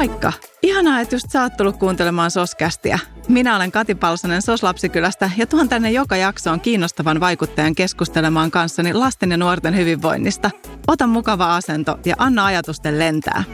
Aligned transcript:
Moikka! 0.00 0.32
Ihanaa, 0.62 1.00
että 1.00 1.14
just 1.14 1.30
sä 1.30 1.42
oot 1.42 1.56
tullut 1.56 1.76
kuuntelemaan 1.76 2.30
Soskästiä. 2.30 2.98
Minä 3.28 3.56
olen 3.56 3.72
Kati 3.72 3.94
Palsanen 3.94 4.42
Soslapsikylästä 4.42 5.30
ja 5.36 5.46
tuon 5.46 5.68
tänne 5.68 5.90
joka 5.90 6.16
jaksoon 6.16 6.60
kiinnostavan 6.60 7.20
vaikuttajan 7.20 7.74
keskustelemaan 7.74 8.50
kanssani 8.50 8.92
lasten 8.92 9.30
ja 9.30 9.36
nuorten 9.36 9.76
hyvinvoinnista. 9.76 10.50
Ota 10.86 11.06
mukava 11.06 11.56
asento 11.56 11.98
ja 12.04 12.14
anna 12.18 12.46
ajatusten 12.46 12.98
lentää. 12.98 13.44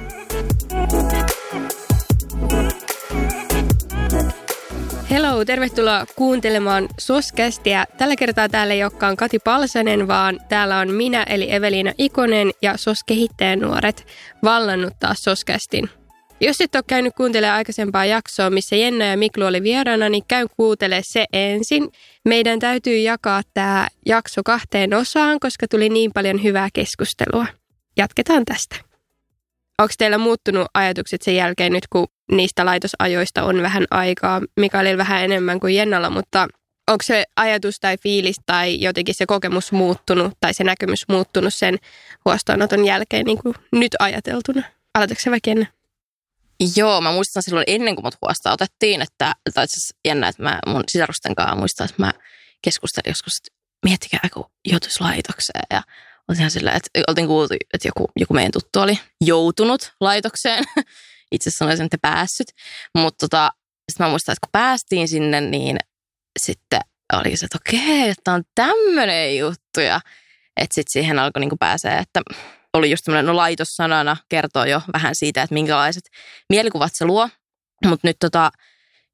Hello, 5.10 5.44
tervetuloa 5.44 6.06
kuuntelemaan 6.16 6.88
Soskästiä. 6.98 7.86
Tällä 7.98 8.16
kertaa 8.16 8.48
täällä 8.48 8.74
ei 8.74 8.84
olekaan 8.84 9.16
Kati 9.16 9.38
Palsanen, 9.38 10.08
vaan 10.08 10.40
täällä 10.48 10.78
on 10.78 10.94
minä 10.94 11.22
eli 11.22 11.52
Eveliina 11.54 11.92
Ikonen 11.98 12.50
ja 12.62 12.76
sos 12.76 13.00
nuoret 13.60 14.06
vallannut 14.44 14.92
taas 15.00 15.24
Soskästin. 15.24 15.90
Jos 16.40 16.60
et 16.60 16.74
ole 16.74 16.84
käynyt 16.86 17.14
kuuntelemaan 17.16 17.56
aikaisempaa 17.56 18.04
jaksoa, 18.04 18.50
missä 18.50 18.76
Jenna 18.76 19.04
ja 19.04 19.16
Miklu 19.16 19.44
oli 19.44 19.62
vieraana, 19.62 20.08
niin 20.08 20.24
käy 20.28 20.46
kuuntele 20.56 21.00
se 21.04 21.24
ensin. 21.32 21.92
Meidän 22.24 22.58
täytyy 22.58 22.98
jakaa 22.98 23.42
tämä 23.54 23.88
jakso 24.06 24.42
kahteen 24.42 24.94
osaan, 24.94 25.40
koska 25.40 25.68
tuli 25.68 25.88
niin 25.88 26.10
paljon 26.14 26.42
hyvää 26.42 26.68
keskustelua. 26.72 27.46
Jatketaan 27.96 28.44
tästä. 28.44 28.76
Onko 29.78 29.94
teillä 29.98 30.18
muuttunut 30.18 30.66
ajatukset 30.74 31.22
sen 31.22 31.36
jälkeen 31.36 31.72
nyt, 31.72 31.86
kun 31.90 32.06
niistä 32.32 32.66
laitosajoista 32.66 33.44
on 33.44 33.62
vähän 33.62 33.84
aikaa? 33.90 34.40
Mikaelilla 34.60 34.98
vähän 34.98 35.24
enemmän 35.24 35.60
kuin 35.60 35.74
Jennalla, 35.74 36.10
mutta 36.10 36.48
onko 36.90 37.02
se 37.02 37.24
ajatus 37.36 37.80
tai 37.80 37.96
fiilis 38.02 38.36
tai 38.46 38.80
jotenkin 38.80 39.14
se 39.14 39.26
kokemus 39.26 39.72
muuttunut 39.72 40.32
tai 40.40 40.54
se 40.54 40.64
näkemys 40.64 41.08
muuttunut 41.08 41.54
sen 41.54 41.76
huostaanoton 42.24 42.84
jälkeen 42.84 43.26
niin 43.26 43.38
kuin 43.38 43.54
nyt 43.72 43.92
ajateltuna? 43.98 44.62
Aloitatko 44.94 45.20
se 45.20 45.30
vaikka 45.30 45.50
Jenna? 45.50 45.75
Joo, 46.76 47.00
mä 47.00 47.12
muistan 47.12 47.42
silloin 47.42 47.64
ennen 47.66 47.94
kuin 47.94 48.04
mut 48.04 48.18
huostaa 48.22 48.52
otettiin, 48.52 49.02
että, 49.02 49.34
tai 49.54 49.68
siis 49.68 49.94
jännä, 50.04 50.28
että 50.28 50.42
mä 50.42 50.58
mun 50.66 50.84
sisarusten 50.88 51.34
kanssa 51.34 51.56
muistan, 51.56 51.84
että 51.84 52.02
mä 52.02 52.12
keskustelin 52.62 53.10
joskus, 53.10 53.36
että 53.36 53.58
miettikää, 53.84 54.28
kun 54.34 54.50
joutuisi 54.68 55.00
laitokseen 55.00 55.64
ja 55.70 55.82
oltiin 56.28 56.50
sillä, 56.50 56.72
että 56.72 57.00
oltiin 57.08 57.26
kuultu, 57.26 57.54
että 57.74 57.88
joku, 57.88 58.10
joku 58.16 58.34
meidän 58.34 58.52
tuttu 58.52 58.80
oli 58.80 58.98
joutunut 59.20 59.92
laitokseen. 60.00 60.64
Itse 61.32 61.50
sanoisin, 61.50 61.84
että 61.84 61.98
päässyt. 62.02 62.48
Mutta 62.94 63.26
tota, 63.26 63.50
sitten 63.92 64.06
mä 64.06 64.10
muistan, 64.10 64.32
että 64.32 64.46
kun 64.46 64.52
päästiin 64.52 65.08
sinne, 65.08 65.40
niin 65.40 65.76
sitten 66.38 66.80
oli 67.12 67.36
se, 67.36 67.46
että 67.46 67.58
okei, 67.66 68.08
että 68.08 68.32
on 68.32 68.42
tämmöinen 68.54 69.38
juttu. 69.38 69.80
Ja 69.80 70.00
että 70.56 70.74
sitten 70.74 70.92
siihen 70.92 71.18
alkoi 71.18 71.40
niin 71.40 71.58
pääsee, 71.58 71.98
että 71.98 72.20
oli 72.76 72.90
just 72.90 73.04
tämmöinen, 73.04 73.26
no 73.26 73.36
laitossanana 73.36 74.16
kertoo 74.28 74.64
jo 74.64 74.82
vähän 74.92 75.14
siitä, 75.14 75.42
että 75.42 75.54
minkälaiset 75.54 76.04
mielikuvat 76.50 76.92
se 76.94 77.04
luo. 77.04 77.28
Mutta 77.86 78.08
nyt 78.08 78.16
tota, 78.20 78.50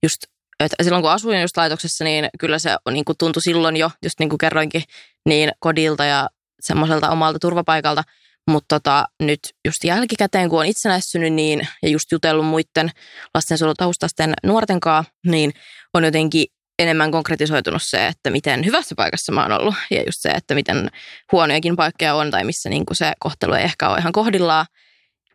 just 0.02 0.22
että 0.60 0.84
silloin 0.84 1.02
kun 1.02 1.10
asuin 1.10 1.40
just 1.40 1.56
laitoksessa, 1.56 2.04
niin 2.04 2.28
kyllä 2.40 2.58
se 2.58 2.76
niin 2.90 3.04
kuin 3.04 3.18
tuntui 3.18 3.42
silloin 3.42 3.76
jo, 3.76 3.90
just 4.02 4.18
niin 4.18 4.28
kuin 4.28 4.38
kerroinkin, 4.38 4.82
niin 5.28 5.52
kodilta 5.58 6.04
ja 6.04 6.28
semmoiselta 6.60 7.10
omalta 7.10 7.38
turvapaikalta. 7.38 8.02
Mutta 8.50 8.66
tota, 8.68 9.04
nyt 9.22 9.40
just 9.64 9.84
jälkikäteen, 9.84 10.48
kun 10.48 10.58
on 10.58 10.66
itsenäistynyt 10.66 11.32
niin, 11.32 11.68
ja 11.82 11.88
just 11.88 12.12
jutellut 12.12 12.46
muiden 12.46 12.90
lastensuojelutaustaisten 13.34 14.34
nuorten 14.42 14.80
kanssa, 14.80 15.12
niin 15.26 15.52
on 15.94 16.04
jotenkin 16.04 16.46
enemmän 16.78 17.10
konkretisoitunut 17.10 17.82
se, 17.84 18.06
että 18.06 18.30
miten 18.30 18.64
hyvässä 18.64 18.94
paikassa 18.94 19.32
mä 19.32 19.42
oon 19.42 19.52
ollut. 19.52 19.74
Ja 19.90 20.02
just 20.02 20.18
se, 20.18 20.28
että 20.28 20.54
miten 20.54 20.90
huonojakin 21.32 21.76
paikkoja 21.76 22.14
on 22.14 22.30
tai 22.30 22.44
missä 22.44 22.68
niin 22.68 22.84
se 22.92 23.12
kohtelu 23.18 23.52
ei 23.52 23.64
ehkä 23.64 23.88
ole 23.88 23.98
ihan 23.98 24.12
kohdillaan. 24.12 24.66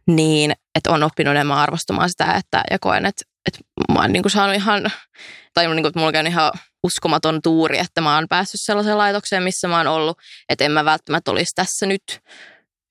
Niin, 0.07 0.53
että 0.75 0.91
on 0.91 1.03
oppinut 1.03 1.31
enemmän 1.31 1.57
arvostamaan 1.57 2.09
sitä, 2.09 2.33
että 2.33 2.63
ja 2.71 2.79
koen, 2.79 3.05
että, 3.05 3.23
että 3.47 3.59
mä 3.93 3.99
oon 3.99 4.13
niin 4.13 4.23
kuin 4.23 4.31
saanut 4.31 4.55
ihan, 4.55 4.91
tai 5.53 5.67
niin 5.67 5.75
kuin, 5.75 5.87
että 5.87 5.99
mulla 5.99 6.19
on 6.19 6.27
ihan 6.27 6.51
uskomaton 6.83 7.41
tuuri, 7.41 7.79
että 7.79 8.01
mä 8.01 8.15
oon 8.15 8.27
päässyt 8.29 8.61
sellaiseen 8.63 8.97
laitokseen, 8.97 9.43
missä 9.43 9.67
mä 9.67 9.77
oon 9.77 9.87
ollut, 9.87 10.17
että 10.49 10.65
en 10.65 10.71
mä 10.71 10.85
välttämättä 10.85 11.31
olisi 11.31 11.51
tässä 11.55 11.85
nyt 11.85 12.03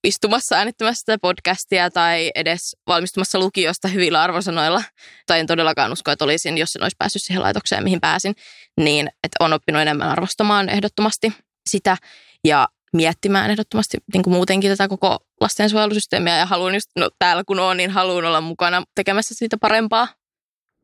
istumassa 0.04 0.56
äänittämässä 0.56 1.02
tätä 1.06 1.18
podcastia 1.22 1.90
tai 1.90 2.30
edes 2.34 2.76
valmistumassa 2.86 3.38
lukiosta 3.38 3.88
hyvillä 3.88 4.22
arvosanoilla, 4.22 4.82
tai 5.26 5.40
en 5.40 5.46
todellakaan 5.46 5.92
usko, 5.92 6.10
että 6.10 6.24
olisin, 6.24 6.58
jos 6.58 6.76
en 6.76 6.82
olisi 6.82 6.96
päässyt 6.98 7.22
siihen 7.22 7.42
laitokseen, 7.42 7.84
mihin 7.84 8.00
pääsin, 8.00 8.34
niin 8.80 9.08
että 9.08 9.36
on 9.44 9.52
oppinut 9.52 9.82
enemmän 9.82 10.08
arvostamaan 10.08 10.68
ehdottomasti 10.68 11.32
sitä 11.68 11.96
ja 12.44 12.68
miettimään 12.92 13.50
ehdottomasti 13.50 13.98
niin 14.12 14.22
kuin 14.22 14.34
muutenkin 14.34 14.70
tätä 14.70 14.88
koko 14.88 15.18
lastensuojelusysteemiä 15.40 16.38
ja 16.38 16.46
haluan 16.46 16.74
just, 16.74 16.90
no 16.98 17.10
täällä 17.18 17.44
kun 17.46 17.60
on, 17.60 17.76
niin 17.76 17.90
haluan 17.90 18.24
olla 18.24 18.40
mukana 18.40 18.82
tekemässä 18.94 19.34
siitä 19.34 19.56
parempaa. 19.60 20.08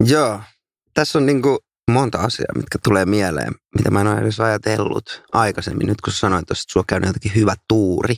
Joo, 0.06 0.40
tässä 0.94 1.18
on 1.18 1.26
niin 1.26 1.42
kuin 1.42 1.58
monta 1.90 2.18
asiaa, 2.18 2.52
mitkä 2.56 2.78
tulee 2.84 3.06
mieleen, 3.06 3.52
mitä 3.78 3.90
mä 3.90 4.00
en 4.00 4.06
ole 4.06 4.20
edes 4.20 4.40
ajatellut 4.40 5.22
aikaisemmin. 5.32 5.86
Nyt 5.86 6.00
kun 6.00 6.12
sanoin 6.12 6.42
että 6.42 6.54
sulla 6.54 6.84
käy 6.88 7.00
jotenkin 7.06 7.34
hyvä 7.34 7.54
tuuri, 7.68 8.16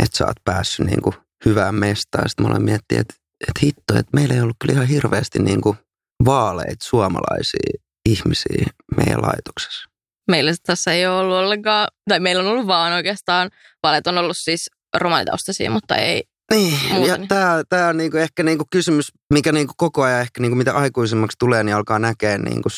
että 0.00 0.18
sä 0.18 0.26
oot 0.26 0.44
päässyt 0.44 0.86
niin 0.86 1.02
kuin 1.02 1.14
hyvään 1.44 1.74
mestaan. 1.74 2.28
Sitten 2.28 2.46
mä 2.46 2.50
olen 2.50 2.62
miettinyt, 2.62 3.00
että, 3.00 3.14
että 3.48 3.60
hitto, 3.62 3.98
että 3.98 4.10
meillä 4.14 4.34
ei 4.34 4.40
ollut 4.40 4.56
kyllä 4.60 4.74
ihan 4.74 4.86
hirveästi 4.86 5.38
niin 5.38 5.60
kuin 5.60 5.76
vaaleita 6.24 6.84
suomalaisia 6.84 7.80
ihmisiä 8.08 8.66
meidän 8.96 9.22
laitoksessa. 9.22 9.88
Meillä 10.30 10.52
tässä 10.62 10.92
ei 10.92 11.06
ole 11.06 11.18
ollut 11.20 11.36
ollenkaan, 11.36 11.88
tai 12.08 12.20
meillä 12.20 12.42
on 12.42 12.48
ollut 12.48 12.66
vaan 12.66 12.92
oikeastaan, 12.92 13.50
vaaleet 13.82 14.06
on 14.06 14.18
ollut 14.18 14.36
siis 14.38 14.70
romanitaustaisia, 14.96 15.70
mutta 15.70 15.96
ei, 15.96 16.24
niin, 16.50 16.78
Muuten. 16.92 17.22
ja 17.22 17.26
tämä, 17.28 17.62
tämä 17.68 17.88
on 17.88 17.96
niinku 17.96 18.16
ehkä 18.16 18.42
niinku 18.42 18.64
kysymys, 18.70 19.12
mikä 19.32 19.52
niinku 19.52 19.74
koko 19.76 20.02
ajan 20.02 20.20
ehkä 20.20 20.40
niinku 20.40 20.56
mitä 20.56 20.74
aikuisemmaksi 20.74 21.36
tulee, 21.38 21.64
niin 21.64 21.76
alkaa 21.76 21.98
näkeä 21.98 22.38
niinku 22.38 22.68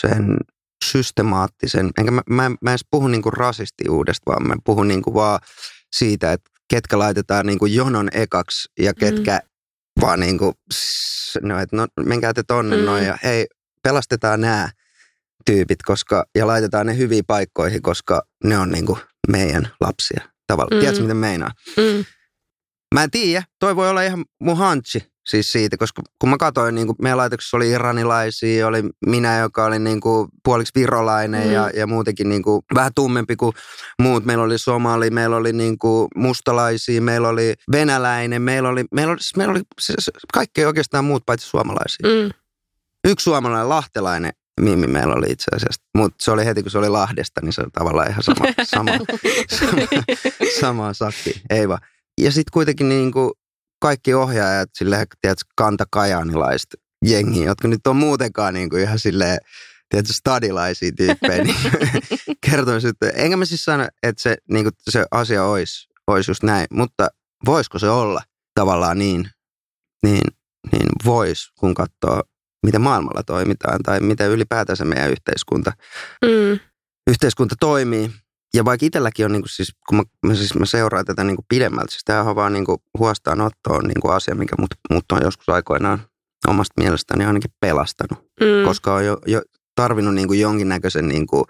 sen 0.00 0.36
systemaattisen, 0.84 1.90
enkä 1.98 2.10
mä, 2.10 2.22
mä, 2.30 2.50
mä 2.60 2.70
edes 2.70 2.86
puhu 2.90 3.08
niinku 3.08 3.30
rasistiudesta, 3.30 4.22
vaan 4.26 4.48
mä 4.48 4.54
puhun 4.64 4.88
niinku 4.88 5.14
vaan 5.14 5.40
siitä, 5.96 6.32
että 6.32 6.50
ketkä 6.70 6.98
laitetaan 6.98 7.46
niinku 7.46 7.66
jonon 7.66 8.08
ekaksi 8.12 8.68
ja 8.78 8.94
ketkä 8.94 9.40
mm. 9.44 10.00
vaan 10.00 10.20
niinku, 10.20 10.54
no, 11.42 11.60
että 11.60 11.76
no 11.76 11.86
menkää 12.00 12.32
te 12.32 12.42
tonne 12.42 12.76
mm. 12.76 12.84
noin 12.84 13.04
ja 13.04 13.18
hei, 13.24 13.46
pelastetaan 13.82 14.40
nämä 14.40 14.70
tyypit 15.46 15.82
koska, 15.82 16.24
ja 16.34 16.46
laitetaan 16.46 16.86
ne 16.86 16.96
hyviin 16.96 17.24
paikkoihin, 17.26 17.82
koska 17.82 18.22
ne 18.44 18.58
on 18.58 18.70
niinku 18.70 18.98
meidän 19.28 19.68
lapsia 19.80 20.20
tavallaan. 20.46 20.76
Mm. 20.76 20.80
Tiedätkö, 20.80 21.02
miten 21.02 21.16
meinaa? 21.16 21.50
Mm. 21.76 22.04
Mä 22.92 23.02
en 23.02 23.10
tiedä, 23.10 23.42
toi 23.58 23.76
voi 23.76 23.90
olla 23.90 24.02
ihan 24.02 24.24
mun 24.40 24.56
hanchi 24.56 25.12
siis 25.26 25.52
siitä, 25.52 25.76
koska 25.76 26.02
kun 26.18 26.30
mä 26.30 26.36
katsoin, 26.36 26.74
niin 26.74 26.86
kuin 26.86 26.96
meidän 27.02 27.18
laitoksessa 27.18 27.56
oli 27.56 27.70
iranilaisia, 27.70 28.66
oli 28.66 28.82
minä, 29.06 29.38
joka 29.38 29.64
oli 29.64 29.78
niin 29.78 30.00
kuin 30.00 30.28
puoliksi 30.44 30.72
virolainen 30.74 31.46
mm. 31.46 31.52
ja, 31.52 31.70
ja 31.74 31.86
muutenkin 31.86 32.28
niin 32.28 32.42
kuin 32.42 32.62
vähän 32.74 32.92
tummempi 32.94 33.36
kuin 33.36 33.52
muut. 33.98 34.24
Meillä 34.24 34.44
oli 34.44 34.58
somali, 34.58 35.10
meillä 35.10 35.36
oli 35.36 35.52
niin 35.52 35.78
kuin 35.78 36.08
mustalaisia, 36.16 37.02
meillä 37.02 37.28
oli 37.28 37.54
venäläinen, 37.72 38.42
meillä 38.42 38.68
oli, 38.68 38.84
meillä 38.94 39.12
oli, 39.12 39.20
siis 39.20 39.36
meillä 39.36 39.52
oli 39.52 39.62
siis 39.80 40.10
kaikki 40.32 40.64
oikeastaan 40.64 41.04
muut 41.04 41.22
paitsi 41.26 41.48
suomalaisia. 41.48 42.08
Mm. 42.08 42.30
Yksi 43.04 43.24
suomalainen, 43.24 43.68
lahtelainen 43.68 44.32
Mimmi 44.60 44.86
meillä 44.86 45.14
oli 45.14 45.26
itse 45.30 45.56
asiassa. 45.56 45.82
Mutta 45.94 46.16
se 46.20 46.30
oli 46.30 46.44
heti, 46.44 46.62
kun 46.62 46.70
se 46.70 46.78
oli 46.78 46.88
Lahdesta, 46.88 47.40
niin 47.42 47.52
se 47.52 47.60
oli 47.60 47.70
tavallaan 47.72 48.10
ihan 48.10 48.22
sama, 48.22 48.44
sama, 48.64 48.92
sama, 49.60 49.82
sama 50.60 50.92
sakki. 50.94 51.42
Ei 51.50 51.68
vaan. 51.68 51.80
Ja 52.20 52.32
sitten 52.32 52.52
kuitenkin 52.52 52.88
niin 52.88 53.12
kuin 53.12 53.32
kaikki 53.80 54.14
ohjaajat, 54.14 54.70
sille 54.74 55.06
tiedätkö, 55.20 55.44
kantakajanilaiset 55.56 56.74
jengi, 57.04 57.44
jotka 57.44 57.68
nyt 57.68 57.86
on 57.86 57.96
muutenkaan 57.96 58.54
niin 58.54 58.70
kuin 58.70 58.82
ihan 58.82 58.98
silleen, 58.98 59.38
tiedätkö, 59.88 60.12
stadilaisia 60.12 60.92
tyyppejä, 60.96 61.44
niin 61.44 61.56
kertoisin, 62.50 62.90
että 62.90 63.08
enkä 63.08 63.36
mä 63.36 63.44
siis 63.44 63.64
sano, 63.64 63.88
että 64.02 64.22
se, 64.22 64.36
niin 64.50 64.64
kuin 64.64 64.72
se 64.90 65.04
asia 65.10 65.44
olisi, 65.44 65.88
olisi 66.06 66.30
just 66.30 66.42
näin, 66.42 66.66
mutta 66.70 67.08
voisiko 67.46 67.78
se 67.78 67.88
olla 67.88 68.22
tavallaan 68.54 68.98
niin, 68.98 69.30
niin, 70.02 70.26
niin 70.72 70.88
vois, 71.04 71.52
kun 71.58 71.74
katsoo, 71.74 72.22
miten 72.62 72.80
maailmalla 72.80 73.22
toimitaan 73.22 73.80
tai 73.82 74.00
miten 74.00 74.30
ylipäätänsä 74.30 74.84
meidän 74.84 75.10
yhteiskunta, 75.10 75.72
mm. 76.24 76.60
yhteiskunta 77.10 77.54
toimii 77.60 78.10
ja 78.56 78.64
vaikka 78.64 78.86
itselläkin 78.86 79.24
on, 79.24 79.32
niin 79.32 79.42
kuin 79.42 79.50
siis, 79.50 79.74
kun 79.88 79.96
mä, 79.96 80.02
mä, 80.26 80.34
siis 80.34 80.54
mä 80.54 80.66
seuraan 80.66 81.04
tätä 81.04 81.24
niin 81.24 81.36
kuin 81.36 81.46
pidemmältä, 81.48 81.90
siis 81.90 82.04
tämähän 82.04 82.30
on 82.30 82.36
vaan 82.36 82.52
niin 82.52 82.64
kuin 82.64 82.78
huostaanotto 82.98 83.70
on 83.70 83.84
niin 83.84 84.00
kuin 84.00 84.14
asia, 84.14 84.34
mikä 84.34 84.56
mut, 84.58 84.70
mut 84.90 85.04
on 85.12 85.20
joskus 85.22 85.48
aikoinaan 85.48 86.02
omasta 86.48 86.80
mielestäni 86.80 87.24
ainakin 87.24 87.50
pelastanut. 87.60 88.18
Mm. 88.40 88.64
Koska 88.64 88.94
on 88.94 89.06
jo, 89.06 89.18
jo 89.26 89.42
tarvinnut 89.74 90.14
niin 90.14 90.28
kuin 90.28 90.40
jonkinnäköisen 90.40 91.08
niin 91.08 91.26
kuin 91.26 91.44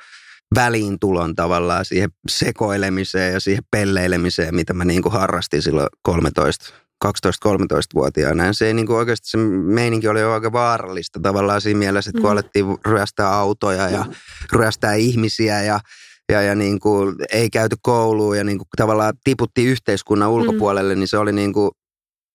väliintulon 0.54 1.34
tavallaan 1.34 1.84
siihen 1.84 2.10
sekoilemiseen 2.28 3.32
ja 3.32 3.40
siihen 3.40 3.64
pelleilemiseen, 3.70 4.54
mitä 4.54 4.74
mä 4.74 4.84
niin 4.84 5.02
kuin 5.02 5.12
harrastin 5.12 5.62
silloin 5.62 5.88
13 6.02 6.74
12-13-vuotiaana. 7.04 8.46
Ja 8.46 8.52
se 8.52 8.66
ei 8.66 8.74
niin 8.74 8.86
kuin 8.86 8.96
oikeasti, 8.96 9.28
se 9.28 9.38
meininki 9.38 10.08
oli 10.08 10.20
jo 10.20 10.32
aika 10.32 10.52
vaarallista 10.52 11.20
tavallaan 11.20 11.60
siinä 11.60 11.78
mielessä, 11.78 12.08
että 12.10 12.20
kun 12.20 12.30
mm. 12.30 12.32
alettiin 12.32 12.66
ryöstää 12.86 13.34
autoja 13.34 13.88
ja 13.88 14.04
ryöstää 14.52 14.94
ihmisiä 14.94 15.62
ja 15.62 15.80
ja, 16.32 16.42
ja 16.42 16.54
niin 16.54 16.80
kuin 16.80 17.14
ei 17.32 17.50
käyty 17.50 17.76
kouluun 17.82 18.38
ja 18.38 18.44
niin 18.44 18.58
kuin 18.58 18.68
tavallaan 18.76 19.12
tiputtiin 19.24 19.68
yhteiskunnan 19.68 20.28
mm. 20.28 20.34
ulkopuolelle, 20.34 20.94
mm. 20.94 20.98
niin 20.98 21.08
se 21.08 21.18
oli 21.18 21.32
niin 21.32 21.52
kuin 21.52 21.70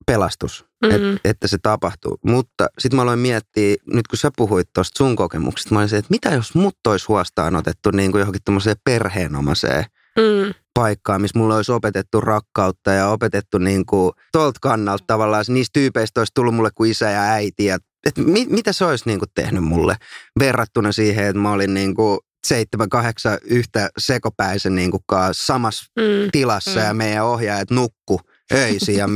pelastus, 0.06 0.68
Mm. 0.84 0.92
et, 0.92 1.20
että 1.26 1.48
se 1.48 1.58
tapahtuu. 1.64 2.18
Mutta 2.26 2.68
sitten 2.80 2.96
mä 2.96 3.02
aloin 3.02 3.20
miettiä, 3.20 3.76
nyt 3.94 4.08
kun 4.08 4.18
sä 4.18 4.30
puhuit 4.38 4.70
tuosta 4.74 4.98
sun 4.98 5.16
kokemuksesta, 5.16 5.74
mä 5.74 5.80
olin 5.80 5.90
se, 5.90 5.98
että 5.98 6.12
mitä 6.12 6.30
jos 6.30 6.56
mut 6.56 6.76
olisi 6.88 7.06
huostaan 7.08 7.56
otettu 7.56 7.92
niin 7.92 8.12
kuin 8.12 8.20
johonkin 8.20 8.42
tämmöiseen 8.46 8.76
perheenomaiseen 8.84 9.86
Mm. 10.18 10.54
paikkaan, 10.74 11.22
missä 11.22 11.40
mulla 11.40 11.56
olisi 11.56 11.72
opetettu 11.72 12.22
rakkautta 12.22 12.92
ja 12.92 13.08
opetettu 13.10 13.58
niin 13.58 13.86
kuin 13.86 14.12
tuolta 14.32 14.60
kannalta 14.62 15.04
tavallaan. 15.08 15.46
Niistä 15.48 15.74
tyypeistä 15.74 16.22
olisi 16.22 16.32
tullut 16.36 16.56
mulle 16.56 16.70
kuin 16.76 16.92
isä 16.92 17.10
ja 17.10 17.22
äiti. 17.22 17.66
Ja, 17.66 17.78
et 18.06 18.18
mi, 18.18 18.46
mitä 18.50 18.74
se 18.74 18.86
olisi 18.86 19.04
niin 19.06 19.20
kuin 19.20 19.30
tehnyt 19.36 19.64
mulle 19.64 19.96
verrattuna 20.40 20.92
siihen, 20.92 21.26
että 21.26 21.40
mä 21.42 21.52
olin 21.52 21.74
niin 21.74 21.96
kuin 21.96 22.20
seitsemän, 22.48 22.90
kahdeksan 22.90 23.38
yhtä 23.44 23.90
sekopäisen 23.98 24.76
niin 24.76 24.92
samassa 25.32 25.86
Mm. 25.96 26.30
tilassa 26.32 26.80
Mm. 26.80 26.86
ja 26.86 26.94
meidän 26.94 27.26
ohjaajat 27.26 27.72
nukku 27.72 28.22
öisin 28.54 28.96
ja 28.96 29.08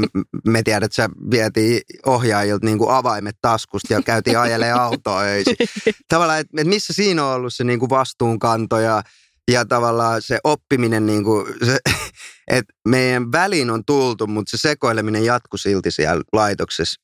me 0.47 0.63
tiedät, 0.63 0.83
että 0.83 0.95
sä 0.95 1.09
vietiin 1.31 1.81
ohjaajilta 2.05 2.65
niin 2.65 2.77
kuin 2.77 2.91
avaimet 2.91 3.35
taskusta 3.41 3.93
ja 3.93 4.01
käytiin 4.01 4.39
ajelee 4.39 4.71
autoa 4.71 5.21
öisin. 5.21 5.55
Tavallaan, 6.09 6.39
että 6.39 6.61
et 6.61 6.67
missä 6.67 6.93
siinä 6.93 7.25
on 7.25 7.35
ollut 7.35 7.53
se 7.53 7.63
niin 7.63 7.79
kuin 7.79 7.89
vastuunkanto 7.89 8.79
ja, 8.79 9.03
ja 9.51 9.65
tavallaan 9.65 10.21
se 10.21 10.39
oppiminen, 10.43 11.05
niin 11.05 11.23
kuin 11.23 11.47
se, 11.65 11.77
että 12.47 12.73
meidän 12.87 13.31
väliin 13.31 13.69
on 13.69 13.85
tultu, 13.85 14.27
mutta 14.27 14.57
se 14.57 14.61
sekoileminen 14.61 15.25
jatkui 15.25 15.59
silti 15.59 15.91
siellä 15.91 16.23
laitoksessa, 16.33 17.01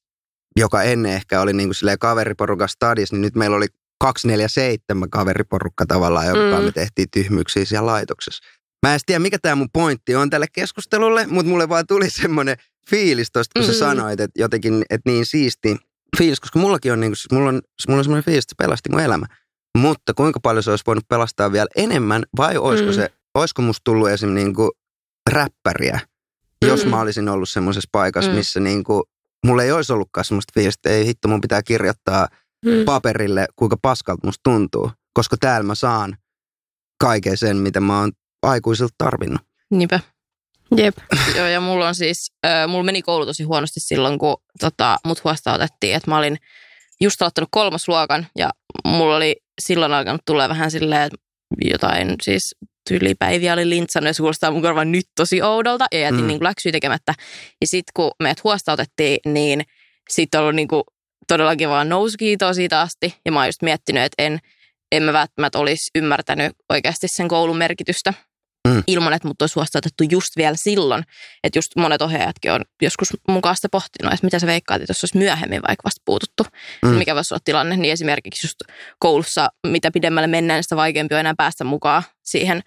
joka 0.55 0.83
ennen 0.83 1.11
ehkä 1.13 1.41
oli 1.41 1.53
niin 1.53 1.69
kuin 1.69 1.75
silleen 1.75 1.99
kaveriporukan 1.99 2.69
stadis, 2.69 3.11
niin 3.11 3.21
nyt 3.21 3.35
meillä 3.35 3.57
oli 3.57 3.67
247 3.99 5.09
kaveriporukka 5.09 5.85
tavallaan, 5.85 6.27
joka 6.27 6.59
Mm. 6.59 6.65
me 6.65 6.71
tehtiin 6.71 7.07
tyhmyyksiä 7.13 7.65
siellä 7.65 7.85
laitoksessa. 7.91 8.43
Mä 8.85 8.93
en 8.93 8.99
tiedä, 9.05 9.19
mikä 9.19 9.37
tämä 9.41 9.55
mun 9.55 9.69
pointti 9.73 10.15
on 10.15 10.29
tälle 10.29 10.45
keskustelulle, 10.53 11.27
mutta 11.27 11.49
mulle 11.49 11.69
vaan 11.69 11.87
tuli 11.87 12.09
semmoinen 12.21 12.57
fiilis 12.89 13.31
tosta, 13.31 13.59
kun 13.59 13.67
mm. 13.69 13.73
Sä 13.73 13.79
sanoit, 13.79 14.19
että 14.19 14.41
jotenkin, 14.41 14.83
että 14.89 15.09
niin 15.11 15.25
siisti 15.25 15.77
fiilis, 16.17 16.39
koska 16.39 16.59
mullakin 16.59 16.91
on, 16.93 16.99
niin 16.99 17.11
kuin, 17.29 17.37
mulla 17.37 17.49
on, 17.49 17.61
mulla 17.87 17.97
on 17.99 18.03
semmoinen 18.03 18.23
fiilis, 18.25 18.43
että 18.45 18.51
se 18.51 18.65
pelasti 18.67 18.89
mun 18.91 18.99
elämä. 19.01 19.25
Mutta 19.77 20.13
kuinka 20.13 20.39
paljon 20.39 20.63
se 20.63 20.69
olisi 20.69 20.83
voinut 20.87 21.07
pelastaa 21.07 21.51
vielä 21.51 21.67
enemmän, 21.75 22.23
vai 22.37 22.57
olisiko, 22.57 22.89
Mm. 22.89 22.95
se, 22.95 23.09
olisiko 23.35 23.61
musta 23.61 23.81
tullut 23.83 24.09
esim. 24.09 24.29
Niin 24.33 24.53
kuin 24.53 24.71
räppäriä, 25.29 25.99
jos 26.65 26.83
Mm. 26.85 26.89
mä 26.89 27.01
olisin 27.01 27.29
ollut 27.29 27.49
semmoisessa 27.49 27.89
paikassa, 27.91 28.31
Mm. 28.31 28.37
missä 28.37 28.59
niin 28.59 28.83
kuin, 28.83 29.03
mulla 29.45 29.63
ei 29.63 29.71
olisi 29.71 29.93
ollutkaan 29.93 30.25
semmoista 30.25 30.51
fiilistä, 30.53 30.79
että 30.79 30.89
ei 30.97 31.05
hitto, 31.05 31.27
mun 31.27 31.41
pitää 31.41 31.63
kirjoittaa 31.63 32.27
Mm. 32.65 32.85
paperille, 32.85 33.47
kuinka 33.55 33.77
paskalta 33.81 34.27
musta 34.27 34.41
tuntuu. 34.43 34.91
Koska 35.13 35.37
täällä 35.39 35.63
mä 35.67 35.75
saan 35.75 36.17
kaiken 36.99 37.37
sen, 37.37 37.57
mitä 37.57 37.79
mä 37.79 37.99
oon 37.99 38.11
aikuisilta 38.43 38.93
tarvinnut. 38.97 39.41
Niinpä. 39.71 39.99
Jep. 40.77 40.97
Joo, 41.35 41.47
ja 41.47 41.61
mulla 41.61 41.87
on 41.87 41.95
siis, 41.95 42.31
äh, 42.45 42.67
mulla 42.67 42.83
meni 42.83 43.01
koulu 43.01 43.25
tosi 43.25 43.43
huonosti 43.43 43.79
silloin, 43.79 44.19
kun 44.19 44.37
tota, 44.59 44.97
mut 45.05 45.23
huostaan 45.23 45.55
otettiin, 45.55 45.95
että 45.95 46.11
mä 46.11 46.17
olin 46.17 46.37
just 47.01 47.21
aloittanut 47.21 47.49
kolmasluokan 47.51 48.27
ja 48.37 48.49
mulla 48.85 49.15
oli 49.15 49.35
silloin 49.61 49.93
alkanut 49.93 50.21
tulla 50.25 50.49
vähän 50.49 50.71
silleen, 50.71 51.01
että 51.01 51.17
jotain 51.61 52.15
siis 52.21 52.55
tyylipäiviä 52.89 53.53
oli 53.53 53.69
lintsannut 53.69 54.07
ja 54.07 54.13
se 54.13 54.17
kuulostaa 54.17 54.51
mun 54.51 54.61
korvaan 54.61 54.91
nyt 54.91 55.05
tosi 55.15 55.41
oudolta 55.41 55.85
ja 55.91 55.99
jätin 55.99 56.21
Mm. 56.21 56.27
niin 56.27 56.43
läksyä 56.43 56.71
tekemättä. 56.71 57.13
Ja 57.61 57.67
sitten 57.67 57.91
kun 57.95 58.11
meidät 58.23 58.43
huostaan 58.43 58.73
otettiin, 58.73 59.19
niin 59.33 59.61
sitten 60.09 60.39
on 60.39 60.41
ollut 60.43 60.55
niin 60.55 60.67
kuin 60.67 60.83
todellakin 61.27 61.69
vaan 61.69 61.89
nousukiitoa 61.89 62.53
siitä 62.53 62.81
asti 62.81 63.15
ja 63.25 63.31
mä 63.31 63.39
oon 63.39 63.47
just 63.47 63.61
miettinyt, 63.61 64.03
että 64.03 64.23
en, 64.23 64.39
en 64.91 65.03
mä 65.03 65.13
välttämättä 65.13 65.59
olisi 65.59 65.91
ymmärtänyt 65.95 66.51
oikeasti 66.69 67.07
sen 67.07 67.27
koulun 67.27 67.57
merkitystä 67.57 68.13
Mm. 68.67 68.83
ilman, 68.87 69.13
että 69.13 69.27
mut 69.27 69.41
olisi 69.41 69.55
huostaanotettu 69.55 70.03
just 70.11 70.37
vielä 70.37 70.55
silloin. 70.59 71.03
Että 71.43 71.57
just 71.57 71.71
monet 71.75 72.01
ohjaajatkin 72.01 72.51
on 72.51 72.61
joskus 72.81 73.07
mukaan 73.27 73.55
sitä 73.55 73.67
pohtinut, 73.71 74.13
että 74.13 74.25
mitä 74.25 74.39
sä 74.39 74.47
veikkaat, 74.47 74.81
että 74.81 74.91
jos 74.91 75.03
olisi 75.03 75.17
myöhemmin 75.17 75.61
vaikka 75.67 75.81
vasta 75.83 76.01
puututtu, 76.05 76.43
Mm. 76.85 76.89
mikä 76.89 77.15
voisi 77.15 77.33
olla 77.33 77.41
tilanne. 77.45 77.77
Niin 77.77 77.91
esimerkiksi 77.93 78.47
just 78.47 78.55
koulussa, 78.99 79.49
mitä 79.67 79.91
pidemmälle 79.91 80.27
mennään, 80.27 80.63
sitä 80.63 80.75
vaikeampi 80.75 81.15
on 81.15 81.19
enää 81.19 81.33
päästä 81.37 81.63
mukaan 81.63 82.03
siihen 82.23 82.61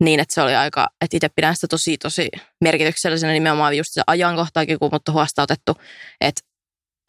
niin, 0.00 0.20
että 0.20 0.34
se 0.34 0.42
oli 0.42 0.54
aika, 0.54 0.86
että 1.00 1.16
itse 1.16 1.28
pidän 1.28 1.54
sitä 1.54 1.66
tosi, 1.66 1.98
tosi 1.98 2.28
merkityksellisenä 2.60 3.32
nimenomaan 3.32 3.76
just 3.76 3.90
se 3.92 4.02
ajankohtaakin, 4.06 4.78
kun 4.78 4.88
mut 4.92 5.08
on 5.08 5.14
huostaanotettu, 5.14 5.72
että 6.20 6.40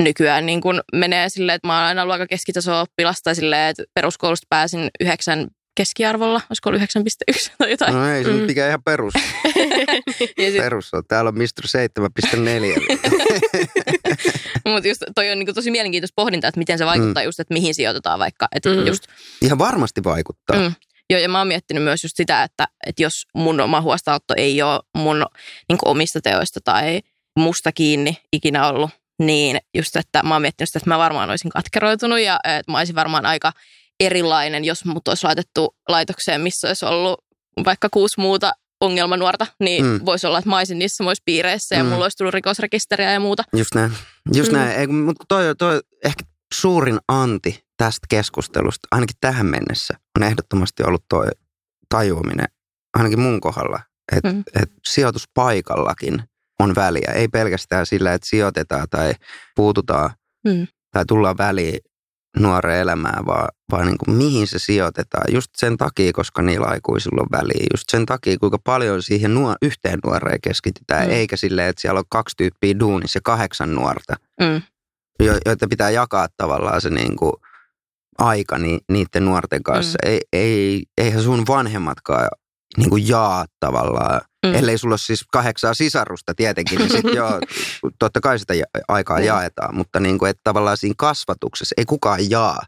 nykyään 0.02 0.46
niin 0.46 0.62
kun 0.62 0.82
menee 0.94 1.30
silleen, 1.30 1.56
että 1.56 1.68
mä 1.68 1.78
oon 1.78 1.88
aina 1.88 2.02
ollut 2.02 2.14
aika 2.14 2.28
keskitaso 2.28 2.82
oppilas 2.82 3.22
tai 3.24 3.36
silleen, 3.36 3.70
että 3.70 3.84
peruskoulusta 3.94 4.48
pääsin 4.50 4.90
yhdeksän 5.00 5.48
keskiarvolla, 5.78 6.42
olisiko 6.50 6.70
ollut 6.70 6.82
9,1 6.82 7.52
tai 7.58 7.72
jotain. 7.72 7.94
No 7.94 8.10
ei 8.10 8.24
se 8.24 8.30
Mm. 8.32 8.38
nyt 8.38 8.58
ihan 8.58 8.84
perus, 8.86 9.14
ja 10.38 10.52
sit, 10.52 10.58
perus 10.58 10.94
on. 10.94 11.04
Täällä 11.08 11.28
on 11.30 11.36
Mr. 11.38 11.68
7.4. 11.68 12.98
mutta 14.66 14.88
just 14.88 15.02
toi 15.16 15.32
on 15.32 15.40
niin 15.40 15.56
tosi 15.56 15.72
mielenkiintoista 15.72 16.14
pohdintaa, 16.16 16.48
että 16.48 16.60
miten 16.60 16.78
se 16.78 16.86
vaikuttaa 16.86 17.24
mm. 17.24 17.26
just, 17.26 17.40
että 17.40 17.54
mihin 17.54 17.76
sijoitetaan 17.76 18.20
vaikka. 18.20 18.48
Että 18.56 18.70
Mm. 18.70 18.76
mm. 18.76 18.88
just, 18.88 19.04
Ihan 19.42 19.60
varmasti 19.60 20.04
vaikuttaa. 20.04 20.58
Mm. 20.60 20.74
joo, 21.10 21.20
ja 21.20 21.30
mä 21.30 21.38
oon 21.38 21.48
miettinyt 21.48 21.84
myös 21.84 22.04
just 22.04 22.18
sitä, 22.18 22.44
että, 22.44 22.68
että 22.88 23.04
jos 23.04 23.14
mun 23.34 23.60
oma 23.62 23.82
huostaanotto 23.82 24.34
ei 24.38 24.62
ole 24.62 24.80
mun 24.98 25.26
niin 25.70 25.80
omista 25.86 26.22
teoista 26.22 26.60
tai 26.64 27.02
musta 27.40 27.72
kiinni 27.72 28.18
ikinä 28.34 28.68
ollut, 28.68 28.90
niin 29.22 29.58
just, 29.78 29.96
että 29.96 30.24
mä 30.24 30.36
oon 30.36 30.42
miettinyt 30.42 30.70
sitä, 30.70 30.80
että 30.80 30.90
mä 30.90 30.98
varmaan 30.98 31.30
olisin 31.30 31.52
katkeroitunut 31.52 32.20
ja 32.20 32.40
että 32.44 32.72
mä 32.72 32.78
olisin 32.78 32.96
varmaan 32.96 33.26
aika 33.26 33.52
erilainen, 34.00 34.66
jos 34.66 34.86
mut 34.86 35.08
olisi 35.08 35.24
laitettu 35.24 35.76
laitokseen, 35.90 36.42
missä 36.42 36.68
olisi 36.68 36.86
ollut 36.86 37.20
vaikka 37.66 37.88
kuusi 37.92 38.20
muuta 38.20 38.52
ongelmanuorta, 38.82 39.48
niin 39.60 39.86
Mm. 39.86 40.00
voisi 40.06 40.28
olla, 40.28 40.38
että 40.38 40.50
mä 40.50 40.58
olisin 40.58 40.80
niissä 40.80 40.96
samoissa 40.96 41.22
piireissä 41.26 41.76
ja 41.76 41.84
Mm. 41.84 41.90
mulla 41.90 42.06
olisi 42.06 42.18
tullut 42.18 42.34
rikosrekisteriä 42.34 43.12
ja 43.12 43.20
muuta. 43.20 43.44
Just 43.56 43.76
näin. 43.76 43.92
Just 44.34 44.52
Mm. 44.52 44.58
näin. 44.58 44.80
Ei, 44.80 44.88
mutta 44.88 45.26
toi, 45.28 45.56
toi 45.56 45.82
ehkä 46.06 46.24
suurin 46.54 47.00
anti 47.08 47.66
tästä 47.78 48.08
keskustelusta, 48.10 48.88
ainakin 48.92 49.16
tähän 49.22 49.46
mennessä, 49.46 49.94
on 50.18 50.24
ehdottomasti 50.24 50.84
ollut 50.84 51.06
toi 51.10 51.28
tajuaminen, 51.90 52.48
ainakin 52.98 53.20
mun 53.20 53.42
kohdalla, 53.42 53.80
että 54.16 54.32
Mm. 54.34 54.44
et 54.62 54.72
sijoituspaikallakin 54.88 56.24
on 56.60 56.76
väliä. 56.76 57.12
Ei 57.16 57.28
pelkästään 57.28 57.86
sillä, 57.86 58.14
että 58.14 58.28
sijoitetaan 58.28 58.88
tai 58.90 59.14
puututaan 59.56 60.10
Mm. 60.48 60.68
tai 60.92 61.06
tullaan 61.08 61.38
väliin 61.38 61.80
nuoreen 62.40 62.80
elämään, 62.82 63.26
vaan, 63.26 63.48
vaan 63.72 63.86
niin 63.88 63.98
kuin 63.98 64.18
mihin 64.18 64.48
se 64.48 64.60
sijoitetaan. 64.60 65.34
Just 65.34 65.48
sen 65.58 65.78
takia, 65.78 66.14
koska 66.14 66.42
niillä 66.42 66.68
aikuisilla 66.68 67.22
on 67.22 67.28
väliä. 67.42 67.66
Just 67.74 67.84
sen 67.90 68.06
takia, 68.06 68.38
kuinka 68.40 68.58
paljon 68.64 69.04
siihen 69.04 69.34
nuo, 69.34 69.56
yhteen 69.62 70.00
nuoreen 70.06 70.42
keskitytään, 70.42 71.08
Mm. 71.08 71.14
eikä 71.14 71.38
silleen, 71.38 71.68
että 71.70 71.82
siellä 71.82 71.98
on 72.00 72.04
kaksi 72.10 72.34
tyyppiä 72.38 72.80
duunissa 72.80 73.18
ja 73.18 73.22
kahdeksan 73.24 73.76
nuorta, 73.76 74.16
Mm. 74.42 74.62
jo- 75.20 75.38
joita 75.46 75.68
pitää 75.68 75.90
jakaa 75.90 76.28
tavallaan 76.38 76.82
se 76.82 76.90
niin 76.90 77.16
kuin 77.16 77.34
aika 78.18 78.58
ni, 78.58 78.80
niiden 78.92 79.26
nuorten 79.26 79.64
kanssa. 79.64 79.98
Mm. 80.06 80.12
Ei, 80.12 80.22
ei, 80.34 80.84
eihän 80.98 81.24
sun 81.24 81.44
vanhemmatkaan 81.48 82.28
niin 82.78 82.90
kuin 82.90 83.08
jaa 83.08 83.46
tavallaan, 83.60 84.22
mm. 84.46 84.54
Ellei 84.56 84.78
sulla 84.78 84.94
ole 84.94 84.98
siis 85.00 85.24
kahdeksaa 85.32 85.74
sisarusta 85.74 86.34
tietenkin, 86.36 86.80
niin 86.80 86.90
sitten 86.92 87.16
joo, 87.22 87.40
totta 88.00 88.22
kai 88.22 88.40
sitä 88.40 88.54
aikaa 88.88 89.18
Mm. 89.20 89.24
jaetaan, 89.24 89.76
mutta 89.76 90.00
niin 90.00 90.20
kuin, 90.20 90.30
että 90.30 90.42
tavallaan 90.44 90.78
siinä 90.78 90.96
kasvatuksessa 90.98 91.74
ei 91.78 91.86
kukaan 91.86 92.30
jaa 92.30 92.60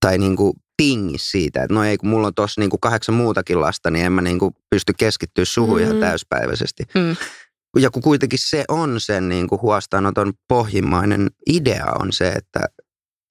tai 0.00 0.18
niin 0.18 0.36
kuin 0.36 0.52
tingi 0.76 1.18
siitä, 1.18 1.62
että 1.62 1.74
no 1.74 1.84
ei 1.84 1.96
kun 1.96 2.08
mulla 2.08 2.26
on 2.26 2.34
tuossa 2.34 2.60
niin 2.60 2.70
kuin 2.70 2.80
kahdeksan 2.80 3.14
muutakin 3.14 3.60
lasta, 3.60 3.90
niin 3.90 4.04
en 4.06 4.12
mä 4.12 4.22
niin 4.22 4.38
kuin 4.38 4.54
pysty 4.70 4.92
keskittyä 4.98 5.44
suhun 5.44 5.80
ihan 5.80 5.94
Mm. 5.94 6.00
täyspäiväisesti. 6.00 6.82
Mm. 6.94 7.16
Ja 7.78 7.90
kun 7.90 8.02
kuitenkin 8.02 8.38
se 8.42 8.64
on 8.68 9.00
sen 9.00 9.28
niin 9.28 9.48
kuin 9.48 9.60
huostaanoton 9.60 10.32
pohjimmainen 10.48 11.30
idea 11.50 11.86
on 12.00 12.12
se, 12.12 12.28
että 12.28 12.60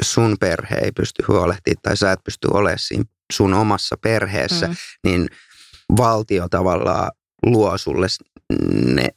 sun 0.03 0.35
perhe 0.39 0.75
ei 0.75 0.91
pysty 0.91 1.23
huolehtimaan 1.27 1.81
tai 1.81 1.97
sä 1.97 2.11
et 2.11 2.23
pysty 2.23 2.47
olemaan 2.51 2.79
siinä 2.79 3.03
sun 3.33 3.53
omassa 3.53 3.95
perheessä, 4.01 4.67
Mm. 4.67 4.75
niin 5.03 5.27
valtio 5.97 6.49
tavallaan 6.49 7.11
luo 7.45 7.77
sulle 7.77 8.07
ne 8.95 9.09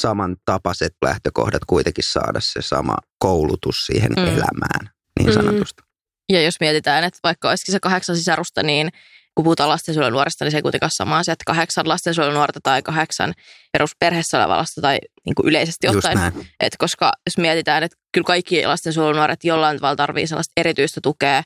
samantapaiset 0.00 0.94
lähtökohdat 1.04 1.62
kuitenkin 1.66 2.04
saada 2.04 2.40
se 2.42 2.62
sama 2.62 2.96
koulutus 3.18 3.76
siihen 3.86 4.12
Mm. 4.16 4.24
elämään, 4.24 4.90
niin 5.18 5.28
Mm. 5.28 5.34
sanotusti. 5.34 5.82
Ja 6.32 6.42
jos 6.42 6.60
mietitään, 6.60 7.04
että 7.04 7.18
vaikka 7.24 7.48
olisikin 7.50 7.72
se 7.72 7.80
kahdeksan 7.80 8.16
sisarusta, 8.16 8.62
niin 8.62 8.88
kun 9.34 9.44
puhutaan 9.44 9.68
lastensuojelunuorista, 9.68 10.44
niin 10.44 10.50
se 10.52 10.58
ei 10.58 10.62
kuitenkaan 10.62 10.90
sama 10.90 11.18
asia, 11.18 11.32
että 11.32 11.42
kahdeksan 11.46 11.88
lastensuojelunuorta 11.88 12.60
tai 12.62 12.82
kahdeksan 12.82 13.34
perusperheessä 13.72 14.38
olevaa 14.38 14.56
lasta 14.58 14.80
tai 14.80 14.98
niin 15.26 15.34
kuin 15.34 15.48
yleisesti 15.48 15.88
ottaen. 15.88 16.18
Et 16.60 16.76
koska 16.78 17.12
jos 17.26 17.38
mietitään, 17.38 17.82
että 17.82 17.98
kyllä 18.12 18.24
kaikki 18.24 18.66
lastensuojelunuoret 18.66 19.44
jollain 19.44 19.76
tavalla 19.78 19.96
tarvii 19.96 20.26
sellaista 20.26 20.52
erityistä 20.56 21.00
tukea 21.02 21.42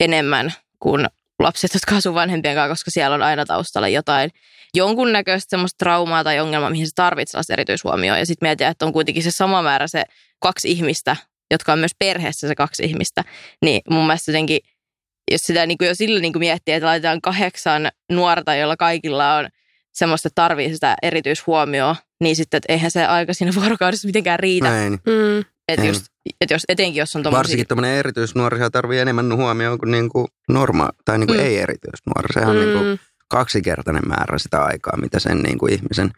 enemmän 0.00 0.52
kuin 0.78 1.06
lapset, 1.38 1.74
jotka 1.74 1.96
asuu 1.96 2.14
vanhempien 2.14 2.54
kanssa, 2.54 2.68
koska 2.68 2.90
siellä 2.90 3.14
on 3.14 3.22
aina 3.22 3.44
taustalla 3.44 3.88
jotain 3.88 4.30
jonkunnäköistä 4.74 5.50
semmoista 5.50 5.78
traumaa 5.78 6.24
tai 6.24 6.40
ongelmaa, 6.40 6.70
mihin 6.70 6.86
se 6.86 6.92
tarvitsee 6.94 7.30
sellaista 7.32 7.52
erityishuomioon. 7.52 8.18
Ja 8.18 8.26
sitten 8.26 8.46
mietitään, 8.46 8.70
että 8.70 8.86
on 8.86 8.92
kuitenkin 8.92 9.22
se 9.22 9.30
sama 9.30 9.62
määrä 9.62 9.86
se 9.88 10.02
kaksi 10.38 10.70
ihmistä, 10.70 11.16
jotka 11.50 11.72
on 11.72 11.78
myös 11.78 11.94
perheessä 11.98 12.48
se 12.48 12.54
kaksi 12.54 12.84
ihmistä. 12.84 13.24
Niin 13.64 13.80
mun 13.90 14.06
mielestä 14.06 14.30
jotenkin, 14.30 14.60
jos 15.30 15.40
sitä 15.40 15.66
niin 15.66 15.78
kuin 15.78 15.88
jo 15.88 15.94
sillä 15.94 16.20
niin 16.20 16.32
kuin 16.32 16.40
miettii, 16.40 16.74
että 16.74 16.86
laitetaan 16.86 17.20
kahdeksan 17.20 17.88
nuorta, 18.12 18.54
joilla 18.54 18.76
kaikilla 18.76 19.34
on 19.34 19.48
semmoista, 19.92 20.28
että 20.28 20.42
tarvii 20.42 20.74
sitä 20.74 20.96
erityishuomioon, 21.02 21.96
niin 22.20 22.36
sitten, 22.36 22.58
että 22.58 22.72
eihän 22.72 22.90
se 22.90 23.06
aika 23.06 23.34
siinä 23.34 23.54
vuorokaudessa 23.54 24.06
mitenkään 24.08 24.38
riitä. 24.38 24.70
Näin. 24.70 24.92
Mm. 24.92 25.44
Että 25.68 25.86
just, 25.86 26.06
et 26.40 26.50
jos, 26.50 26.62
etenkin 26.68 27.00
jos 27.00 27.16
on 27.16 27.22
tommosia, 27.22 27.38
Varsinkin 27.38 27.66
tämmöinen 27.66 27.96
erityisnuorihan 27.96 28.72
tarvii 28.72 28.98
enemmän 28.98 29.36
huomioon 29.36 29.78
kuin, 29.78 29.90
niin 29.90 30.08
kuin 30.08 30.26
norma, 30.48 30.88
tai 31.04 31.18
niin 31.18 31.26
kuin 31.26 31.38
Mm. 31.38 31.44
ei 31.44 31.58
erityisnuori. 31.58 32.32
Sehän 32.34 32.50
on 32.50 32.56
niin 32.60 32.72
kuin 32.72 32.86
Mm. 32.86 32.98
kaksikertainen 33.28 34.08
määrä 34.08 34.38
sitä 34.38 34.64
aikaa, 34.64 34.96
mitä 34.96 35.18
sen 35.18 35.38
niin 35.38 35.58
kuin 35.58 35.72
ihmisen 35.72 36.10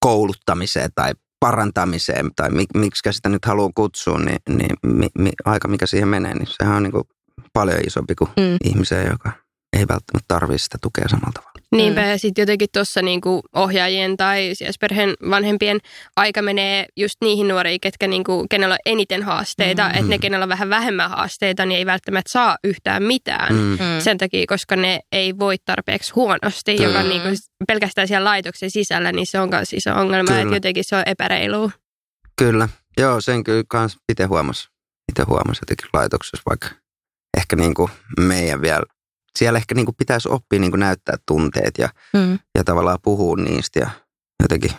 kouluttamiseen 0.00 0.90
tai 0.94 1.12
parantamiseen, 1.40 2.30
tai 2.36 2.50
mi, 2.50 2.64
miksi 2.74 3.12
sitä 3.12 3.28
nyt 3.28 3.44
haluaa 3.44 3.70
kutsua, 3.74 4.18
niin, 4.18 4.38
niin 4.48 4.76
mi, 4.86 5.06
mi, 5.18 5.30
aika 5.44 5.68
mikä 5.68 5.86
siihen 5.86 6.08
menee, 6.08 6.34
niin 6.34 6.48
sehän 6.50 6.76
on 6.76 6.82
niin 6.82 6.92
kuin 6.92 7.04
paljon 7.52 7.78
isompi 7.86 8.14
kuin 8.14 8.30
Mm. 8.36 8.56
ihmiseen, 8.64 9.10
joka 9.10 9.32
ei 9.72 9.80
välttämättä 9.88 10.24
tarvitse 10.28 10.64
sitä 10.64 10.78
tukea 10.82 11.08
samalla 11.08 11.32
tavalla. 11.34 11.53
Niinpä 11.72 12.00
Mm. 12.00 12.08
ja 12.08 12.18
sitten 12.18 12.42
jotenkin 12.42 12.68
tuossa 12.72 13.02
niinku 13.02 13.40
ohjaajien 13.54 14.16
tai 14.16 14.50
sijaisperheen 14.52 15.14
vanhempien 15.30 15.78
aika 16.16 16.42
menee 16.42 16.86
just 16.96 17.14
niihin 17.20 17.48
nuoriin, 17.48 17.80
ketkä 17.80 18.06
niinku, 18.06 18.46
kenellä 18.50 18.72
on 18.72 18.78
eniten 18.86 19.22
haasteita. 19.22 19.82
Mm. 19.82 19.88
Mm. 19.88 19.94
Että 19.94 20.08
ne, 20.10 20.18
kenellä 20.18 20.42
on 20.42 20.48
vähän 20.48 20.70
vähemmän 20.70 21.10
haasteita, 21.10 21.66
niin 21.66 21.78
ei 21.78 21.86
välttämättä 21.86 22.30
saa 22.32 22.56
yhtään 22.64 23.02
mitään. 23.02 23.54
Mm. 23.54 23.60
Mm. 23.60 23.70
Mm. 23.70 24.00
Sen 24.00 24.18
takia, 24.18 24.44
koska 24.48 24.76
ne 24.76 25.00
ei 25.12 25.38
voi 25.38 25.56
tarpeeksi 25.64 26.12
huonosti, 26.14 26.76
Kyllä. 26.76 26.88
joka 26.88 27.02
niinku 27.02 27.28
pelkästään 27.66 28.08
siellä 28.08 28.24
laitoksen 28.30 28.70
sisällä, 28.70 29.12
niin 29.12 29.26
se 29.26 29.40
on 29.40 29.48
myös 29.50 29.72
iso 29.72 29.90
ongelma. 29.94 30.28
Kyllä. 30.28 30.42
Että 30.42 30.54
jotenkin 30.56 30.84
se 30.86 30.96
on 30.96 31.02
epäreilu. 31.06 31.70
Kyllä, 32.38 32.68
joo, 32.98 33.20
sen 33.20 33.44
kyllä 33.44 33.62
kans 33.68 33.96
itse 34.12 34.24
huomasi, 34.24 34.68
itse 35.12 35.22
huomasi 35.22 35.60
jotenkin 35.62 35.88
laitoksessa, 35.92 36.42
vaikka 36.48 36.68
ehkä 37.36 37.56
niin 37.56 37.74
kuin 37.74 37.90
meidän 38.20 38.62
vielä, 38.62 38.82
siellä 39.38 39.56
ehkä 39.56 39.74
niin 39.74 39.86
kuin 39.86 39.96
pitäisi 39.96 40.28
oppia 40.28 40.60
niin 40.60 40.70
kuin 40.72 40.80
näyttää 40.80 41.16
tunteet 41.26 41.78
ja, 41.78 41.88
Mm. 42.14 42.38
ja 42.58 42.64
tavallaan 42.64 42.98
puhua 43.02 43.36
niistä 43.36 43.78
ja 43.78 43.90
jotenkin 44.42 44.70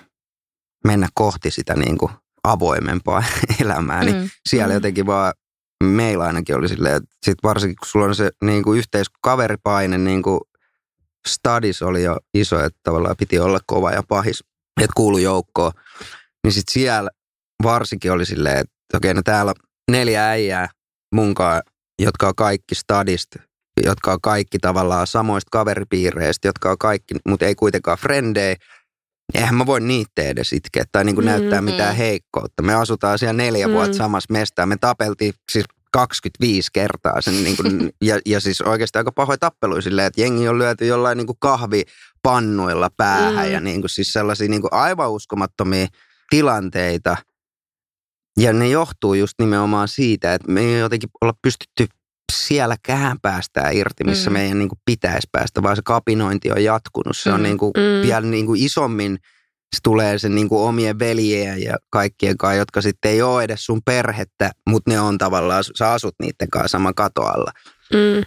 mennä 0.85 1.07
kohti 1.13 1.51
sitä 1.51 1.73
niin 1.75 1.97
kuin 1.97 2.11
avoimempaa 2.43 3.23
elämää, 3.61 4.03
niin 4.03 4.15
Mm. 4.15 4.29
siellä 4.49 4.67
Mm. 4.73 4.73
jotenkin 4.73 5.05
vaan 5.05 5.33
meillä 5.83 6.23
ainakin 6.23 6.55
oli 6.55 6.67
silleen, 6.69 6.95
että 6.95 7.09
sit 7.25 7.37
varsinkin 7.43 7.75
kun 7.75 7.87
sulla 7.87 8.05
on 8.05 8.15
se 8.15 8.31
niin 8.43 8.63
kuin 8.63 8.77
yhteiskaveripaine, 8.79 9.97
niin 9.97 10.23
kuin 10.23 10.39
stadis 11.27 11.81
oli 11.81 12.03
jo 12.03 12.17
iso, 12.33 12.63
että 12.63 12.79
tavallaan 12.83 13.15
piti 13.19 13.39
olla 13.39 13.59
kova 13.67 13.91
ja 13.91 14.03
pahis, 14.07 14.43
että 14.81 14.93
kuulu 14.95 15.17
joukkoon, 15.17 15.71
niin 16.43 16.51
sitten 16.53 16.73
siellä 16.73 17.09
varsinkin 17.63 18.11
oli 18.11 18.25
silleen, 18.25 18.57
että 18.57 18.97
okei, 18.97 19.13
no 19.13 19.21
täällä 19.25 19.49
on 19.49 19.55
neljä 19.91 20.29
äijää 20.29 20.69
munkaan, 21.13 21.61
jotka 22.01 22.27
on 22.27 22.35
kaikki 22.35 22.75
stadista, 22.75 23.39
jotka 23.83 24.11
on 24.13 24.21
kaikki 24.21 24.59
tavallaan 24.59 25.07
samoista 25.07 25.49
kaveripiireistä, 25.51 26.47
jotka 26.47 26.71
on 26.71 26.77
kaikki, 26.77 27.15
mutta 27.27 27.45
ei 27.45 27.55
kuitenkaan 27.55 27.97
frendejä. 27.97 28.55
Eihän 29.33 29.55
mä 29.55 29.65
voi 29.65 29.81
niitä 29.81 30.21
edes 30.21 30.53
itkeä 30.53 30.83
tai 30.91 31.03
niin 31.03 31.15
kuin 31.15 31.25
Mm, 31.25 31.31
näyttää 31.31 31.61
mm. 31.61 31.65
mitään 31.65 31.95
heikkoutta. 31.95 32.61
Me 32.63 32.73
asutaan 32.75 33.19
siellä 33.19 33.33
neljä 33.33 33.67
Mm. 33.67 33.73
vuotta 33.73 33.97
samassa 33.97 34.33
mestaan. 34.33 34.69
Me 34.69 34.77
tapeltiin 34.77 35.33
siis 35.51 35.65
25 35.91 36.69
kertaa 36.73 37.21
sen 37.21 37.43
niin 37.43 37.57
kuin, 37.57 37.89
ja, 38.01 38.19
ja 38.25 38.39
siis 38.39 38.61
oikeastaan 38.61 39.01
aika 39.01 39.11
pahoja 39.11 39.37
tappeluja 39.37 39.81
silleen, 39.81 40.07
että 40.07 40.21
jengi 40.21 40.47
on 40.47 40.57
lyöty 40.57 40.85
jollain 40.85 41.17
niin 41.17 41.27
kuin 41.27 41.37
kahvipannuilla 41.39 42.89
päähän 42.97 43.45
Mm. 43.47 43.53
ja 43.53 43.59
niin 43.59 43.81
kuin 43.81 43.89
siis 43.89 44.13
sellaisia 44.13 44.49
niin 44.49 44.61
kuin 44.61 44.73
aivan 44.73 45.11
uskomattomia 45.11 45.87
tilanteita. 46.29 47.17
Ja 48.39 48.53
ne 48.53 48.67
johtuu 48.69 49.13
just 49.13 49.33
nimenomaan 49.39 49.87
siitä, 49.87 50.33
että 50.33 50.51
me 50.51 50.61
ei 50.61 50.79
jotenkin 50.79 51.09
olla 51.21 51.33
pystytty 51.41 51.87
sielläkään 52.33 53.17
päästään 53.21 53.73
irti, 53.73 54.03
missä 54.03 54.29
Mm. 54.29 54.33
meidän 54.33 54.59
niin 54.59 54.69
kuin 54.69 54.79
pitäisi 54.85 55.27
päästä, 55.31 55.63
vaan 55.63 55.75
se 55.75 55.81
kapinointi 55.85 56.51
on 56.51 56.63
jatkunut. 56.63 57.17
Se 57.17 57.29
on 57.31 57.39
Mm. 57.39 57.43
niin 57.43 57.57
kuin 57.57 57.71
Mm. 57.77 58.07
vielä 58.07 58.27
niin 58.27 58.45
kuin 58.45 58.61
isommin, 58.63 59.17
se 59.75 59.79
tulee 59.83 60.19
sen 60.19 60.35
niin 60.35 60.49
kuin 60.49 60.61
omien 60.61 60.99
veljien 60.99 61.61
ja 61.63 61.75
kaikkien 61.89 62.37
kanssa, 62.37 62.55
jotka 62.57 62.81
sitten 62.81 63.11
ei 63.11 63.21
ole 63.21 63.43
edes 63.43 63.65
sun 63.65 63.81
perhettä, 63.85 64.51
mutta 64.69 64.91
ne 64.91 64.99
on 64.99 65.17
tavallaan, 65.17 65.63
sä 65.77 65.91
asut 65.91 66.15
niiden 66.21 66.49
kanssa 66.51 66.67
saman 66.67 66.95
kato 66.95 67.21
alla. 67.21 67.51
Mm. 67.93 68.23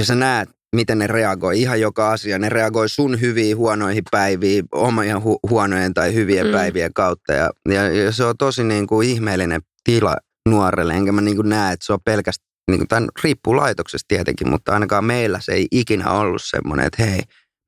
Ja 0.00 0.04
sä 0.04 0.14
näet, 0.14 0.48
miten 0.76 0.98
ne 0.98 1.06
reagoi 1.06 1.60
ihan 1.60 1.80
joka 1.80 2.10
asia. 2.12 2.38
Ne 2.38 2.48
reagoi 2.48 2.88
sun 2.88 3.20
hyviin, 3.20 3.56
huonoihin 3.56 4.02
päiviin, 4.10 4.64
omien 4.72 5.16
hu- 5.16 5.50
huonojen 5.50 5.94
tai 5.94 6.14
hyvien 6.14 6.46
mm. 6.46 6.52
päivien 6.52 6.92
kautta. 6.94 7.32
Ja, 7.32 7.50
ja, 7.68 7.88
ja 7.92 8.12
se 8.12 8.24
on 8.24 8.36
tosi 8.38 8.64
niin 8.64 8.86
kuin 8.86 9.08
ihmeellinen 9.08 9.60
tila 9.84 10.16
nuorelle. 10.48 10.94
Enkä 10.94 11.12
mä 11.12 11.20
niin 11.20 11.36
kuin 11.36 11.48
näe, 11.48 11.72
että 11.72 11.86
se 11.86 11.92
on 11.92 11.98
pelkästään, 12.04 12.45
niin 12.70 12.78
kuin, 12.78 12.88
tämän 12.88 13.08
riippuu 13.24 13.56
laitoksesta 13.56 14.04
tietenkin, 14.08 14.48
mutta 14.48 14.72
ainakaan 14.72 15.04
meillä 15.04 15.40
se 15.40 15.52
ei 15.52 15.66
ikinä 15.72 16.10
ollut 16.10 16.42
semmoinen, 16.44 16.86
että 16.86 17.04
hei, 17.04 17.20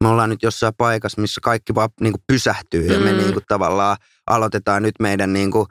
me 0.04 0.08
ollaan 0.08 0.30
nyt 0.30 0.42
jossain 0.42 0.74
paikassa, 0.76 1.20
missä 1.20 1.40
kaikki 1.44 1.74
vaan 1.74 1.88
niin 2.00 2.12
kuin 2.12 2.22
pysähtyy 2.26 2.86
ja 2.86 2.98
me 3.00 3.12
Mm. 3.12 3.18
niin 3.18 3.32
kuin 3.32 3.44
tavallaan 3.48 3.96
aloitetaan 4.26 4.82
nyt 4.82 4.94
meidän 5.00 5.32
niin 5.32 5.50
kuin 5.50 5.66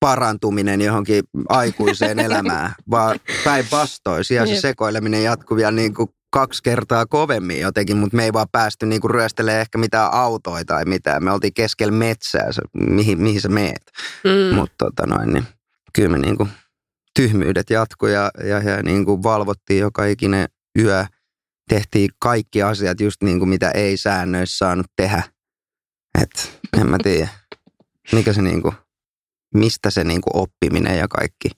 parantuminen 0.00 0.80
johonkin 0.80 1.24
aikuiseen 1.48 2.18
elämään, 2.26 2.74
vaan 2.90 3.20
päinvastoin. 3.44 4.24
Siellä 4.24 4.54
se 4.54 4.60
sekoileminen 4.60 5.22
jatkuu 5.22 5.56
vielä 5.56 5.70
niin 5.70 5.94
kuin 5.94 6.08
kaksi 6.32 6.62
kertaa 6.62 7.06
kovemmin 7.06 7.60
jotenkin, 7.60 7.96
mutta 7.96 8.16
me 8.16 8.24
ei 8.24 8.32
vaan 8.32 8.46
päästy 8.52 8.86
niin 8.86 9.00
kuin 9.00 9.10
ryöstelemään 9.10 9.60
ehkä 9.60 9.78
mitään 9.78 10.12
autoja 10.12 10.64
tai 10.64 10.84
mitään. 10.84 11.24
Me 11.24 11.32
oltiin 11.32 11.54
keskellä 11.54 11.92
metsää, 11.92 12.52
se, 12.52 12.62
mihin, 12.74 13.22
mihin 13.22 13.40
sä 13.40 13.48
meet. 13.48 13.82
Mm. 14.24 14.30
Mm. 14.30 14.54
Mutta 14.54 14.74
tota 14.78 15.06
noin, 15.06 15.32
niin 15.32 15.44
kyllä 15.92 16.08
me 16.08 16.18
niin 16.18 16.36
kuin 16.36 16.48
tyhmyydet 17.20 17.70
jatku 17.70 18.06
ja, 18.06 18.30
ja, 18.44 18.58
ja 18.58 18.82
niin 18.82 19.04
kuin 19.04 19.22
valvottiin 19.22 19.80
joka 19.80 20.04
ikinen 20.04 20.48
yö. 20.78 21.04
Tehtiin 21.68 22.10
kaikki 22.18 22.62
asiat 22.62 23.00
just 23.00 23.22
niin 23.22 23.38
kuin 23.38 23.48
mitä 23.48 23.70
ei 23.70 23.96
säännöissä 23.96 24.58
saanut 24.58 24.86
tehdä. 24.96 25.22
Et 26.22 26.60
en 26.80 26.90
mä 26.90 26.96
tiedä, 27.02 27.28
mikä 28.12 28.32
se 28.32 28.42
niin 28.42 28.62
kuin, 28.62 28.74
mistä 29.54 29.90
se 29.90 30.04
niin 30.04 30.20
kuin 30.20 30.36
oppiminen 30.36 30.98
ja 30.98 31.08
kaikki, 31.08 31.48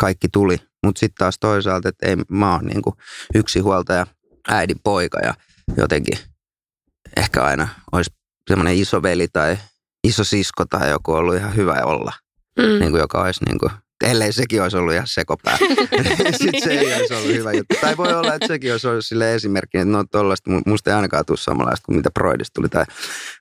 kaikki 0.00 0.28
tuli. 0.32 0.56
Mutta 0.86 0.98
sitten 0.98 1.18
taas 1.18 1.38
toisaalta, 1.40 1.88
että 1.88 2.06
ei, 2.06 2.16
mä 2.28 2.52
oon 2.52 2.64
niin 2.64 2.82
kuin 2.82 2.94
yksinhuoltaja, 3.34 4.06
äidin 4.48 4.80
poika 4.84 5.18
ja 5.18 5.34
jotenkin 5.76 6.18
ehkä 7.16 7.42
aina 7.44 7.68
olisi 7.92 8.10
semmoinen 8.48 8.76
isoveli 8.76 9.28
tai 9.28 9.58
isosisko 10.04 10.64
tai 10.64 10.90
joku 10.90 11.12
ollut 11.12 11.36
ihan 11.36 11.56
hyvä 11.56 11.82
olla 11.84 12.12
Mm. 12.58 12.78
niin 12.80 12.90
kuin 12.90 13.00
joka 13.00 13.22
olisi 13.22 13.44
niin 13.44 13.58
kuin, 13.58 13.72
ellei 14.04 14.32
sekin 14.32 14.62
olisi 14.62 14.76
ollut 14.76 14.94
ihan 14.94 15.06
sekopää. 15.06 15.58
Sitten 16.42 16.62
se 16.62 16.70
ei 16.70 16.94
olisi 16.94 17.14
ollut 17.14 17.34
hyvä 17.34 17.52
juttu. 17.52 17.76
Tai 17.80 17.96
voi 17.96 18.14
olla, 18.14 18.34
että 18.34 18.46
sekin 18.46 18.72
olisi 18.72 18.88
ollut 18.88 19.06
sille 19.06 19.34
esimerkki, 19.34 19.78
että 19.78 19.90
no 19.90 20.04
tollaista, 20.10 20.50
mu- 20.50 20.62
musta 20.66 20.90
ei 20.90 20.96
ainakaan 20.96 21.24
tule 21.26 21.38
samanlaista 21.38 21.86
kuin 21.86 21.96
mitä 21.96 22.10
Freudista 22.18 22.54
tuli 22.54 22.68
tai 22.68 22.84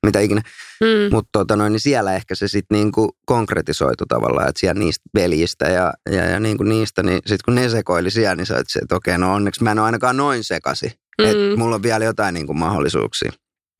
mitä 0.05 0.19
ikinä. 0.19 0.41
Mm. 0.81 1.15
Mutta 1.15 1.29
tota 1.31 1.55
noin, 1.55 1.71
niin 1.71 1.79
siellä 1.79 2.13
ehkä 2.13 2.35
se 2.35 2.47
sitten 2.47 2.75
niinku 2.75 3.17
konkretisoitu 3.25 4.05
tavallaan, 4.07 4.49
että 4.49 4.59
siellä 4.59 4.79
niistä 4.79 5.03
veljistä 5.13 5.65
ja, 5.65 5.93
ja, 6.11 6.25
ja 6.25 6.39
niinku 6.39 6.63
niistä, 6.63 7.03
niin 7.03 7.17
sitten 7.17 7.45
kun 7.45 7.55
ne 7.55 7.69
sekoili 7.69 8.11
siellä, 8.11 8.35
niin 8.35 8.45
sä 8.45 8.63
se, 8.67 8.79
että 8.79 8.95
okei, 8.95 9.17
no 9.17 9.33
onneksi 9.33 9.63
mä 9.63 9.71
en 9.71 9.79
ole 9.79 9.85
ainakaan 9.85 10.17
noin 10.17 10.43
sekasi. 10.43 10.91
Mm. 11.21 11.25
Että 11.25 11.57
mulla 11.57 11.75
on 11.75 11.83
vielä 11.83 12.05
jotain 12.05 12.33
niinku 12.33 12.53
mahdollisuuksia. 12.53 13.31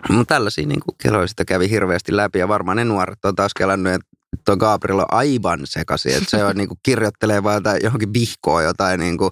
Mutta 0.10 0.36
tällaisia 0.36 0.68
niinku 0.68 0.96
keloja 1.04 1.28
sitä 1.28 1.46
kävi 1.46 1.70
hirveästi 1.70 2.16
läpi 2.16 2.40
ja 2.40 2.48
varmaan 2.48 2.78
ne 2.78 2.86
nuoret 2.86 3.26
on 3.26 3.36
taas 3.36 3.54
kelannut, 3.54 3.94
että 3.94 4.08
tuo 4.46 4.58
Gabriel 4.58 5.00
on 5.00 5.06
aivan 5.12 5.60
sekaisin, 5.64 6.16
että 6.18 6.30
se 6.30 6.44
on 6.44 6.56
niinku 6.58 6.76
kirjoittelee 6.84 7.44
vaan 7.44 7.56
jotain, 7.56 7.80
johonkin 7.84 8.14
vihkoon 8.14 8.64
jotain 8.64 9.00
niinku 9.00 9.32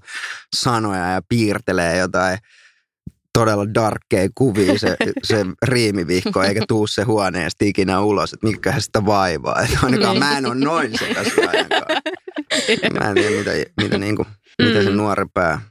sanoja 0.55 1.11
ja 1.11 1.21
piirtelee 1.29 1.97
jotain 1.97 2.37
todella 3.33 3.73
darkkeja 3.73 4.29
kuvia 4.35 4.79
se, 4.79 4.97
se 5.23 5.45
riimivihko, 5.65 6.43
eikä 6.43 6.61
tuu 6.67 6.87
se 6.87 7.03
huoneesta 7.03 7.65
ikinä 7.65 7.99
ulos, 8.01 8.33
että 8.33 8.47
mikä 8.47 8.79
sitä 8.79 9.05
vaivaa. 9.05 9.61
Että 9.61 9.79
ainakaan 9.83 10.19
mä 10.19 10.37
en 10.37 10.45
ole 10.45 10.55
noin 10.55 10.97
sekaisin 10.99 11.49
ainakaan. 11.49 12.01
Mä 12.99 13.09
en 13.09 13.15
tiedä, 13.15 13.37
mitä, 13.37 13.51
mitä, 13.81 13.97
niinku, 13.97 14.25
mitä 14.61 14.83
se 14.83 14.89
Mm. 14.89 14.95
nuoren 14.95 15.29
pää, 15.33 15.61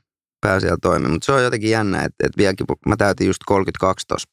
pää 0.40 0.60
siellä 0.60 0.76
toimii. 0.82 1.10
Mutta 1.10 1.26
se 1.26 1.32
on 1.32 1.44
jotenkin 1.44 1.70
jännä, 1.70 1.98
että, 1.98 2.26
että 2.26 2.38
vieläkin, 2.38 2.66
mä 2.86 2.96
täytin 2.96 3.26
just 3.26 3.40
32 3.46 4.06
tuossa 4.06 4.28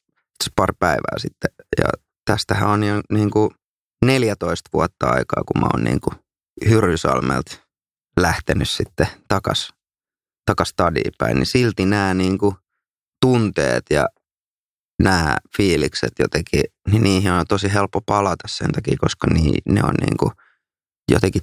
pari 0.56 0.74
päivää 0.78 1.18
sitten. 1.18 1.50
Ja 1.78 1.84
tästähän 2.24 2.68
on 2.68 2.84
jo 2.84 3.00
niin 3.12 3.30
kuin 3.30 3.50
14 4.04 4.70
vuotta 4.72 5.06
aikaa, 5.06 5.42
kun 5.44 5.60
mä 5.60 5.68
oon 5.72 5.84
niin 5.84 6.00
kuin 6.00 6.14
Hyrysalmelta 6.68 7.56
lähtenyt 8.20 8.70
sitten 8.70 9.06
takas, 9.28 9.74
takas 10.46 10.68
stadiin 10.68 11.12
päin. 11.18 11.36
Niin 11.36 11.46
silti 11.46 11.86
nämä 11.86 12.14
niin 12.14 12.38
kuin 12.38 12.54
tunteet 13.20 13.84
ja 13.90 14.08
nämä 15.02 15.36
fiilikset 15.56 16.12
jotenkin, 16.18 16.62
niin 16.90 17.02
niihin 17.02 17.32
on 17.32 17.44
tosi 17.48 17.72
helppo 17.72 18.00
palata 18.00 18.48
sen 18.48 18.72
takia, 18.72 18.96
koska 19.00 19.26
niin, 19.26 19.62
ne 19.68 19.82
on 19.84 19.94
niin 20.00 20.16
kuin 20.16 20.32
jotenkin, 21.10 21.42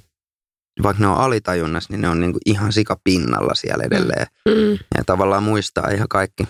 vaikka 0.82 1.02
ne 1.02 1.06
on 1.06 1.16
alitajunnassa, 1.16 1.92
niin 1.92 2.00
ne 2.00 2.08
on 2.08 2.20
niin 2.20 2.32
kuin 2.32 2.42
ihan 2.46 2.72
sikapinnalla 2.72 3.54
siellä 3.54 3.84
edelleen. 3.84 4.26
Mm. 4.48 4.78
Ja 4.96 5.04
tavallaan 5.06 5.42
muistaa 5.42 5.90
ihan 5.90 6.08
kaikki, 6.08 6.44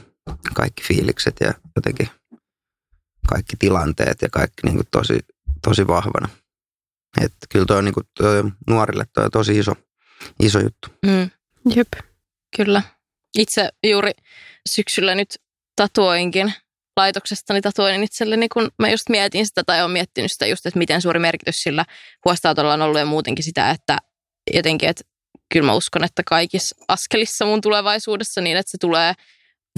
kaikki 0.54 0.82
fiilikset 0.82 1.36
ja 1.40 1.54
jotenkin 1.76 2.08
kaikki 3.28 3.56
tilanteet 3.58 4.22
ja 4.22 4.28
kaikki 4.32 4.60
niin 4.64 4.74
kuin 4.74 4.86
tosi, 4.90 5.18
tosi 5.62 5.86
vahvana. 5.86 6.28
Et 7.20 7.32
kyllä 7.48 7.66
toi, 7.66 7.78
on 7.78 7.84
niin 7.84 7.94
kuin, 7.94 8.06
toi 8.18 8.44
nuorille 8.66 9.04
toi 9.14 9.24
on 9.24 9.30
tosi 9.30 9.58
iso, 9.58 9.72
iso 10.42 10.58
juttu. 10.58 10.88
Mm, 11.06 11.30
Jep. 11.74 11.88
kyllä. 12.56 12.82
Itse 13.38 13.68
juuri 13.86 14.12
syksyllä 14.68 15.14
nyt 15.14 15.28
tatuoinkin 15.76 16.54
laitoksestani 16.96 17.60
tatuoinnin 17.60 18.02
itselleni, 18.02 18.48
kun 18.48 18.70
mä 18.78 18.90
just 18.90 19.08
mietin 19.08 19.46
sitä 19.46 19.62
tai 19.66 19.80
olen 19.80 19.90
miettinyt 19.90 20.32
sitä 20.32 20.46
just, 20.46 20.66
että 20.66 20.78
miten 20.78 21.02
suuri 21.02 21.18
merkitys 21.18 21.56
sillä 21.56 21.84
huostaanotolla 22.24 22.72
on 22.72 22.82
ollut 22.82 22.98
ja 22.98 23.06
muutenkin 23.06 23.44
sitä, 23.44 23.70
että 23.70 23.98
jotenkin, 24.54 24.88
että 24.88 25.04
kyllä 25.52 25.66
mä 25.66 25.74
uskon, 25.74 26.04
että 26.04 26.22
kaikissa 26.26 26.76
askelissa 26.88 27.44
mun 27.44 27.60
tulevaisuudessa 27.60 28.40
niin, 28.40 28.56
että 28.56 28.70
se 28.70 28.78
tulee 28.80 29.12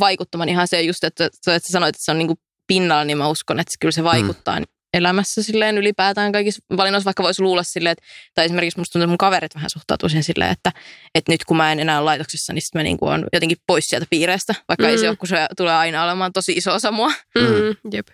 vaikuttamaan 0.01 0.49
ihan 0.49 0.69
se 0.69 0.83
just, 0.83 1.05
että, 1.05 1.25
että 1.25 1.39
sä 1.45 1.73
sanoit, 1.73 1.97
että 1.97 2.05
se 2.05 2.11
on 2.11 2.19
niin 2.19 2.27
kuin 2.27 2.39
pinnalla, 2.67 3.05
niin 3.05 3.19
mä 3.19 3.29
uskon, 3.29 3.61
että 3.61 3.77
kyllä 3.81 3.93
se 3.93 4.05
vaikuttaa 4.05 4.61
mm. 4.61 4.67
Elämässä 4.94 5.42
silleen 5.42 5.78
ylipäätään 5.78 6.32
kaikissa 6.32 6.62
valinnoissa, 6.76 7.04
vaikka 7.04 7.23
voisi 7.23 7.42
luulla 7.42 7.62
silleen, 7.62 7.92
että, 7.92 8.04
tai 8.35 8.44
esimerkiksi 8.44 8.78
musta 8.78 8.92
tuntuu, 8.92 9.04
että 9.04 9.11
mun 9.11 9.18
kaverit 9.18 9.54
vähän 9.54 9.70
suhtautuu 9.70 10.09
siihen 10.09 10.23
silleen, 10.23 10.50
että, 10.50 10.73
että 11.14 11.32
nyt 11.32 11.44
kun 11.44 11.56
mä 11.56 11.73
en 11.73 11.80
enää 11.80 11.99
ole 11.99 12.04
laitoksessa, 12.04 12.52
niin 12.52 12.62
sitten 12.62 12.78
mä 12.78 12.82
niin 12.82 12.99
kuin 12.99 13.12
on 13.12 13.26
jotenkin 13.32 13.59
pois 13.66 13.87
sieltä 13.87 14.06
piireestä, 14.11 14.54
vaikka 14.68 14.85
mm. 14.85 14.90
ei 14.90 14.99
se 14.99 15.09
ole, 15.09 15.16
kun 15.16 15.28
se 15.28 15.47
tulee 15.56 15.75
aina 15.75 16.04
olemaan 16.04 16.32
tosi 16.32 16.52
iso 16.52 16.75
osa 16.75 16.92
mua. 16.92 17.09
Mm. 17.38 17.92
Jep. 17.92 18.09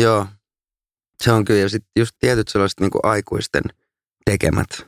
Joo, 0.00 0.26
se 1.22 1.32
on 1.32 1.44
kyllä. 1.44 1.60
Ja 1.60 1.68
sitten 1.68 1.90
just 1.96 2.16
tietyt 2.18 2.48
sellaiset 2.48 2.80
niin 2.80 2.90
kuin 2.90 3.00
aikuisten 3.04 3.62
tekemät, 4.24 4.86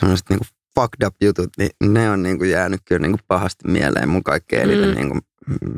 sellaiset 0.00 0.28
niin 0.28 0.38
kuin 0.38 0.48
fucked 0.74 1.06
up 1.06 1.14
jutut, 1.20 1.50
niin 1.58 1.70
ne 1.82 2.10
on 2.10 2.22
niin 2.22 2.38
kuin 2.38 2.50
jäänyt 2.50 2.80
kyllä 2.84 3.00
niin 3.00 3.12
kuin 3.12 3.24
pahasti 3.28 3.68
mieleen 3.68 4.08
mun 4.08 4.24
kaikkein 4.24 4.62
eniten 4.62 4.88
mm. 4.88 4.94
niin 4.94 5.08
kuin 5.08 5.20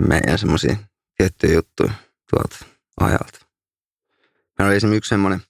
meidän 0.09 0.39
semmoisia 0.39 0.77
tiettyjä 1.17 1.55
juttuja 1.55 1.93
tuolta 2.31 2.78
ajalta. 3.01 3.39
Meillä 4.59 4.69
oli 4.69 4.77
esimerkiksi 4.77 4.97
yksi 4.97 5.09
semmoinen, 5.09 5.41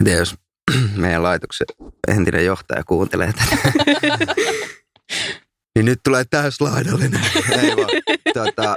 en 0.00 0.04
tiedä 0.04 0.18
jos 0.18 0.34
meidän 0.96 1.22
laitoksen 1.22 1.66
entinen 2.08 2.44
johtaja 2.44 2.84
kuuntelee 2.84 3.32
tätä. 3.32 3.72
niin 5.74 5.86
nyt 5.86 6.00
tulee 6.04 6.24
täyslaidallinen. 6.24 7.20
Ei 7.62 7.76
vaan. 7.76 7.88
Tota, 8.34 8.74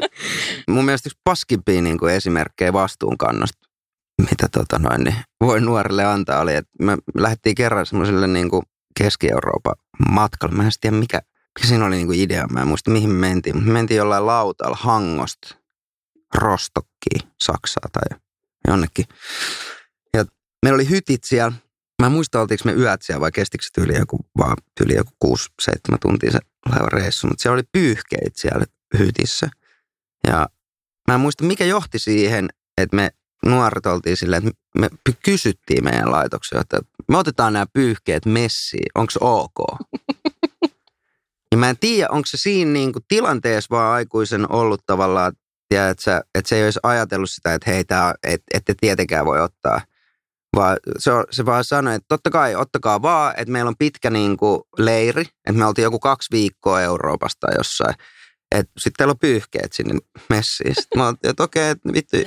mun 0.67 0.85
mielestä 0.85 1.09
yksi 1.09 1.19
paskimpia 1.23 1.81
niin 1.81 1.97
kuin 1.97 2.13
esimerkkejä 2.13 2.73
vastuunkannosta, 2.73 3.67
mitä 4.31 4.47
tota 4.51 4.79
noin, 4.79 5.03
niin 5.03 5.15
voi 5.41 5.61
nuorille 5.61 6.05
antaa, 6.05 6.39
oli, 6.39 6.55
että 6.55 6.71
me 6.81 6.97
lähdettiin 7.17 7.55
kerran 7.55 7.85
semmoiselle 7.85 8.27
niin 8.27 8.49
kuin 8.49 8.63
Keski-Euroopan 8.97 9.75
matkalle. 10.09 10.55
Mä 10.55 10.63
en 10.63 10.71
tiedä, 10.81 10.97
mikä, 10.97 11.21
mikä 11.59 11.67
siinä 11.67 11.85
oli 11.85 11.95
niin 11.95 12.07
kuin 12.07 12.19
idea. 12.19 12.47
Mä 12.47 12.61
en 12.61 12.67
muista, 12.67 12.91
mihin 12.91 13.09
me 13.09 13.27
mentiin. 13.27 13.63
Me 13.63 13.71
mentiin 13.71 13.97
jollain 13.97 14.25
lautalla 14.25 14.77
Hangosta 14.79 15.55
Rostokkiin, 16.35 17.31
Saksaa 17.43 17.89
tai 17.91 18.19
jonnekin. 18.67 19.05
Ja 20.13 20.25
meillä 20.63 20.75
oli 20.75 20.89
hytit 20.89 21.23
siellä. 21.23 21.51
Mä 22.01 22.05
en 22.05 22.11
muista, 22.11 22.41
oltiinko 22.41 22.61
me 22.65 22.73
yöt 22.73 23.01
siellä 23.01 23.21
vai 23.21 23.31
kestikö 23.31 23.63
se 23.63 23.69
tyyli 23.73 23.97
joku, 23.97 24.19
vaan 24.37 24.57
tyyli 24.77 24.95
joku 24.95 25.37
6-7 25.93 25.97
tuntia 26.01 26.31
se 26.31 26.39
laivan 26.69 26.91
reissu. 26.91 27.27
Mutta 27.27 27.41
siellä 27.41 27.53
oli 27.53 27.63
pyyhkeitä 27.71 28.31
siellä 28.41 28.65
hytissä. 28.97 29.49
Ja 30.27 30.47
mä 31.07 31.13
en 31.13 31.19
muista, 31.19 31.43
mikä 31.43 31.65
johti 31.65 31.99
siihen, 31.99 32.49
että 32.77 32.95
me 32.95 33.09
nuoret 33.45 33.85
oltiin 33.85 34.17
silleen, 34.17 34.47
että 34.47 34.61
me 34.79 34.89
kysyttiin 35.25 35.83
meidän 35.83 36.11
laitoksen, 36.11 36.61
että 36.61 36.81
me 37.07 37.17
otetaan 37.17 37.53
nämä 37.53 37.65
pyyhkeet 37.73 38.25
messiin, 38.25 38.91
onko 38.95 39.11
se 39.11 39.19
ok? 39.21 39.55
Ja 41.51 41.57
mä 41.57 41.69
en 41.69 41.77
tiedä, 41.77 42.09
onko 42.11 42.25
se 42.25 42.37
siinä 42.37 42.71
niin 42.71 42.93
kuin 42.93 43.05
tilanteessa 43.07 43.67
vaan 43.75 43.93
aikuisen 43.93 44.51
ollut 44.51 44.81
tavallaan, 44.85 45.33
tiedä, 45.69 45.89
että, 45.89 46.03
sä, 46.03 46.21
että 46.35 46.49
se 46.49 46.55
ei 46.55 46.63
olisi 46.63 46.79
ajatellut 46.83 47.29
sitä, 47.29 47.53
että 47.53 47.71
hei, 47.71 47.83
tää, 47.83 48.13
et, 48.23 48.41
ette 48.53 48.75
tietenkään 48.79 49.25
voi 49.25 49.41
ottaa. 49.41 49.81
Vaan 50.55 50.77
se, 50.97 51.11
se 51.31 51.45
vaan 51.45 51.63
sanoi, 51.63 51.95
että 51.95 52.05
totta 52.07 52.29
kai 52.29 52.55
ottakaa 52.55 53.01
vaan, 53.01 53.33
että 53.37 53.51
meillä 53.51 53.69
on 53.69 53.77
pitkä 53.79 54.09
niin 54.09 54.37
kuin 54.37 54.61
leiri, 54.77 55.21
että 55.21 55.59
me 55.59 55.65
oltiin 55.65 55.83
joku 55.83 55.99
kaksi 55.99 56.27
viikkoa 56.31 56.81
Euroopasta 56.81 57.47
jossain. 57.57 57.95
Sitten 58.55 58.93
teillä 58.97 59.11
on 59.11 59.19
pyyhkeet 59.19 59.73
sinne 59.73 59.99
messiin. 60.29 60.75
Sitten 60.75 60.99
mä 60.99 61.07
oltiin, 61.07 61.29
että 61.29 61.43
okei, 61.43 61.69
että 61.69 61.93
vittu. 61.93 62.17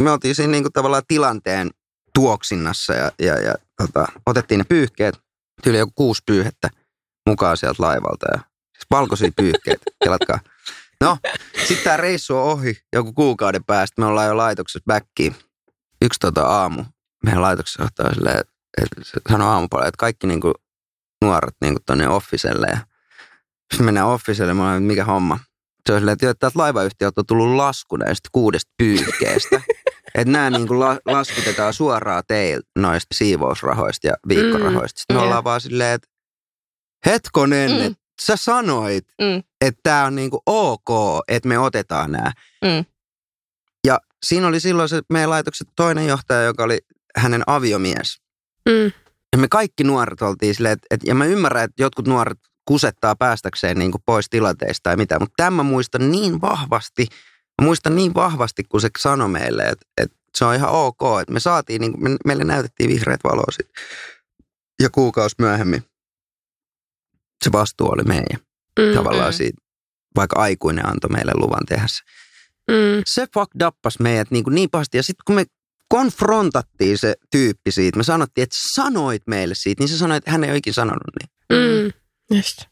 Me 0.00 0.10
oltiin 0.10 0.34
siinä 0.34 0.50
niin 0.50 0.64
kuin 0.64 0.72
tavallaan 0.72 1.02
tilanteen 1.08 1.70
tuoksinnassa 2.14 2.94
ja, 2.94 3.10
ja, 3.18 3.40
ja 3.40 3.54
tota, 3.76 4.06
otettiin 4.26 4.58
ne 4.58 4.64
pyyhkeet, 4.64 5.18
tyyli 5.62 5.78
joku 5.78 5.92
kuusi 5.94 6.22
pyyhettä 6.26 6.70
mukaan 7.28 7.56
sieltä 7.56 7.82
laivalta 7.82 8.26
ja 8.32 8.38
siis 8.72 8.86
valkoisia 8.90 9.30
pyyhkeet, 9.36 9.80
kelatkaa. 10.04 10.38
No, 11.00 11.18
sitten 11.58 11.84
tämä 11.84 11.96
reissu 11.96 12.36
on 12.36 12.44
ohi 12.44 12.76
joku 12.92 13.12
kuukauden 13.12 13.64
päästä. 13.64 14.02
Me 14.02 14.06
ollaan 14.06 14.26
jo 14.26 14.36
laitoksessa 14.36 14.84
backiin. 14.86 15.36
Yksi 16.02 16.20
tota 16.20 16.42
aamu 16.42 16.84
meidän 17.24 17.42
laitoksessa 17.42 17.84
ottaa 17.84 18.14
silleen, 18.14 18.40
että, 18.82 19.20
sanoo 19.30 19.48
aamupuolella, 19.48 19.88
että 19.88 19.98
kaikki 19.98 20.26
niinku 20.26 20.52
nuoret 21.24 21.54
niinku 21.60 21.80
tonne 21.86 22.08
officelle. 22.08 22.66
Ja 22.66 22.78
sitten 23.72 23.84
mennään 23.84 24.06
officelle, 24.06 24.54
mä 24.54 24.70
olen, 24.70 24.82
mikä 24.82 25.04
homma. 25.04 25.38
Se 25.86 25.92
on 25.92 26.00
silleen, 26.00 26.12
että 26.12 26.34
täältä 26.34 26.58
laivayhtiöltä 26.58 27.20
on 27.20 27.26
tullut 27.26 27.56
lasku 27.56 27.96
näistä 27.96 28.28
kuudesta 28.32 28.72
pyyhkeestä. 28.78 29.60
että 30.14 30.32
nämä 30.32 30.50
niinku 30.50 30.80
la, 30.80 30.98
laskutetaan 31.06 31.74
suoraan 31.74 32.22
teiltä 32.28 32.68
noista 32.78 33.14
siivousrahoista 33.14 34.06
ja 34.06 34.14
viikkorahoista. 34.28 34.98
Sitten 35.00 35.16
me 35.16 35.22
ollaan 35.22 35.44
vaan 35.44 35.60
silleen, 35.60 35.94
että 35.94 36.08
hetkonen, 37.06 37.70
mm. 37.70 37.80
että 37.80 37.98
sä 38.22 38.36
sanoit, 38.36 39.04
mm. 39.20 39.42
Että 39.60 39.80
tämä 39.82 40.04
on 40.04 40.14
niinku 40.14 40.42
ok, 40.46 40.88
että 41.28 41.48
me 41.48 41.58
otetaan 41.58 42.12
nämä. 42.12 42.32
Mm. 42.64 42.84
Ja 43.86 44.00
siinä 44.22 44.46
oli 44.46 44.60
silloin 44.60 44.88
se 44.88 45.02
meidän 45.12 45.30
laitoksen 45.30 45.66
toinen 45.76 46.06
johtaja, 46.06 46.42
joka 46.42 46.64
oli 46.64 46.78
hänen 47.16 47.42
aviomies. 47.46 48.20
Mm. 48.68 48.92
Ja 49.32 49.38
me 49.38 49.48
kaikki 49.48 49.84
nuoret 49.84 50.22
oltiin 50.22 50.54
silleen, 50.54 50.72
että, 50.72 50.86
että 50.90 51.06
ja 51.10 51.14
mä 51.14 51.24
ymmärrän, 51.24 51.64
että 51.64 51.82
jotkut 51.82 52.08
nuoret 52.08 52.38
kusettaa 52.64 53.16
päästäkseen 53.16 53.78
niin 53.78 53.90
kuin 53.90 54.02
pois 54.06 54.26
tilanteista 54.30 54.82
tai 54.82 54.96
mitä, 54.96 55.18
mutta 55.18 55.34
tämä 55.36 55.62
muistan 55.62 56.10
niin 56.10 56.40
vahvasti, 56.40 57.06
mä 57.62 57.64
muistan 57.64 57.96
niin 57.96 58.14
vahvasti, 58.14 58.64
kun 58.64 58.80
se 58.80 58.88
sanoi 58.98 59.28
meille, 59.28 59.62
että, 59.62 59.86
että 59.96 60.16
se 60.38 60.44
on 60.44 60.54
ihan 60.54 60.70
ok, 60.70 61.00
että 61.20 61.32
me 61.32 61.40
saatiin, 61.40 61.80
niin 61.80 61.92
kuin, 61.92 62.02
me, 62.02 62.16
meille 62.24 62.44
näytettiin 62.44 62.90
vihreät 62.90 63.20
valoa 63.24 63.52
sit. 63.52 63.68
Ja 64.82 64.90
kuukausi 64.90 65.36
myöhemmin 65.38 65.84
se 67.44 67.52
vastuu 67.52 67.90
oli 67.90 68.02
meidän. 68.04 68.49
Mm-hmm. 68.78 68.94
Tavallaan 68.94 69.32
siitä, 69.32 69.62
vaikka 70.16 70.40
aikuinen 70.40 70.86
antoi 70.86 71.10
meille 71.10 71.32
luvan 71.34 71.66
tehdä 71.68 71.86
se. 71.86 72.04
Mm. 72.70 73.02
Se 73.06 73.26
fuck 73.34 73.50
dappas 73.58 73.98
meidät 73.98 74.30
niin, 74.30 74.44
kuin 74.44 74.54
niin 74.54 74.70
pahasti. 74.70 74.96
Ja 74.96 75.02
sitten 75.02 75.22
kun 75.26 75.34
me 75.34 75.44
konfrontattiin 75.88 76.98
se 76.98 77.14
tyyppi 77.30 77.70
siitä, 77.70 77.96
me 77.96 78.02
sanottiin, 78.02 78.42
että 78.42 78.56
sanoit 78.74 79.22
meille 79.26 79.54
siitä, 79.54 79.82
niin 79.82 79.88
se 79.88 79.98
sanoi, 79.98 80.16
että 80.16 80.30
hän 80.30 80.44
ei 80.44 80.50
ole 80.50 80.58
ikinä 80.58 80.74
sanonut 80.74 81.10
niin. 81.20 81.30
Mm. 81.52 81.92
Just 82.36 82.69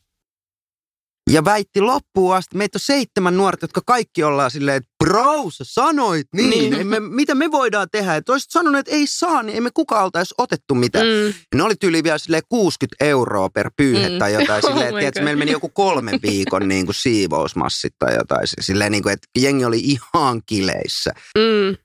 ja 1.29 1.45
väitti 1.45 1.81
loppuun 1.81 2.35
asti, 2.35 2.57
meitä 2.57 2.77
on 2.77 2.81
seitsemän 2.81 3.37
nuorta, 3.37 3.65
jotka 3.65 3.81
kaikki 3.87 4.23
ollaan 4.23 4.51
silleen, 4.51 4.77
että 4.77 4.91
bro, 5.05 5.51
sä 5.51 5.65
sanoit 5.65 6.27
niin, 6.35 6.51
niin. 6.51 6.87
Me, 6.87 7.01
mitä 7.01 7.35
me 7.35 7.51
voidaan 7.51 7.89
tehdä, 7.93 8.17
että 8.17 8.33
olisit 8.33 8.51
sanonut, 8.51 8.79
että 8.79 8.93
ei 8.93 9.07
saa, 9.07 9.43
niin 9.43 9.57
emme 9.57 9.71
kukaan 9.75 10.05
oltaisi 10.05 10.35
otettu 10.39 10.75
mitään. 10.75 11.07
Mm. 11.07 11.27
Ja 11.27 11.33
ne 11.55 11.63
oli 11.63 11.75
tyyli 11.81 12.05
vielä 12.05 12.19
silleen 12.19 12.43
60 12.49 13.05
euroa 13.05 13.49
per 13.49 13.71
pyyhe 13.77 14.09
mm. 14.09 14.19
tai 14.19 14.33
jotain, 14.33 14.65
oh 14.67 14.73
silleen, 14.73 15.07
että 15.07 15.23
meillä 15.23 15.39
meni 15.39 15.53
joku 15.53 15.69
kolmen 15.69 16.21
viikon 16.23 16.69
niin 16.69 16.87
kuin 16.87 16.95
siivousmassit 16.95 17.95
tai 17.99 18.15
jotain, 18.15 18.47
silleen 18.61 18.93
niin 18.93 19.03
kuin, 19.03 19.13
että 19.13 19.29
jengi 19.39 19.65
oli 19.65 19.81
ihan 19.81 20.41
kileissä. 20.47 21.13
Mm. 21.39 21.77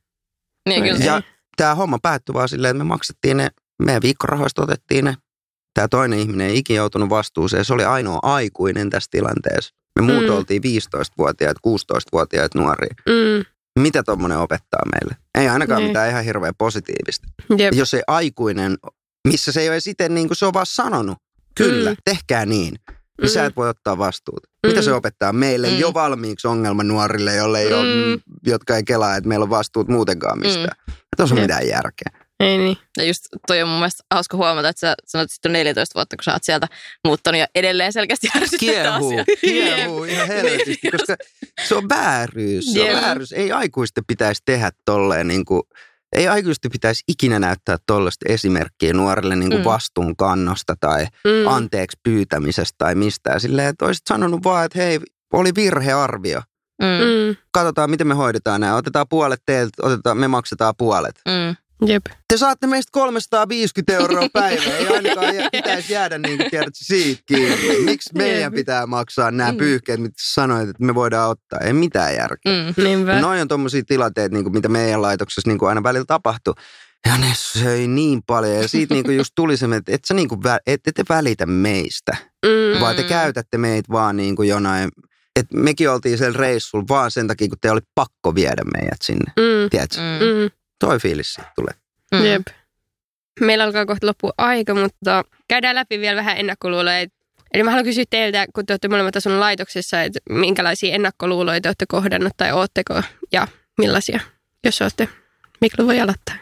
Niin, 0.70 0.84
kyllä. 0.84 1.06
Ja 1.06 1.22
tämä 1.58 1.76
homma 1.76 2.00
päättyi 2.02 2.34
vaan 2.34 2.50
silleen, 2.50 2.76
että 2.76 2.84
me 2.84 2.88
maksettiin 2.88 3.38
ne, 3.38 3.50
meidän 3.84 4.02
viikkorahoista 4.02 4.64
otettiin 4.64 5.06
ne 5.06 5.16
Tämä 5.74 5.88
toinen 5.88 6.20
ihminen 6.20 6.48
ei 6.48 6.58
ikinä 6.58 6.78
joutunut 6.78 7.10
vastuuseen. 7.10 7.66
Se 7.66 7.74
oli 7.74 7.84
ainoa 7.84 8.20
aikuinen 8.22 8.90
tässä 8.90 9.08
tilanteessa. 9.12 9.76
Me 10.00 10.06
muut 10.06 10.24
mm. 10.24 10.34
oltiin 10.34 10.62
15-vuotiaat, 10.64 11.58
16-vuotiaat 11.68 12.56
nuoria. 12.56 12.96
Mm. 13.10 13.46
Mitä 13.80 14.04
tuommoinen 14.04 14.38
opettaa 14.38 14.82
meille? 14.92 15.16
Ei 15.38 15.50
ainakaan 15.50 15.80
niin. 15.80 15.90
mitään 15.90 16.10
ihan 16.10 16.24
hirveän 16.24 16.54
positiivista. 16.58 17.28
Jep. 17.58 17.74
Jos 17.74 17.94
ei 17.94 18.02
aikuinen, 18.08 18.78
missä 19.28 19.52
se 19.52 19.62
ei 19.62 19.70
ole 19.70 19.80
sitten 19.80 20.16
niin 20.16 20.28
kuin 20.28 20.38
se 20.38 20.46
on 20.46 20.54
vaan 20.54 20.66
sanonut, 20.66 21.18
kyllä, 21.56 21.90
mm. 21.90 21.98
tehkää 22.06 22.46
niin, 22.46 22.74
niin 22.74 23.12
mm. 23.22 23.28
sä 23.28 23.46
et 23.46 23.56
voi 23.56 23.70
ottaa 23.70 23.98
vastuuta. 23.98 24.48
Mm. 24.64 24.70
Mitä 24.70 24.82
se 24.82 24.94
opettaa 24.94 25.34
meille 25.34 25.70
mm. 25.70 25.78
jo 25.78 25.94
valmiiksi 25.94 26.48
ongelma 26.48 26.84
nuorille, 26.84 27.36
jolle 27.36 27.62
ei 27.62 27.70
mm. 27.70 27.76
ole, 27.76 28.20
jotka 28.46 28.76
ei 28.76 28.84
kelaa, 28.84 29.16
että 29.16 29.28
meillä 29.28 29.44
on 29.44 29.50
vastuut 29.50 29.88
muutenkaan 29.88 30.40
mistään. 30.40 30.78
Mm. 30.88 30.94
Tuossa 31.18 31.36
on 31.36 31.42
mitään 31.42 31.68
järkeä. 31.68 32.23
Ei 32.44 32.58
niin. 32.58 32.78
Ja 32.98 33.04
just 33.04 33.22
toi 33.48 33.62
on 33.62 33.70
mun 33.70 33.80
mielestä 33.80 34.04
hauska 34.14 34.38
huomata, 34.38 34.70
että 34.70 34.80
sä 34.80 34.96
sanoit, 35.06 35.32
että 35.32 35.50
on 35.50 35.54
14 35.54 35.94
vuotta, 35.96 36.16
kun 36.16 36.24
sä 36.24 36.34
oot 36.34 36.44
sieltä 36.44 36.68
muuttanut 37.08 37.40
ja 37.40 37.48
edelleen 37.56 37.94
selkeästi 37.94 38.28
Kiehuu, 38.60 39.14
kiehuu 39.42 40.04
ihan 40.04 40.28
helvetisti, 40.28 40.80
niin 40.84 40.92
koska 40.92 41.16
se 41.68 41.76
on 41.76 41.90
vääryys. 41.90 42.74
Se 42.74 42.96
on 42.96 43.02
vääryys. 43.02 43.32
Ei 43.32 43.52
aikuisten 43.52 44.04
pitäisi 44.08 44.42
tehdä 44.46 44.72
tolleen 44.86 45.28
niin 45.28 45.46
kuin, 45.46 45.62
ei 46.14 46.28
aikuisten 46.28 46.72
pitäisi 46.72 47.04
ikinä 47.08 47.40
näyttää 47.40 47.78
tuollaista 47.88 48.26
esimerkkiä 48.30 48.94
nuorille 48.94 49.36
niin 49.36 49.50
kuin 49.50 49.62
mm. 49.62 49.66
vastuunkannosta 49.66 50.76
tai 50.80 51.06
mm. 51.06 51.48
anteeksi 51.48 51.98
pyytämisestä 52.04 52.76
tai 52.78 52.96
mistään. 52.96 53.40
Silleen, 53.40 53.68
että 53.68 53.86
olisit 53.86 54.08
sanonut 54.10 54.44
vaan, 54.44 54.66
että 54.66 54.80
hei, 54.80 55.00
oli 55.34 55.52
virhearvio. 55.56 56.42
Mm. 56.82 57.36
Katsotaan, 57.52 57.90
miten 57.90 58.08
me 58.08 58.14
hoidetaan 58.14 58.62
nämä. 58.62 58.76
Otetaan 58.76 59.06
puolet 59.10 59.42
teiltä, 59.46 59.72
otetaan, 59.82 60.18
me 60.18 60.28
maksetaan 60.28 60.74
puolet. 60.78 61.22
Mm. 61.26 61.56
Jep. 61.88 62.06
Te 62.28 62.38
saatte 62.38 62.68
meistä 62.68 62.90
350 62.92 63.94
euroa 63.94 64.28
päivä. 64.34 64.78
Ei 64.78 64.88
ainakaan 64.88 65.36
jä, 65.36 65.50
pitäisi 65.52 65.94
jäädä 65.94 66.18
niin 66.18 66.38
kuin 66.38 66.50
tiedät, 66.50 66.74
siitä 66.74 67.22
kiinni. 67.26 67.80
Miksi 67.86 68.10
meidän 68.18 68.42
Jep. 68.42 68.54
pitää 68.54 68.88
maksaa 68.88 69.32
nämä 69.32 69.52
Mm. 69.52 69.58
pyyhkeet, 69.58 70.00
mitä 70.00 70.16
sanoit, 70.22 70.70
että 70.70 70.84
me 70.86 70.96
voidaan 70.96 71.30
ottaa? 71.30 71.60
Ei 71.60 71.74
mitään 71.74 72.16
järkeä. 72.16 72.52
Mm. 72.78 72.84
Niinpä. 72.84 73.22
Noin 73.22 73.42
on 73.42 73.48
tommosia 73.48 73.84
tilanteita, 73.88 74.34
niin 74.36 74.44
kuin 74.44 74.54
mitä 74.54 74.70
meidän 74.70 75.02
laitoksessa 75.02 75.50
niin 75.50 75.60
kuin 75.60 75.70
aina 75.70 75.84
välillä 75.84 76.06
tapahtuu. 76.08 76.54
Ja 77.08 77.18
ne 77.18 77.34
söi 77.36 77.88
niin 77.88 78.22
paljon. 78.28 78.56
Ja 78.62 78.68
siitä 78.68 78.94
niin 78.94 79.04
kuin 79.06 79.18
just 79.18 79.32
tuli 79.36 79.58
se, 79.58 79.66
että 79.76 79.92
et, 79.92 80.06
sä 80.06 80.14
niin 80.14 80.28
kuin, 80.30 80.40
vä- 80.46 80.60
et, 80.68 80.82
et 80.88 80.96
te 80.96 81.04
välitä 81.10 81.46
meistä, 81.46 82.18
Mm. 82.46 82.80
vaan 82.82 82.96
te 82.96 83.04
käytätte 83.04 83.58
meitä 83.58 83.92
vaan 83.92 84.18
niin 84.18 84.36
kuin 84.36 84.50
jonain. 84.50 84.90
Et 85.40 85.46
mekin 85.54 85.90
oltiin 85.90 86.18
siellä 86.18 86.38
reissulla 86.40 86.86
vaan 86.90 87.12
sen 87.12 87.28
takia, 87.28 87.48
kun 87.48 87.58
te 87.62 87.72
oli 87.72 87.80
pakko 87.96 88.36
viedä 88.36 88.62
meidät 88.74 88.98
sinne. 89.04 89.32
Mm. 89.40 89.70
Tiedätkö? 89.70 89.98
Mm. 89.98 90.50
Toi 90.84 91.00
fiilis 91.00 91.34
siitä 91.34 91.52
tulee. 91.56 91.74
Mm. 92.12 92.26
Jep. 92.26 92.48
Meillä 93.40 93.64
alkaa 93.64 93.86
kohta 93.86 94.08
loppu 94.08 94.30
aika, 94.38 94.76
mutta 94.76 95.24
käydään 95.48 95.76
läpi 95.76 96.00
vielä 96.00 96.16
vähän 96.16 96.38
ennakkoluuloja. 96.38 97.08
Eli 97.54 97.64
mä 97.64 97.72
haluan 97.72 97.86
kysyä 97.86 98.04
teiltä, 98.10 98.46
kun 98.56 98.66
te 98.66 98.74
olette 98.74 98.88
molemmat 98.88 99.16
asunut 99.16 99.40
laitoksessa, 99.40 100.02
että 100.02 100.20
minkälaisia 100.30 100.96
ennakkoluuloja 100.96 101.62
te 101.62 101.70
olette 101.70 101.86
kohdannut 101.88 102.34
tai 102.38 102.52
ootteko 102.52 103.02
ja 103.32 103.48
millaisia, 103.78 104.20
jos 104.64 104.82
olette. 104.82 105.10
Miklu 105.62 105.88
voi 105.88 106.02
aloittaa. 106.02 106.36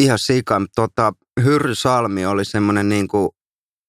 Ihan 0.00 0.18
sika. 0.18 0.60
Tota, 0.74 1.12
Hyrry 1.44 1.74
Salmi 1.74 2.26
oli 2.26 2.44
semmoinen 2.44 2.88
niin 2.88 3.08
kuin, 3.08 3.28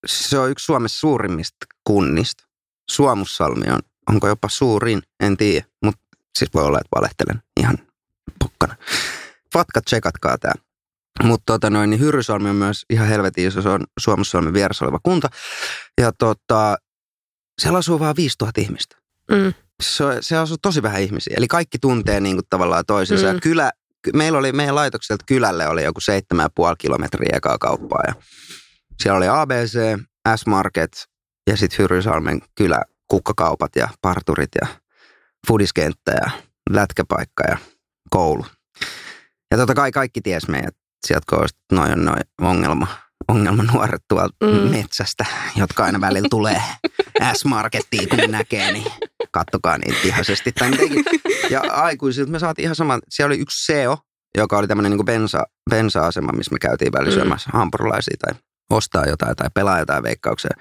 se 0.05 0.37
on 0.37 0.51
yksi 0.51 0.65
Suomessa 0.65 0.99
suurimmista 0.99 1.65
kunnista. 1.83 2.43
Suomussalmi 2.91 3.65
on, 3.71 3.79
onko 4.09 4.27
jopa 4.27 4.47
suurin, 4.51 5.01
en 5.19 5.37
tiedä, 5.37 5.65
mutta 5.83 6.01
siis 6.37 6.53
voi 6.53 6.63
olla, 6.63 6.77
että 6.77 6.95
valehtelen 6.95 7.41
ihan 7.59 7.77
pokkana. 8.39 8.75
Fatka, 9.53 9.81
tsekatkaa 9.81 10.37
tämä. 10.37 10.53
Mutta 11.23 11.53
tota 11.53 11.69
noin, 11.69 11.89
niin 11.89 11.99
Hyrrysalmi 11.99 12.49
on 12.49 12.55
myös 12.55 12.85
ihan 12.89 13.07
helvetin 13.07 13.47
iso, 13.47 13.61
se 13.61 13.69
on 13.69 13.83
Suomussalmen 13.99 14.53
vieressä 14.53 14.85
oleva 14.85 14.99
kunta. 15.03 15.29
Ja 16.01 16.11
tota, 16.11 16.77
siellä 17.61 17.77
asuu 17.77 17.99
vaan 17.99 18.15
5000 18.15 18.61
ihmistä. 18.61 18.95
Mm. 19.31 19.53
se, 19.83 20.03
se 20.21 20.37
asuu 20.37 20.57
tosi 20.61 20.83
vähän 20.83 21.01
ihmisiä. 21.01 21.33
Eli 21.37 21.47
kaikki 21.47 21.79
tuntee 21.79 22.19
niin 22.19 22.35
kuin 22.35 22.45
tavallaan 22.49 22.83
toisensa. 22.87 23.33
Mm. 23.33 23.39
Kylä, 23.39 23.71
ky- 24.01 24.11
meillä 24.11 24.39
oli, 24.39 24.51
meidän 24.51 24.75
laitokselta 24.75 25.23
kylälle 25.27 25.67
oli 25.67 25.83
joku 25.83 25.99
7,5 25.99 26.75
kilometriä 26.77 27.37
ekaa 27.37 27.57
kauppaa. 27.57 28.03
Ja 28.07 28.13
siellä 29.01 29.17
oli 29.17 29.27
ABC, 29.27 29.79
S-Market 30.35 30.91
ja 31.49 31.57
sitten 31.57 31.79
Hyrrysalmen 31.79 32.41
kylä, 32.55 32.81
kukkakaupat 33.07 33.75
ja 33.75 33.89
parturit 34.01 34.51
ja 34.61 34.67
fudiskenttä 35.47 36.11
ja 36.11 36.31
lätkäpaikka 36.69 37.43
ja 37.47 37.57
koulu. 38.09 38.45
Ja 39.53 39.57
totta 39.57 39.73
kai 39.73 39.91
kaikki 39.91 40.21
ties 40.21 40.47
meidät 40.47 40.75
sieltä 41.07 41.23
kohdasta, 41.27 41.57
että 41.61 41.75
noi 41.75 41.91
on 41.91 42.05
noin 42.05 42.21
ongelma, 42.41 42.87
ongelmanuoret 43.27 44.01
tuolta 44.09 44.35
Mm. 44.45 44.69
metsästä, 44.71 45.25
jotka 45.55 45.83
aina 45.83 46.01
välillä 46.01 46.27
tulee 46.29 46.61
S-Markettiin, 47.37 48.09
kun 48.09 48.17
ne 48.17 48.27
näkee, 48.27 48.71
niin 48.71 48.91
kattokaa 49.31 49.77
niitä 49.77 49.99
vihaisesti. 50.03 50.51
Tai 50.51 50.69
mitenkin. 50.69 51.05
Ja 51.49 51.61
aikuisilta 51.61 52.31
me 52.31 52.39
saatiin 52.39 52.63
ihan 52.63 52.75
sama, 52.75 52.99
siellä 53.09 53.27
oli 53.33 53.39
yksi 53.41 53.65
SEO, 53.65 53.97
joka 54.37 54.57
oli 54.57 54.67
tämmöinen 54.67 54.91
niin 54.91 55.05
bensa, 55.05 55.43
bensa-asema, 55.69 56.31
missä 56.31 56.51
me 56.53 56.59
käytiin 56.59 56.93
välillä 56.93 57.23
Mm. 57.25 57.31
hampurilaisia 57.53 58.17
tai 58.25 58.39
ostaa 58.69 59.05
jotain 59.05 59.35
tai 59.35 59.47
pelaa 59.53 59.79
jotain 59.79 60.03
veikkauksia 60.03 60.51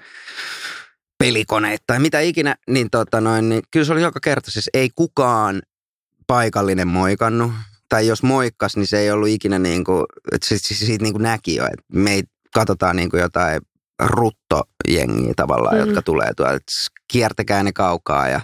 pelikoneita 1.19 1.83
tai 1.87 1.99
mitä 1.99 2.19
ikinä, 2.19 2.55
niin, 2.69 2.89
tota 2.91 3.21
noin, 3.21 3.49
niin 3.49 3.61
kyllä 3.71 3.85
se 3.85 3.93
oli 3.93 4.01
joka 4.01 4.19
kerta. 4.19 4.51
Siis 4.51 4.69
ei 4.73 4.89
kukaan 4.95 5.61
paikallinen 6.27 6.87
moikannut. 6.87 7.51
Tai 7.93 8.07
jos 8.07 8.23
moikkas, 8.23 8.75
niin 8.77 8.87
se 8.87 8.99
ei 8.99 9.11
ollut 9.11 9.27
ikinä 9.27 9.59
niin 9.59 9.83
kuin, 9.83 10.05
että 10.31 10.47
se, 10.47 10.57
se, 10.57 10.85
siitä 10.85 11.03
niin 11.03 11.13
kuin 11.13 11.23
näki 11.23 11.55
jo, 11.55 11.63
että 11.65 11.85
me 11.93 12.11
ei 12.13 12.23
katsotaan 12.53 12.95
niin 12.95 13.09
kuin 13.09 13.21
jotain 13.21 13.61
ruttojengiä 13.99 15.33
tavallaan, 15.35 15.75
Mm. 15.75 15.79
jotka 15.79 16.01
tulee 16.01 16.33
tuolta, 16.37 16.53
että 16.53 16.71
kiertäkää 17.11 17.63
ne 17.63 17.71
kaukaa 17.71 18.27
ja 18.29 18.41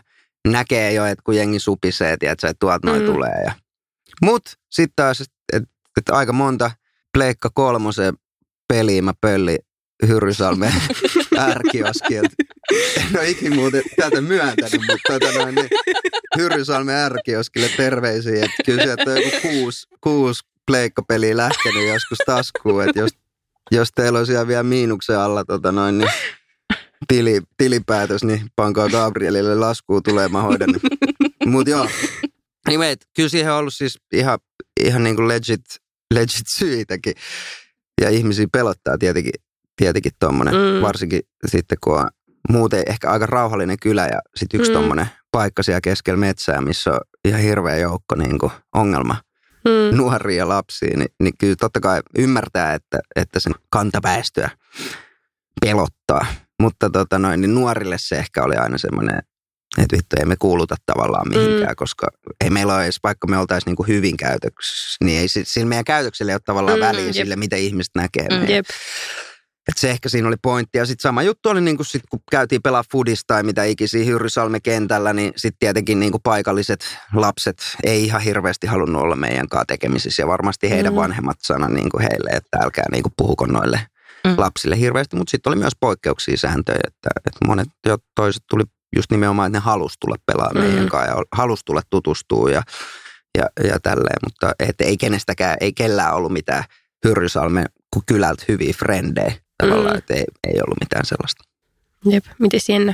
näkee 0.47 0.93
jo, 0.93 1.05
että 1.05 1.21
kun 1.25 1.35
jengi 1.35 1.59
supisee, 1.59 2.17
tiedätkö, 2.17 2.47
että 2.47 2.59
tuolta 2.59 2.87
noin 2.87 3.01
Mm. 3.01 3.05
tulee. 3.05 3.41
Ja. 3.45 3.51
Mut 4.21 4.41
sitten 4.71 4.93
taas, 4.95 5.21
että 5.21 5.33
et, 5.53 5.63
et 5.97 6.09
aika 6.09 6.33
monta 6.33 6.71
Pleikka 7.13 7.49
kolmosen 7.53 8.13
peliä 8.67 9.01
mä 9.01 9.13
pölli 9.21 9.57
Hyrrysalmen 10.07 10.73
ärkioskilta. 11.37 12.35
En 12.97 13.19
ole 13.19 13.29
ikinä 13.29 13.55
muuten 13.55 13.83
tätä 13.95 14.21
myöntänyt, 14.21 14.81
mutta 14.87 15.19
tota 15.19 15.39
noin, 15.39 15.55
niin 15.55 15.69
Hyrrysalmen 16.37 16.95
ärkioskille 16.95 17.69
terveisiä, 17.77 18.45
että 18.45 18.63
kyllä 18.65 18.83
sieltä 18.83 19.11
on 19.11 19.17
joku 19.17 19.37
kuusi, 19.41 19.87
kuusi 20.01 20.43
pleikkapeliä 20.65 21.37
lähtenyt 21.37 21.87
joskus 21.87 22.17
taskuun, 22.25 22.83
että 22.83 22.99
jos, 22.99 23.11
jos 23.71 23.89
teillä 23.95 24.19
on 24.19 24.25
siellä 24.25 24.47
vielä 24.47 24.63
miinuksen 24.63 25.19
alla 25.19 25.45
tota 25.45 25.71
noin, 25.71 25.97
niin 25.97 26.11
tili, 27.07 27.41
tilipäätös, 27.57 28.23
niin 28.23 28.41
pankaa 28.55 28.89
Gabrielille 28.89 29.55
laskuun 29.55 30.03
tulee, 30.03 30.27
mä 30.27 30.41
hoidan. 30.41 30.69
Mutta 31.45 31.69
joo, 31.69 31.87
niin 32.67 32.79
meit, 32.79 32.99
kyllä 33.15 33.29
siihen 33.29 33.51
on 33.51 33.59
ollut 33.59 33.73
siis 33.73 33.97
ihan, 34.13 34.39
ihan 34.79 35.03
niin 35.03 35.15
kuin 35.15 35.27
legit, 35.27 35.65
legit 36.13 36.47
syitäkin. 36.55 37.13
Ja 38.01 38.09
ihmisiä 38.09 38.47
pelottaa 38.51 38.97
tietenkin, 38.97 39.31
tietenkin 39.79 40.11
tuommoinen, 40.19 40.53
Mm. 40.53 40.59
mm. 40.75 40.81
varsinkin 40.81 41.21
sitten 41.47 41.77
kun 41.83 41.99
on 41.99 42.07
muuten 42.49 42.83
ehkä 42.87 43.09
aika 43.09 43.25
rauhallinen 43.25 43.77
kylä 43.81 44.05
ja 44.07 44.19
sitten 44.35 44.59
yksi 44.59 44.71
Mm. 44.71 44.73
mm. 44.73 44.77
tuommoinen 44.77 45.07
paikka 45.31 45.63
siellä 45.63 45.81
keskellä 45.81 46.17
metsää, 46.17 46.61
missä 46.61 46.91
on 46.91 46.99
ihan 47.25 47.41
hirveä 47.41 47.77
joukko 47.77 48.15
niin 48.15 48.39
kuin 48.39 48.51
ongelma 48.75 49.15
Mm. 49.65 49.97
nuoria 49.97 50.37
ja 50.37 50.47
lapsia, 50.49 50.97
niin, 50.97 51.09
niin 51.23 51.33
kyllä 51.39 51.55
totta 51.59 51.79
kai 51.79 51.99
ymmärtää, 52.17 52.73
että, 52.73 52.99
että 53.15 53.39
sen 53.39 53.53
kantaväestöä 53.69 54.49
pelottaa. 55.61 56.25
Mutta 56.61 56.89
tota 56.89 57.19
noin, 57.19 57.41
niin 57.41 57.55
nuorille 57.55 57.95
se 57.99 58.15
ehkä 58.15 58.43
oli 58.43 58.55
aina 58.55 58.77
semmoinen, 58.77 59.19
että 59.77 59.97
vittu 59.97 60.15
ei 60.19 60.25
me 60.25 60.35
kuuluta 60.39 60.75
tavallaan 60.85 61.29
mihinkään, 61.29 61.71
mm. 61.71 61.75
koska 61.75 62.07
ei 62.43 62.49
meillä 62.49 62.75
ole 62.75 62.83
edes, 62.83 62.99
vaikka 63.03 63.27
me 63.27 63.37
oltaisiin 63.37 63.65
niin 63.71 63.75
kuin 63.75 63.87
hyvin 63.87 64.17
käytöksessä, 64.17 64.97
niin 65.05 65.19
ei 65.19 65.27
si- 65.27 65.45
sillä 65.45 65.67
meidän 65.67 65.85
käytöksellä 65.85 66.31
ei 66.31 66.35
ole 66.35 66.41
tavallaan 66.45 66.77
Mm, 66.77 66.83
mm, 66.83 66.87
väliä 66.87 67.05
jep. 67.05 67.13
sille, 67.13 67.35
mitä 67.35 67.55
ihmiset 67.55 67.91
näkee. 67.95 68.27
Mm. 68.29 68.49
Jep. 68.49 68.65
Et 69.69 69.77
se 69.77 69.89
ehkä 69.89 70.09
siinä 70.09 70.27
oli 70.27 70.35
pointti. 70.41 70.77
Ja 70.77 70.85
sitten 70.85 71.01
sama 71.01 71.23
juttu 71.23 71.49
oli, 71.49 71.61
niin 71.61 71.75
kuin 71.77 71.85
sit, 71.85 72.01
kun 72.09 72.19
käytiin 72.31 72.61
pelaa 72.61 72.83
fudista 72.91 73.33
tai 73.33 73.43
mitä 73.43 73.63
ikisiä 73.63 74.05
Hyrrysalme 74.05 74.59
kentällä, 74.59 75.13
niin 75.13 75.33
sitten 75.35 75.59
tietenkin 75.59 75.99
niin 75.99 76.13
paikalliset 76.23 76.85
lapset 77.13 77.57
ei 77.83 78.03
ihan 78.05 78.21
hirveästi 78.21 78.67
halunnut 78.67 79.01
olla 79.01 79.15
meidän 79.15 79.47
kanssa 79.49 79.65
tekemisissä. 79.65 80.21
Ja 80.21 80.27
varmasti 80.27 80.69
heidän 80.69 80.93
Mm. 80.93 80.95
mm. 80.95 81.01
vanhemmat 81.01 81.37
sana 81.43 81.67
niin 81.69 81.89
heille, 81.99 82.29
että 82.29 82.57
älkää 82.61 82.85
niin 82.91 83.03
kuin 83.03 83.13
puhuko 83.17 83.45
noille 83.45 83.81
Mm. 84.25 84.33
lapsille 84.37 84.79
hirveästi. 84.79 85.15
Mutta 85.15 85.31
sitten 85.31 85.49
oli 85.51 85.59
myös 85.59 85.73
poikkeuksia 85.79 86.37
sääntöjä, 86.37 86.79
että, 86.87 87.09
että 87.25 87.39
monet 87.47 87.67
jo 87.85 87.97
toiset 88.15 88.43
tuli 88.49 88.63
just 88.95 89.11
nimenomaan, 89.11 89.47
että 89.47 89.59
ne 89.59 89.63
halusi 89.63 89.95
tulla 89.99 90.15
pelaamaan 90.25 90.65
Mm. 90.65 90.71
meidän 90.71 90.89
kanssa 90.89 91.11
ja 91.15 91.23
halusi 91.31 91.65
tulla 91.65 91.81
tutustua 91.89 92.49
ja, 92.51 92.63
ja, 93.37 93.45
ja 93.67 93.79
tälleen. 93.79 94.19
Mutta 94.23 94.51
et 94.59 94.81
ei 94.81 94.97
kenestäkään, 94.97 95.57
ei 95.61 95.73
kellään 95.73 96.13
ollut 96.13 96.31
mitään 96.33 96.63
Hyrrysalmen 97.07 97.65
kylältä 98.05 98.43
hyviä 98.47 98.73
frendejä 98.79 99.33
tavallaan, 99.63 99.93
Mm. 99.93 99.97
että 99.97 100.13
ei, 100.13 100.25
ei 100.47 100.53
ollut 100.65 100.77
mitään 100.79 101.05
sellaista. 101.05 101.43
Jep. 102.05 102.25
Miten 102.39 102.59
Sienna? 102.59 102.93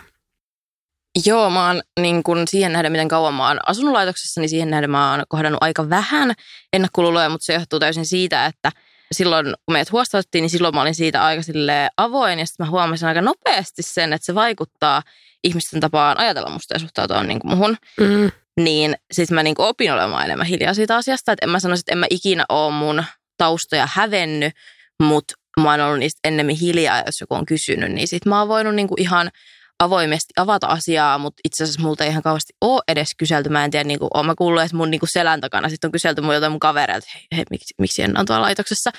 Joo, 1.25 1.49
mä 1.49 1.67
oon 1.67 1.81
niin 1.99 2.23
kun 2.23 2.47
siihen 2.47 2.73
nähden, 2.73 2.91
miten 2.91 3.07
kauan 3.07 3.33
mä 3.33 3.47
oon 3.47 3.59
asunut 3.65 3.93
laitoksessa, 3.93 4.41
niin 4.41 4.49
siihen 4.49 4.69
nähden 4.69 4.89
mä 4.91 5.11
oon 5.11 5.23
kohdannut 5.29 5.63
aika 5.63 5.89
vähän 5.89 6.33
ennakkoluuloja, 6.73 7.29
mutta 7.29 7.45
se 7.45 7.53
johtuu 7.53 7.79
täysin 7.79 8.05
siitä, 8.05 8.45
että 8.45 8.71
silloin 9.11 9.45
kun 9.45 9.73
meidät 9.73 9.91
huostauttiin, 9.91 10.41
niin 10.41 10.49
silloin 10.49 10.75
mä 10.75 10.81
olin 10.81 10.95
siitä 10.95 11.23
aika 11.25 11.41
silleen 11.43 11.89
avoin 11.97 12.39
ja 12.39 12.45
sitten 12.45 12.65
mä 12.65 12.71
huomasin 12.71 13.07
aika 13.07 13.21
nopeasti 13.21 13.81
sen, 13.81 14.13
että 14.13 14.25
se 14.25 14.35
vaikuttaa 14.35 15.01
ihmisten 15.43 15.79
tapaan 15.79 16.17
ajatella 16.19 16.49
musta 16.49 16.75
ja 16.75 16.79
suhtautua 16.79 17.23
niin 17.23 17.39
kuin 17.39 17.51
muhun. 17.51 17.77
Mm. 17.99 18.31
Niin 18.59 18.95
sitten 19.11 19.35
mä 19.35 19.43
niin 19.43 19.55
kuin 19.55 19.67
opin 19.67 19.91
olemaan 19.93 20.25
enemmän 20.25 20.47
hiljaa 20.47 20.73
siitä 20.73 20.95
asiasta, 20.95 21.31
että 21.31 21.45
en 21.45 21.49
mä 21.49 21.59
sanoisi, 21.59 21.81
että 21.81 21.91
en 21.91 21.97
mä 21.97 22.05
ikinä 22.09 22.45
ole 22.49 22.73
mun 22.73 23.03
taustoja 23.37 23.87
hävennyt, 23.93 24.53
mutta 24.99 25.33
mä 25.63 25.71
oon 25.71 25.79
ollut 25.81 25.99
niistä 25.99 26.19
ennemmin 26.23 26.55
hiljaa, 26.55 27.03
jos 27.05 27.21
joku 27.21 27.33
on 27.35 27.45
kysynyt, 27.45 27.91
niin 27.91 28.07
sit 28.07 28.25
mä 28.25 28.39
oon 28.39 28.47
voinut 28.47 28.75
niin 28.75 28.87
kuin 28.87 29.01
ihan 29.01 29.31
avoimesti 29.79 30.33
avata 30.37 30.67
asiaa, 30.67 31.17
mutta 31.17 31.41
itse 31.43 31.63
asiassa 31.63 31.81
multa 31.81 32.03
ei 32.03 32.09
ihan 32.09 32.23
kauheasti 32.23 32.53
ole 32.61 32.81
edes 32.87 33.09
kyselty. 33.17 33.49
Mä 33.49 33.65
en 33.65 33.71
tiedä, 33.71 33.83
niin 33.83 33.99
kuin, 33.99 34.09
oon 34.13 34.25
mä 34.25 34.33
kuullut, 34.37 34.63
että 34.63 34.77
mun 34.77 34.91
niin 34.91 34.99
kuin 34.99 35.09
selän 35.09 35.41
takana 35.41 35.69
sitten 35.69 35.87
on 35.87 35.91
kyselty 35.91 36.21
mun 36.21 36.33
jotain 36.33 36.51
mun 36.51 36.59
kavereilta, 36.59 37.07
hei, 37.13 37.21
hei 37.35 37.43
miksi, 37.49 37.73
miksi 37.81 38.01
en 38.01 38.19
on 38.19 38.25
tuolla 38.25 38.41
laitoksessa. 38.41 38.91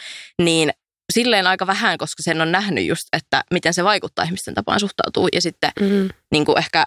Niin 0.43 0.71
silleen 1.13 1.47
aika 1.47 1.67
vähän, 1.67 1.99
koska 1.99 2.23
sen 2.23 2.41
on 2.41 2.53
nähnyt 2.53 2.87
just, 2.87 3.03
että 3.13 3.45
miten 3.53 3.75
se 3.75 3.85
vaikuttaa 3.85 4.25
ihmisten 4.25 4.55
tapaan 4.55 4.81
suhtautuu. 4.81 5.29
Ja 5.33 5.41
sitten 5.41 5.71
Mm. 5.81 6.09
niin 6.33 6.45
kuin 6.45 6.59
ehkä, 6.59 6.85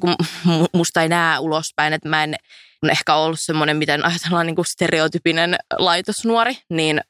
kun 0.00 0.16
mu- 0.46 0.68
musta 0.72 1.02
ei 1.02 1.08
näe 1.08 1.38
ulospäin, 1.38 1.92
että 1.92 2.08
mä 2.08 2.24
en 2.24 2.34
on 2.82 2.90
ehkä 2.90 3.14
ollut 3.14 3.38
semmoinen, 3.40 3.76
miten 3.76 4.04
ajatellaan 4.04 4.46
niin 4.46 4.56
kuin 4.56 4.66
stereotypinen 4.66 5.56
laitosnuori, 5.78 6.56
niin 6.70 7.00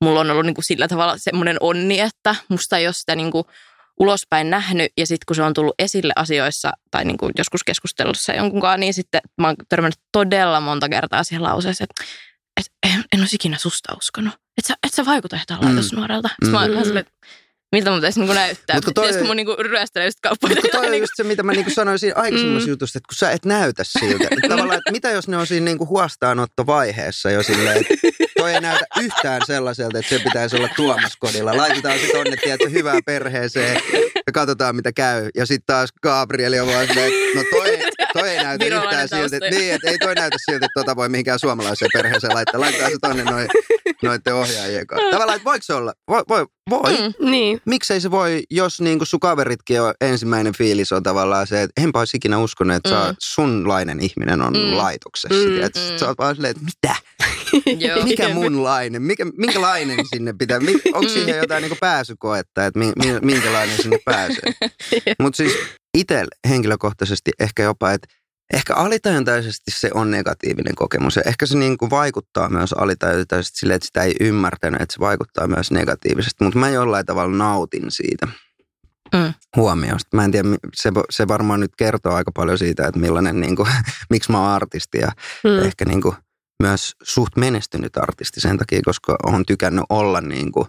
mulla 0.00 0.20
on 0.20 0.30
ollut 0.30 0.46
niin 0.46 0.54
kuin 0.54 0.64
sillä 0.64 0.88
tavalla 0.88 1.14
semmoinen 1.18 1.56
onni, 1.60 2.00
että 2.00 2.34
musta 2.48 2.78
ei 2.78 2.86
ole 2.86 2.94
sitä 2.94 3.16
niin 3.16 3.30
kuin 3.30 3.44
ulospäin 4.00 4.50
nähnyt, 4.50 4.92
ja 4.96 5.06
sitten 5.06 5.24
kun 5.26 5.36
se 5.36 5.42
on 5.42 5.54
tullut 5.54 5.74
esille 5.78 6.12
asioissa 6.16 6.72
tai 6.90 7.04
niin 7.04 7.18
kuin 7.18 7.32
joskus 7.38 7.64
keskustelussa 7.64 8.32
jonkunkaan, 8.32 8.80
niin 8.80 8.94
sitten 8.94 9.20
mä 9.40 9.46
oon 9.46 9.56
törmännyt 9.68 9.98
todella 10.12 10.60
monta 10.60 10.88
kertaa 10.88 11.24
siihen 11.24 11.42
lauseeseen, 11.42 11.88
että 11.90 12.04
et, 12.60 12.92
en, 12.92 13.04
en 13.12 13.20
olisi 13.20 13.36
ikinä 13.36 13.58
susta 13.58 13.94
uskonut. 13.96 14.34
et 14.58 14.64
sä, 14.64 14.74
et 14.86 14.94
sä 14.94 15.06
vaikuta 15.06 15.36
yhtään 15.36 15.60
mm. 15.60 15.66
laitosnuorelta. 15.66 16.28
Sitten 16.28 16.48
Mm. 16.48 16.52
mä 16.52 16.60
oon 16.60 16.98
että 16.98 17.12
miltä 17.72 17.90
mun 17.90 17.98
pitäisi 17.98 18.18
niinku 18.20 18.34
näyttää. 18.34 18.76
Mut 18.76 18.84
kun 18.84 18.94
toi- 18.94 19.02
Pitäisikö 19.04 19.26
mun 19.26 19.36
niinku 19.36 19.56
ryöstellä 19.58 20.06
just 20.06 20.18
kauppoja? 20.22 20.54
Mutta 20.54 20.68
toi 20.78 20.86
on 20.86 20.98
just 21.04 21.12
se, 21.16 21.22
mitä 21.24 21.42
mä 21.42 21.52
niinku 21.52 21.70
sanoin 21.70 21.98
siinä 21.98 22.14
aikaisemmassa 22.20 22.66
Mm. 22.66 22.70
jutussa, 22.70 22.98
että 22.98 23.06
kun 23.08 23.16
sä 23.16 23.30
et 23.30 23.44
näytä 23.44 23.84
siltä. 23.84 24.24
Että 24.30 24.48
tavallaan, 24.48 24.78
että 24.78 24.92
mitä 24.92 25.10
jos 25.10 25.28
ne 25.28 25.36
on 25.36 25.46
siinä 25.46 25.64
niinku 25.64 25.86
huostaanottovaiheessa 25.86 27.30
jo 27.30 27.42
silleen, 27.42 27.76
että 27.76 27.94
toi 28.38 28.54
ei 28.54 28.60
näytä 28.60 28.84
yhtään 29.00 29.40
sellaiselta, 29.46 29.98
että 29.98 30.08
se 30.18 30.18
pitäisi 30.24 30.56
olla 30.56 30.68
Tuomas 30.76 31.16
kodilla. 31.18 31.56
Laitetaan 31.56 31.98
se 31.98 32.06
tonne, 32.12 32.36
tiedätkö, 32.36 32.68
hyvää 32.68 32.98
perheeseen 33.06 33.80
ja 34.26 34.32
katsotaan 34.32 34.76
mitä 34.76 34.92
käy. 34.92 35.28
Ja 35.34 35.46
sitten 35.46 35.66
taas 35.66 35.90
Gabrieli 36.02 36.60
on 36.60 36.66
vaan 36.68 36.86
silleen, 36.86 37.12
että 37.12 37.38
no 37.38 37.44
toi, 37.50 37.78
toi 38.12 38.28
ei 38.30 38.44
näytä 38.44 38.64
Virolainen 38.64 39.02
yhtään 39.02 39.08
siltä, 39.22 39.36
että, 39.46 39.58
niin, 39.58 39.74
että 39.74 39.90
ei 39.90 39.98
toi 39.98 40.14
näytä 40.14 40.36
siltä, 40.50 40.66
että 40.66 40.80
tota 40.80 40.96
voi 40.96 41.08
mihinkään 41.08 41.38
suomalaiseen 41.38 41.90
perheeseen 41.94 42.34
laittaa. 42.34 42.60
Laitetaan 42.60 42.90
se 42.92 42.98
tonne 43.00 43.24
noin, 43.24 43.48
noiden 44.02 44.34
ohjaajien 44.34 44.86
kanssa. 44.86 45.10
Tavallaan, 45.10 45.36
että 45.36 45.44
voiko 45.50 45.62
se 45.62 45.74
olla? 45.74 45.92
Voi, 46.08 46.22
voi, 46.28 46.46
voi. 46.70 46.92
Mm. 46.92 47.30
Niin. 47.30 47.60
miksei 47.64 48.00
se 48.00 48.10
voi, 48.10 48.42
jos 48.50 48.80
niinku 48.80 49.04
sun 49.04 49.20
kaveritkin 49.20 49.80
on 49.82 49.94
ensimmäinen 50.00 50.52
fiilis 50.54 50.92
on 50.92 51.02
tavallaan 51.02 51.46
se, 51.46 51.62
että 51.62 51.82
enpä 51.82 51.98
olisi 51.98 52.16
ikinä 52.16 52.38
uskonut, 52.38 52.76
että 52.76 53.00
mm. 53.02 53.08
Mm. 53.08 53.16
sunlainen 53.20 54.00
ihminen 54.00 54.42
on 54.42 54.52
Mm. 54.52 54.58
mm. 54.60 54.76
laitoksessa. 54.76 55.48
Mm, 55.48 55.52
Mm. 55.54 55.62
Et 55.62 55.74
mm. 55.74 55.98
Sä 55.98 56.06
oot 56.08 56.18
vaan 56.18 56.34
silleen, 56.34 56.50
että 56.50 56.64
mitä? 56.64 56.96
Joo. 57.86 58.02
Mikä 58.04 58.28
munlainen? 58.28 59.02
Mikä, 59.02 59.24
minkälainen 59.36 59.98
sinne 60.14 60.32
pitää? 60.38 60.58
Onko 60.92 61.08
siihen 61.08 61.36
jotain 61.38 61.62
niinku 61.62 61.76
pääsykoetta, 61.80 62.66
että 62.66 62.78
mi, 62.78 62.86
mi, 62.86 63.20
minkälainen 63.22 63.76
sinne 63.82 63.98
pääsee? 64.04 64.52
Mutta 65.22 65.36
siis 65.36 65.52
itse 65.98 66.24
henkilökohtaisesti 66.48 67.30
ehkä 67.40 67.62
jopa, 67.62 67.92
että 67.92 68.08
ehkä 68.52 68.74
alitajuntaisesti 68.74 69.70
se 69.70 69.90
on 69.94 70.10
negatiivinen 70.10 70.74
kokemus. 70.74 71.16
Ja 71.16 71.22
ehkä 71.26 71.46
se 71.46 71.58
niinku 71.58 71.90
vaikuttaa 71.90 72.48
myös 72.48 72.72
alitajuntaisesti 72.72 73.58
silleen, 73.58 73.76
että 73.76 73.86
sitä 73.86 74.02
ei 74.02 74.14
ymmärtänyt, 74.20 74.82
että 74.82 74.92
se 74.92 75.00
vaikuttaa 75.00 75.46
myös 75.46 75.70
negatiivisesti. 75.70 76.44
Mutta 76.44 76.58
mä 76.58 76.68
jollain 76.68 77.06
tavalla 77.06 77.36
nautin 77.36 77.90
siitä 77.90 78.28
Mm. 79.14 79.34
huomiosta. 79.56 80.16
Mä 80.16 80.24
en 80.24 80.32
tiedä, 80.32 80.48
se, 80.74 80.90
se 81.10 81.28
varmaan 81.28 81.60
nyt 81.60 81.76
kertoo 81.78 82.14
aika 82.14 82.30
paljon 82.34 82.58
siitä, 82.58 82.86
että 82.86 83.00
millainen, 83.00 83.40
niinku, 83.40 83.66
miksi 84.10 84.32
mä 84.32 84.40
oon 84.40 84.50
artisti 84.50 84.98
ja 84.98 85.12
Mm. 85.44 85.64
ehkä 85.66 85.84
niinku, 85.84 86.14
myös 86.62 86.92
suht 87.02 87.36
menestynyt 87.36 87.96
artisti 87.96 88.40
sen 88.40 88.58
takia, 88.58 88.80
koska 88.84 89.16
on 89.26 89.46
tykännyt 89.46 89.84
olla 89.88 90.20
niinku 90.20 90.66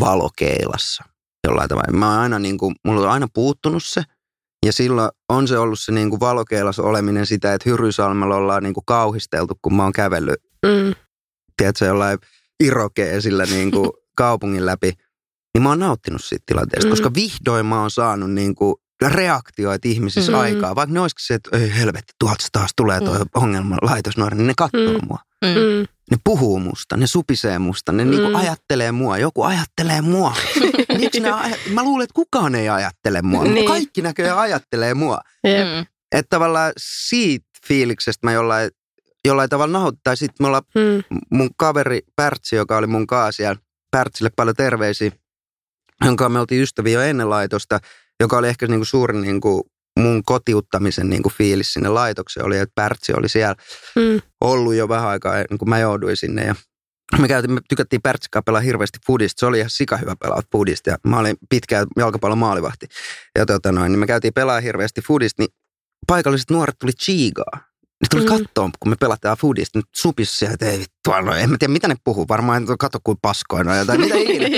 valokeilassa 0.00 1.04
jollain 1.46 1.68
tavalla. 1.68 1.98
Mä 1.98 2.20
aina 2.20 2.38
niinku, 2.38 2.72
mulla 2.84 3.00
on 3.00 3.10
aina 3.12 3.26
puuttunut 3.34 3.82
se 3.86 4.02
ja 4.66 4.72
silloin 4.72 5.10
on 5.28 5.48
se 5.48 5.58
ollut 5.58 5.80
se 5.80 5.92
niinku 5.92 6.20
valokeilassa 6.20 6.82
oleminen 6.82 7.26
sitä, 7.26 7.54
että 7.54 7.70
Hyrysalmella 7.70 8.36
ollaan 8.36 8.62
niinku 8.62 8.82
kauhisteltu, 8.86 9.54
kun 9.62 9.74
mä 9.74 9.82
oon 9.82 9.92
kävellyt, 9.92 10.40
Mm. 10.66 10.94
tiedätkö, 11.56 11.84
jollain 11.84 12.18
irokeesillä 12.64 13.44
niinku 13.46 13.92
kaupungin 14.16 14.66
läpi. 14.66 14.92
Niin 15.54 15.62
mä 15.62 15.68
oon 15.68 15.78
nauttinut 15.78 16.24
siitä 16.24 16.42
tilanteesta, 16.46 16.86
Mm. 16.86 16.90
koska 16.90 17.14
vihdoin 17.14 17.66
mä 17.66 17.80
oon 17.80 17.90
saanut 17.90 18.30
niinku 18.32 18.80
reaktioita 19.08 19.88
ihmisissä 19.88 20.32
Mm. 20.32 20.38
aikaa. 20.38 20.74
Vaikka 20.74 20.92
ne 20.94 21.00
olisikin 21.00 21.26
se, 21.26 21.34
että 21.34 21.56
ei 21.58 21.74
helvetti, 21.74 22.12
tuolta 22.18 22.46
taas 22.52 22.70
tulee 22.76 23.00
tuo 23.00 23.18
Mm. 23.18 23.24
ongelma 23.34 23.76
laitosnuori, 23.82 24.36
niin 24.36 24.46
ne 24.46 24.54
katsoo 24.56 24.80
Mm. 24.92 25.06
mua. 25.08 25.18
Mm. 25.44 25.86
Ne 26.10 26.16
puhuu 26.24 26.58
musta, 26.60 26.96
ne 26.96 27.06
supisee 27.06 27.58
musta, 27.58 27.92
ne 27.92 28.04
Mm. 28.04 28.10
niinku 28.10 28.36
ajattelee 28.38 28.92
mua. 28.92 29.18
Joku 29.18 29.42
ajattelee 29.42 30.00
mua. 30.00 30.34
Miksi 30.98 31.20
ne 31.20 31.30
aj- 31.30 31.70
Mä 31.72 31.82
luulen, 31.84 32.04
että 32.04 32.14
kukaan 32.14 32.54
ei 32.54 32.68
ajattele 32.68 33.22
mua. 33.22 33.44
Niin. 33.44 33.66
Kaikki 33.66 34.02
näköjään 34.02 34.38
ajattelee 34.38 34.94
mua. 34.94 35.20
Jep. 35.44 35.66
Mm. 35.68 35.86
Että 36.12 36.26
tavallaan 36.30 36.72
siitä 36.78 37.46
fiiliksestä 37.66 38.26
mä 38.26 38.32
jollain, 38.32 38.70
jollain 39.24 39.50
tavalla 39.50 39.78
nautin. 39.78 40.00
Tai 40.04 40.16
sitten 40.16 40.36
me 40.44 40.46
ollaan 40.46 40.62
Mm. 40.74 41.18
mun 41.30 41.50
kaveri 41.56 42.00
Pärtsi, 42.16 42.56
joka 42.56 42.76
oli 42.76 42.86
mun 42.86 43.06
kaa 43.06 43.32
siellä, 43.32 43.56
Pärtsille 43.90 44.30
paljon 44.36 44.56
terveisiä, 44.56 45.10
jonka 46.04 46.28
me 46.28 46.40
oltiin 46.40 46.62
ystäviä 46.62 46.92
jo 46.94 47.00
ennen 47.00 47.30
laitosta, 47.30 47.78
joka 48.20 48.36
oli 48.38 48.48
ehkä 48.48 48.66
niinku 48.66 48.84
suurin 48.84 49.20
niinku 49.20 49.70
mun 49.98 50.22
kotiuttamisen 50.24 51.10
niinku 51.10 51.28
fiilis 51.28 51.72
sinne 51.72 51.88
laitokseen 51.88 52.46
oli, 52.46 52.58
että 52.58 52.72
Pärtsi 52.74 53.12
oli 53.16 53.28
siellä 53.28 53.54
Mm. 53.96 54.20
ollut 54.40 54.74
jo 54.74 54.88
vähän 54.88 55.08
aikaa 55.08 55.36
ennen 55.36 55.58
kuin 55.58 55.68
mä 55.68 55.78
jouduin 55.78 56.16
sinne 56.16 56.44
ja 56.44 56.54
me, 57.18 57.28
käytiin, 57.28 57.52
me 57.52 57.60
tykättiin 57.68 58.02
Pärtsikaa 58.02 58.42
pelaa 58.42 58.60
hirveästi 58.60 58.98
fudista. 59.06 59.40
Se 59.40 59.46
oli 59.46 59.58
ihan 59.58 59.70
sika 59.70 59.96
hyvä 59.96 60.16
pelaa 60.16 60.42
fudista 60.52 60.90
ja 60.90 60.96
mä 61.06 61.18
olin 61.18 61.36
pitkään 61.50 61.86
jalkapallon 61.96 62.38
maalivahti. 62.38 62.86
Ja 63.38 63.46
tota 63.46 63.72
noin, 63.72 63.92
niin 63.92 63.98
me 64.00 64.06
käytiin 64.06 64.34
pelaa 64.34 64.60
hirveästi 64.60 65.00
fudista, 65.06 65.42
niin 65.42 65.50
paikalliset 66.06 66.50
nuoret 66.50 66.78
tuli 66.78 66.92
chiigaa. 66.92 67.70
Ne 68.02 68.06
tuli 68.10 68.22
Mm. 68.22 68.28
kattoon, 68.28 68.70
kun 68.80 68.90
me 68.90 68.96
pelataan 69.00 69.36
fudista. 69.36 69.78
Nyt 69.78 69.86
supissa 69.96 70.36
siellä, 70.38 70.54
että 70.54 70.66
ei 70.66 70.78
vittu, 70.78 71.10
no, 71.24 71.34
en 71.34 71.50
mä 71.50 71.56
tiedä 71.58 71.72
mitä 71.72 71.88
ne 71.88 71.94
puhuu. 72.04 72.28
Varmaan 72.28 72.66
kato 72.78 72.98
kuin 73.04 73.18
paskoina 73.22 73.84
tai 73.84 73.98
mitä 73.98 74.14
ikinä. 74.24 74.48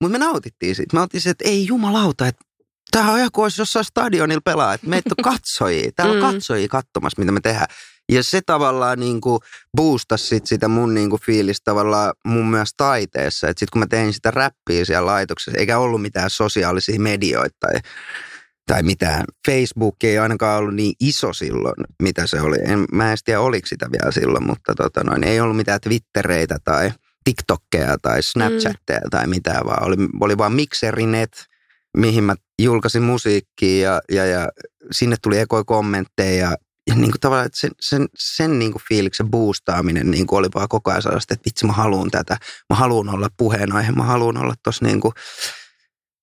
Mutta 0.00 0.12
me 0.12 0.18
nautittiin 0.18 0.74
siitä. 0.74 0.96
Me 0.96 1.00
oltiin 1.02 1.20
se, 1.20 1.30
että 1.30 1.48
ei 1.48 1.66
jumalauta, 1.66 2.26
että 2.26 2.44
tämä 2.90 3.12
on 3.12 3.18
ihan 3.18 3.30
kuin 3.32 3.42
olisi 3.42 3.60
jossain 3.60 3.84
stadionilla 3.84 4.40
pelaa. 4.44 4.74
Että 4.74 4.86
meitä 4.86 5.10
on 5.18 5.24
katsojia. 5.32 5.90
Täällä 5.96 6.14
on 6.14 6.32
Mm. 6.32 6.34
katsojia 6.36 6.68
katsomassa, 6.68 7.20
mitä 7.20 7.32
me 7.32 7.40
tehdään. 7.40 7.66
Ja 8.12 8.22
se 8.22 8.40
tavallaan 8.46 9.00
niin 9.00 9.20
kuin 9.20 9.40
boostasi 9.76 10.26
sit 10.26 10.46
sitä 10.46 10.68
mun 10.68 10.94
niin 10.94 11.10
kuin 11.10 11.22
fiilistä 11.22 11.64
tavallaan 11.64 12.12
mun 12.26 12.46
myös 12.50 12.68
taiteessa. 12.76 13.48
Että 13.48 13.58
sitten 13.60 13.72
kun 13.72 13.80
mä 13.80 13.86
tein 13.86 14.12
sitä 14.12 14.30
räppiä 14.30 14.84
siellä 14.84 15.06
laitoksessa, 15.06 15.58
eikä 15.58 15.78
ollut 15.78 16.02
mitään 16.02 16.30
sosiaalisia 16.30 17.00
medioita 17.00 17.56
tai, 17.60 17.80
tai 18.66 18.82
mitään. 18.82 19.24
Facebook 19.46 20.04
ei 20.04 20.18
ainakaan 20.18 20.58
ollut 20.58 20.74
niin 20.74 20.92
iso 21.00 21.32
silloin, 21.32 21.74
mitä 22.02 22.26
se 22.26 22.40
oli. 22.40 22.56
En, 22.66 22.84
mä 22.92 23.10
en 23.12 23.18
tiedä, 23.24 23.40
oliko 23.40 23.66
sitä 23.66 23.86
vielä 23.92 24.12
silloin, 24.12 24.46
mutta 24.46 24.74
tota 24.74 25.04
noin, 25.04 25.24
ei 25.24 25.40
ollut 25.40 25.56
mitään 25.56 25.80
Twittereitä 25.80 26.56
tai 26.64 26.92
TikTokkeja 27.24 27.96
tai 28.02 28.22
Snapchatteja 28.22 29.00
mm. 29.04 29.10
tai 29.10 29.26
mitään, 29.26 29.66
vaan 29.66 29.86
oli, 29.86 29.96
oli 30.20 30.38
vaan 30.38 30.52
Mixerinet, 30.52 31.44
mihin 31.96 32.24
mä 32.24 32.34
julkaisin 32.62 33.02
musiikkia 33.02 33.90
ja, 33.92 34.00
ja, 34.10 34.26
ja 34.26 34.48
sinne 34.90 35.16
tuli 35.22 35.38
ekoi 35.38 35.64
kommentteja 35.64 36.46
ja, 36.46 36.56
ja 36.86 36.94
niin 36.94 37.10
kuin 37.10 37.20
tavallaan, 37.20 37.46
että 37.46 37.60
sen, 37.60 37.70
sen, 37.80 38.08
sen 38.18 38.58
niin 38.58 38.72
kuin 38.72 38.82
fiiliksen 38.88 39.30
boostaaminen 39.30 40.10
niin 40.10 40.26
kuin 40.26 40.38
oli 40.38 40.48
vaan 40.54 40.68
koko 40.68 40.90
ajan 40.90 41.02
sellaista, 41.02 41.34
että 41.34 41.44
vitsi 41.46 41.66
mä 41.66 41.72
haluan 41.72 42.10
tätä, 42.10 42.36
mä 42.70 42.76
haluan 42.76 43.08
olla 43.08 43.28
puheenaihe, 43.36 43.92
mä 43.92 44.02
haluan 44.02 44.36
olla 44.36 44.54
tuossa 44.64 44.84
niin 44.84 45.00
kuin 45.00 45.12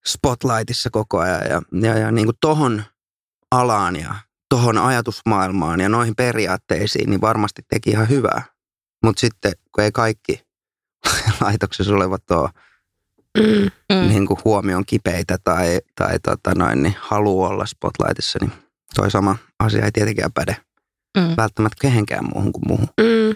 spotlightissa 0.06 0.90
koko 0.90 1.20
ajan 1.20 1.42
ja, 1.50 1.62
ja, 1.82 1.98
ja 1.98 2.12
niin 2.12 2.28
kuin 2.28 2.38
tohon 2.42 2.84
alaan 3.52 3.96
ja 3.96 4.16
tohon 4.50 4.78
ajatusmaailmaan 4.78 5.80
ja 5.80 5.90
noihin 5.90 6.16
periaatteisiin, 6.16 7.10
niin 7.10 7.22
varmasti 7.22 7.62
teki 7.70 7.90
ihan 7.90 8.10
hyvää. 8.10 8.44
Mutta 9.04 9.20
sitten, 9.20 9.54
kun 9.76 9.84
ei 9.84 9.92
kaikki 9.92 10.42
laitoksessa 11.42 11.94
olevat 11.94 12.32
ole 12.32 12.50
Mm. 13.38 14.10
Niin 14.10 14.28
kuin 14.28 14.40
huomion 14.46 14.86
kipeitä 14.86 15.38
tai, 15.44 15.80
tai 15.96 16.20
tota 16.20 16.52
noin, 16.56 16.84
niin 16.84 16.96
haluaa 17.00 17.50
olla 17.50 17.66
spotlightissa, 17.66 18.40
niin 18.42 18.52
toi 18.96 19.12
sama 19.12 19.38
asia 19.60 19.86
ei 19.86 19.92
tietenkään 19.92 20.32
päde 20.34 20.58
Mm. 21.18 21.34
välttämättä 21.38 21.78
kehenkään 21.82 22.26
muuhun 22.34 22.52
kuin 22.54 22.64
muuhun. 22.68 22.88
Mm. 23.02 23.36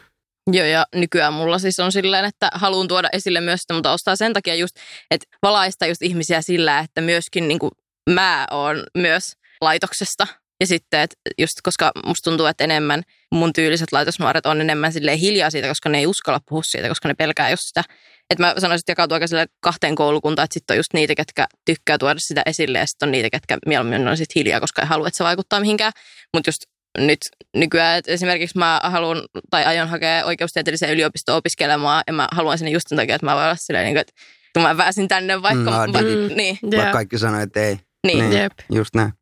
Joo, 0.56 0.66
ja 0.66 0.86
nykyään 0.96 1.34
mulla 1.34 1.60
siis 1.60 1.80
on 1.80 1.92
silleen, 1.92 2.26
että 2.26 2.50
haluan 2.54 2.88
tuoda 2.88 3.10
esille 3.14 3.42
myös 3.42 3.62
sitä, 3.62 3.74
mutta 3.74 3.92
ostaa 3.92 4.16
sen 4.16 4.34
takia 4.34 4.56
just, 4.56 4.76
että 5.12 5.28
valaista 5.44 5.86
just 5.86 6.02
ihmisiä 6.02 6.42
sillä, 6.42 6.80
että 6.80 7.02
myöskin 7.02 7.48
niin 7.48 7.60
kuin 7.60 7.72
mä 8.10 8.48
oon 8.52 8.84
myös 8.98 9.34
laitoksesta. 9.62 10.28
Ja 10.60 10.68
sitten, 10.68 11.00
että 11.00 11.16
just 11.38 11.58
koska 11.64 11.92
musta 12.06 12.30
tuntuu, 12.30 12.46
että 12.46 12.64
enemmän 12.64 13.04
mun 13.32 13.54
tyyliset 13.54 13.92
laitosnuoret 13.92 14.46
on 14.46 14.62
enemmän 14.62 14.94
silleen 14.94 15.18
hiljaa 15.18 15.50
siitä, 15.50 15.68
koska 15.68 15.90
ne 15.90 15.98
ei 15.98 16.08
uskalla 16.08 16.40
puhua 16.50 16.64
siitä, 16.64 16.88
koska 16.88 17.08
ne 17.08 17.14
pelkää 17.14 17.50
just 17.50 17.64
sitä. 17.64 17.84
Että 18.30 18.44
mä 18.44 18.54
sanoisin, 18.58 18.82
että 18.82 18.92
jakautuu 18.92 19.16
aika 19.16 19.26
kahteen 19.60 19.96
koulukuntaan, 19.96 20.44
että 20.44 20.54
sitten 20.54 20.74
on 20.74 20.78
just 20.78 20.94
niitä, 20.94 21.16
ketkä 21.16 21.48
tykkää 21.66 21.98
tuoda 21.98 22.20
sitä 22.20 22.42
esille, 22.46 22.78
ja 22.80 22.86
sitten 22.86 23.08
on 23.08 23.12
niitä, 23.12 23.30
ketkä 23.30 23.58
mieluummin 23.66 24.08
on 24.08 24.18
sitten 24.18 24.40
hiljaa, 24.40 24.60
koska 24.60 24.82
ei 24.82 24.88
halua, 24.88 25.08
että 25.08 25.18
se 25.18 25.24
vaikuttaa 25.24 25.60
mihinkään. 25.60 25.92
Mutta 26.34 26.48
just 26.48 26.62
nyt 26.98 27.20
nykyään, 27.56 27.98
että 27.98 28.12
esimerkiksi 28.12 28.58
mä 28.58 28.82
haluan 28.84 29.22
tai 29.50 29.66
aion 29.66 29.90
hakea 29.90 30.26
oikeustieteelliseen 30.26 30.92
yliopistoon 30.92 31.38
opiskelemaan 31.38 32.04
ja 32.08 32.14
mä 32.14 32.28
haluan 32.32 32.58
sinne 32.58 32.72
just 32.72 32.88
sen 32.88 32.98
takia, 32.98 33.16
että 33.16 33.26
mä 33.26 33.36
voin 33.36 33.46
olla 33.46 33.56
silleen, 33.56 33.86
niin 33.86 33.96
kuin, 33.96 34.02
että 34.02 34.14
kun 34.54 34.64
mä 34.64 34.76
pääsin 34.76 35.08
tänne 35.08 35.42
vaikka... 35.42 35.88
Mm, 35.88 35.94
va, 35.94 36.02
mm. 36.02 36.36
niin, 36.36 36.58
Vaikka 36.76 36.92
kaikki 36.92 37.18
sanoo, 37.18 37.42
että 37.42 37.60
ei. 37.60 37.80
niin. 38.08 38.20
Niin. 38.30 38.34
Jep. 38.34 38.52
Just 38.72 38.96
näin. 38.96 39.14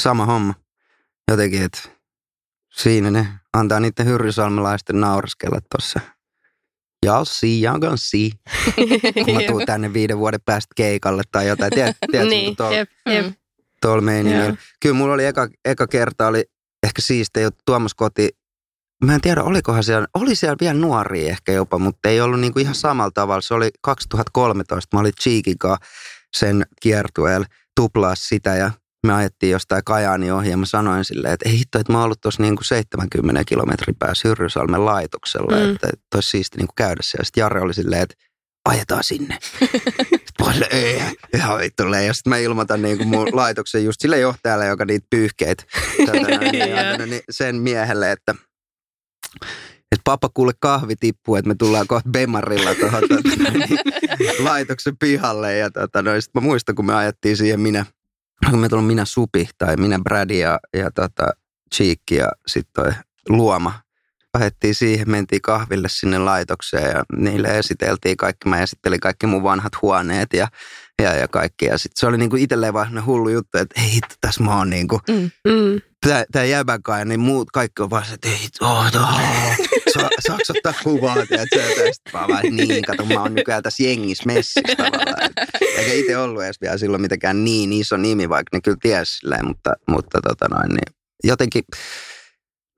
Sama 0.00 0.26
homma. 0.26 0.54
Jotenkin, 1.30 1.62
että 1.62 1.78
siinä 2.74 3.10
ne 3.10 3.26
antaa 3.52 3.80
niiden 3.80 4.06
hyrrysalmelaisten 4.06 5.00
nauraskella 5.00 5.58
tuossa. 5.60 6.00
See, 7.24 7.60
y'all 7.62 7.78
gonna 7.78 7.96
see. 7.96 8.30
Kun 9.24 9.34
mä 9.34 9.40
tuun 9.46 9.66
tänne 9.66 9.92
viiden 9.92 10.18
vuoden 10.18 10.40
päästä 10.44 10.72
keikalle 10.76 11.22
tai 11.32 11.48
jotain. 11.48 11.70
Tiedät, 11.70 11.96
tiedät 12.10 12.28
niin, 12.28 12.56
tuolla, 12.56 12.76
jep, 12.76 12.90
jep. 13.08 13.26
Mm. 13.26 13.34
tuolla 13.80 14.00
meiningillä. 14.02 14.44
Joo. 14.44 14.56
Kyllä 14.80 14.94
mulla 14.94 15.14
oli 15.14 15.24
eka, 15.24 15.48
eka 15.64 15.86
kerta, 15.86 16.26
oli 16.26 16.44
ehkä 16.82 17.02
siistiä 17.02 17.42
juttu 17.42 17.62
Tuomas 17.66 17.94
Koti. 17.94 18.28
Mä 19.04 19.14
en 19.14 19.20
tiedä, 19.20 19.42
olikohan 19.42 19.84
siellä, 19.84 20.06
oli 20.14 20.34
siellä 20.34 20.56
vielä 20.60 20.74
nuoria 20.74 21.28
ehkä 21.28 21.52
jopa, 21.52 21.78
mutta 21.78 22.08
ei 22.08 22.20
ollut 22.20 22.40
niinku 22.40 22.58
ihan 22.58 22.74
samalla 22.74 23.10
tavalla. 23.10 23.40
Se 23.40 23.54
oli 23.54 23.70
2013, 23.82 24.96
mä 24.96 25.00
olin 25.00 25.12
Cheekin 25.22 25.56
sen 26.36 26.66
kiertueella 26.82 27.46
tuplaa 27.76 28.14
sitä 28.14 28.54
ja 28.54 28.70
me 29.08 29.14
ajettiin 29.14 29.52
jostain 29.52 29.84
Kajaani 29.84 30.30
ohi 30.30 30.50
ja 30.50 30.56
mä 30.56 30.66
sanoin 30.66 31.04
silleen, 31.04 31.34
että 31.34 31.48
ei 31.48 31.58
hitto, 31.58 31.78
että 31.78 31.92
mä 31.92 31.98
oon 31.98 32.04
ollut 32.04 32.20
tuossa 32.20 32.42
niinku 32.42 32.64
70 32.64 33.44
kilometrin 33.44 33.96
päässä 33.98 34.28
Hyrrysalmen 34.28 34.84
laitoksella, 34.84 35.56
mm. 35.56 35.74
että, 35.74 35.88
olisi 36.14 36.30
siisti 36.30 36.58
niinku 36.58 36.72
käydä 36.76 37.00
siellä. 37.02 37.24
Sitten 37.24 37.40
Jare 37.40 37.60
oli 37.60 37.74
silleen, 37.74 38.02
että 38.02 38.14
ajetaan 38.68 39.04
sinne. 39.04 39.38
Sitten 40.28 40.66
ei, 40.70 41.02
ihan 41.34 41.58
vittulle. 41.58 42.04
Ja 42.04 42.14
sitten 42.14 42.30
mä 42.30 42.38
ilmoitan 42.38 42.82
niin 42.82 42.98
kuin 42.98 43.08
mun 43.08 43.28
laitoksen 43.32 43.84
just 43.84 44.00
sille 44.00 44.18
johtajalle, 44.18 44.66
joka 44.66 44.84
niitä 44.84 45.06
pyyhkeitä 45.10 45.64
niin 47.06 47.22
sen 47.30 47.56
miehelle, 47.56 48.12
että 48.12 48.34
että 49.92 50.02
papa 50.04 50.28
kuule 50.34 50.52
kahvi 50.60 50.96
tippuu, 50.96 51.36
että 51.36 51.48
me 51.48 51.54
tullaan 51.54 51.86
kohta 51.86 52.10
Bemarilla 52.10 52.74
tuohon 52.74 53.02
tota, 53.08 53.52
niin, 53.52 54.44
laitoksen 54.44 54.96
pihalle. 54.98 55.56
Ja 55.56 55.70
tota, 55.70 56.02
no, 56.02 56.20
sit 56.20 56.34
mä 56.34 56.40
muistan, 56.40 56.74
kun 56.74 56.86
me 56.86 56.94
ajettiin 56.94 57.36
siihen 57.36 57.60
minä, 57.60 57.86
kun 58.50 58.58
me 58.58 58.68
tullut 58.68 58.86
minä 58.86 59.04
Supi 59.04 59.48
tai 59.58 59.76
minä 59.76 59.98
Brad 59.98 60.30
ja, 60.30 60.58
ja 60.74 60.90
tota, 60.90 61.28
Cheek 61.74 62.00
ja 62.10 62.28
sitten 62.46 62.84
toi 62.84 62.92
Luoma 63.28 63.72
ajettiin 64.34 64.74
siihen, 64.74 65.10
mentiin 65.10 65.42
kahville 65.42 65.88
sinne 65.90 66.18
laitokseen 66.18 66.90
ja 66.90 67.04
niille 67.16 67.58
esiteltiin 67.58 68.16
kaikki. 68.16 68.48
Mä 68.48 68.62
esittelin 68.62 69.00
kaikki 69.00 69.26
mun 69.26 69.42
vanhat 69.42 69.72
huoneet 69.82 70.32
ja, 70.32 70.48
ja, 71.02 71.14
ja 71.14 71.28
kaikki. 71.28 71.64
Ja 71.64 71.78
sitten 71.78 72.00
se 72.00 72.06
oli 72.06 72.18
niinku 72.18 72.36
itselleen 72.36 72.74
vaan 72.74 73.06
hullu 73.06 73.28
juttu, 73.28 73.58
että 73.58 73.80
ei 73.80 73.92
hitto, 73.92 74.14
tässä 74.20 74.44
mä 74.44 74.56
oon 74.56 74.70
niinku, 74.70 75.00
mm. 75.08 75.30
mm. 75.44 75.80
tää, 76.06 76.24
tää 76.32 76.44
jäbän 76.44 76.82
kai, 76.82 77.04
niin 77.04 77.20
muut 77.20 77.50
kaikki 77.50 77.82
on 77.82 77.90
vaan 77.90 78.04
se, 78.04 78.14
että 78.14 78.28
ei 78.28 78.38
hitto, 78.42 78.66
oh, 78.66 78.86
oh, 78.86 79.67
sa, 79.92 80.08
saaks 80.28 80.50
ottaa 80.50 80.74
kuvaa, 80.82 81.26
tiedätkö? 81.26 81.56
Ja 81.56 81.92
sitten 81.92 82.12
vaan 82.12 82.42
niin, 82.50 82.84
kato, 82.84 83.04
mä 83.04 83.22
oon 83.22 83.34
nykyään 83.34 83.62
tässä 83.62 83.82
jengissä 83.82 84.24
messissä 84.26 84.76
tavallaan. 84.76 85.30
Eikä 85.76 85.92
itse 85.92 86.16
ollut 86.16 86.42
edes 86.42 86.60
vielä 86.60 86.78
silloin 86.78 87.02
mitenkään 87.02 87.44
niin 87.44 87.72
iso 87.72 87.96
nimi, 87.96 88.28
vaikka 88.28 88.56
ne 88.56 88.60
kyllä 88.60 88.76
tiesi 88.82 89.16
silleen, 89.16 89.46
mutta, 89.46 89.72
mutta 89.88 90.20
tota 90.20 90.48
noin, 90.48 90.68
niin 90.68 90.96
jotenkin 91.24 91.64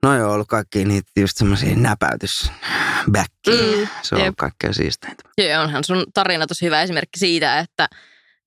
No 0.03 0.17
joo, 0.17 0.33
ollut 0.33 0.49
kaikki 0.49 0.85
niitä 0.85 1.11
just 1.21 1.37
semmoisia 1.37 1.77
näpäytysbäkkiä. 1.77 3.77
Mm, 3.77 3.89
se 4.03 4.15
on 4.15 4.21
jep. 4.21 4.35
kaikkea 4.39 4.73
siisteintä. 4.73 5.23
Joo, 5.39 5.63
onhan 5.63 5.85
sun 5.85 6.07
tarina 6.15 6.47
tosi 6.47 6.65
hyvä 6.65 6.83
esimerkki 6.83 7.19
siitä, 7.19 7.59
että 7.59 7.89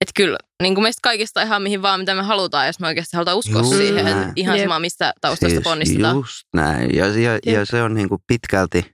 että 0.01 0.11
kyllä 0.15 0.37
niin 0.63 0.75
kuin 0.75 0.83
meistä 0.83 0.99
kaikista 1.03 1.41
ihan 1.41 1.61
mihin 1.61 1.81
vaan, 1.81 1.99
mitä 1.99 2.15
me 2.15 2.23
halutaan, 2.23 2.67
jos 2.67 2.79
me 2.79 2.87
oikeasti 2.87 3.17
halutaan 3.17 3.37
uskoa 3.37 3.61
just 3.61 3.75
siihen. 3.77 4.05
Näin. 4.05 4.31
Ihan 4.35 4.59
sama, 4.59 4.79
mistä 4.79 5.13
taustasta 5.21 5.49
siis 5.49 5.63
ponnistetaan. 5.63 6.15
Just 6.15 6.47
näin. 6.53 6.95
Ja, 6.95 7.07
ja, 7.07 7.39
ja 7.45 7.65
se 7.65 7.83
on 7.83 7.93
niin 7.93 8.09
kuin 8.09 8.21
pitkälti, 8.27 8.91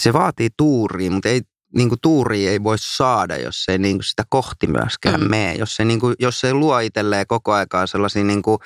se 0.00 0.12
vaatii 0.12 0.48
tuuria, 0.56 1.10
mutta 1.10 1.28
ei, 1.28 1.40
niin 1.76 1.88
kuin 1.88 1.98
tuuria 2.02 2.50
ei 2.50 2.62
voi 2.62 2.76
saada, 2.80 3.36
jos 3.36 3.64
ei 3.68 3.78
niin 3.78 3.96
kuin 3.96 4.04
sitä 4.04 4.24
kohti 4.28 4.66
myöskään 4.66 5.20
mm. 5.20 5.30
mene. 5.30 5.54
Jos 5.54 5.80
ei, 5.80 5.86
niin 5.86 6.00
kuin, 6.00 6.14
jos 6.18 6.44
ei 6.44 6.54
luo 6.54 6.78
itselleen 6.78 7.26
koko 7.26 7.52
aikaa 7.52 7.86
sellaisia 7.86 8.24
niin 8.24 8.42
kuin, 8.42 8.58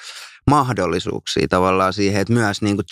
mahdollisuuksia 0.50 1.46
tavallaan 1.48 1.92
siihen, 1.92 2.20
että 2.20 2.32
myös 2.32 2.62
niin 2.62 2.76
kuin 2.76 2.86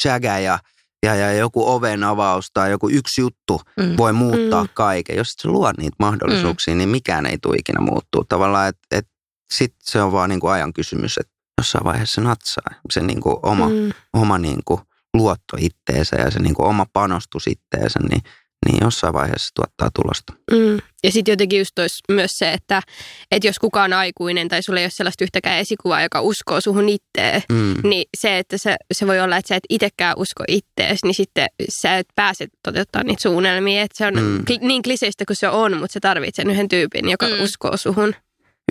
ja, 0.44 0.58
ja, 1.02 1.14
ja 1.14 1.32
joku 1.32 1.70
oven 1.70 2.04
avaus 2.04 2.50
tai 2.54 2.70
joku 2.70 2.88
yksi 2.88 3.20
juttu 3.20 3.60
mm. 3.76 3.96
voi 3.96 4.12
muuttaa 4.12 4.64
mm. 4.64 4.68
kaiken. 4.74 5.16
Jos 5.16 5.28
sä 5.28 5.48
luot 5.48 5.78
niitä 5.78 5.96
mahdollisuuksia, 5.98 6.74
mm. 6.74 6.78
niin 6.78 6.88
mikään 6.88 7.26
ei 7.26 7.38
tule 7.38 7.56
ikinä 7.58 7.80
muuttuu. 7.80 8.24
Tavallaan, 8.28 8.68
että 8.68 8.98
et, 8.98 9.06
sitten 9.54 9.80
se 9.82 10.02
on 10.02 10.12
vaan 10.12 10.30
niin 10.30 10.40
kuin 10.40 10.52
ajan 10.52 10.72
kysymys, 10.72 11.18
että 11.18 11.32
jossain 11.58 11.84
vaiheessa 11.84 12.14
se 12.14 12.20
natsaa. 12.20 12.80
Se 12.92 13.00
niin 13.00 13.20
kuin 13.20 13.36
oma, 13.42 13.68
mm. 13.68 13.92
oma 14.12 14.38
niin 14.38 14.60
kuin 14.64 14.80
luotto 15.14 15.56
itteensä 15.58 16.16
ja 16.16 16.30
se 16.30 16.38
niin 16.38 16.54
kuin 16.54 16.68
oma 16.68 16.86
panostus 16.92 17.46
itteensä, 17.46 18.00
niin 18.10 18.22
niin 18.66 18.78
jossain 18.80 19.14
vaiheessa 19.14 19.50
tuottaa 19.54 19.88
tulosta. 19.94 20.32
Mm. 20.50 20.80
Ja 21.04 21.12
sitten 21.12 21.32
jotenkin 21.32 21.58
just 21.58 21.72
myös 22.08 22.30
se, 22.38 22.52
että, 22.52 22.82
että 23.30 23.48
jos 23.48 23.58
kukaan 23.58 23.92
on 23.92 23.98
aikuinen 23.98 24.48
tai 24.48 24.62
sulla 24.62 24.80
ei 24.80 24.84
ole 24.84 24.90
sellaista 24.90 25.24
yhtäkään 25.24 25.58
esikuvaa, 25.58 26.02
joka 26.02 26.20
uskoo 26.20 26.60
suhun 26.60 26.88
itteen, 26.88 27.42
mm. 27.52 27.74
niin 27.82 28.04
se, 28.16 28.38
että 28.38 28.58
se, 28.58 28.76
se 28.92 29.06
voi 29.06 29.20
olla, 29.20 29.36
että 29.36 29.48
sä 29.48 29.56
et 29.56 29.64
itsekään 29.70 30.14
usko 30.16 30.44
ittees, 30.48 31.04
niin 31.04 31.14
sitten 31.14 31.46
sä 31.68 31.98
et 31.98 32.06
pääse 32.14 32.46
toteuttamaan 32.62 33.06
niitä 33.06 33.22
suunnelmia. 33.22 33.82
Että 33.82 33.98
se 33.98 34.06
on 34.06 34.14
mm. 34.14 34.44
niin 34.60 34.82
kliseistä 34.82 35.24
kuin 35.24 35.36
se 35.36 35.48
on, 35.48 35.76
mutta 35.76 35.92
se 35.92 36.00
tarvitsee 36.00 36.42
sen 36.42 36.50
yhden 36.50 36.68
tyypin, 36.68 37.10
joka 37.10 37.26
mm. 37.26 37.42
uskoo 37.42 37.76
suhun. 37.76 38.14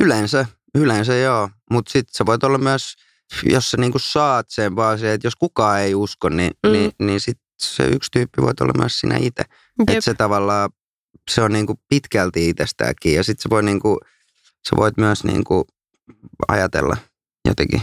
Yleensä, 0.02 0.46
yleensä 0.76 1.16
joo. 1.16 1.50
Mutta 1.72 1.92
sitten 1.92 2.14
sä 2.14 2.26
voit 2.26 2.44
olla 2.44 2.58
myös, 2.58 2.96
jos 3.44 3.72
sä 3.72 3.78
niinku 3.78 4.00
saat 4.00 4.46
sen 4.50 4.76
vaan 4.76 5.00
se, 5.00 5.14
että 5.14 5.28
jos 5.28 5.36
kukaan 5.36 5.80
ei 5.80 5.96
usko, 5.96 6.30
niin, 6.30 6.52
mm. 6.68 6.72
niin, 6.72 6.92
niin 7.00 7.20
sitten 7.20 7.46
se 7.62 7.84
yksi 7.84 8.12
tyyppi 8.12 8.42
voi 8.42 8.54
olla 8.62 8.74
myös 8.78 9.00
sinä 9.00 9.18
itse. 9.18 9.44
Että 9.88 10.02
se 10.02 10.14
tavallaan, 10.14 10.70
se 11.32 11.42
on 11.42 11.54
niinku 11.54 11.80
pitkälti 11.90 12.50
itsestäänkin. 12.50 13.14
Ja 13.14 13.24
sitten 13.24 13.44
se 13.44 13.50
voi 13.50 13.64
niinku, 13.64 14.00
sä 14.70 14.76
voit 14.76 14.98
myös 14.98 15.24
niinku 15.24 15.68
ajatella 16.48 16.98
jotenkin 17.48 17.82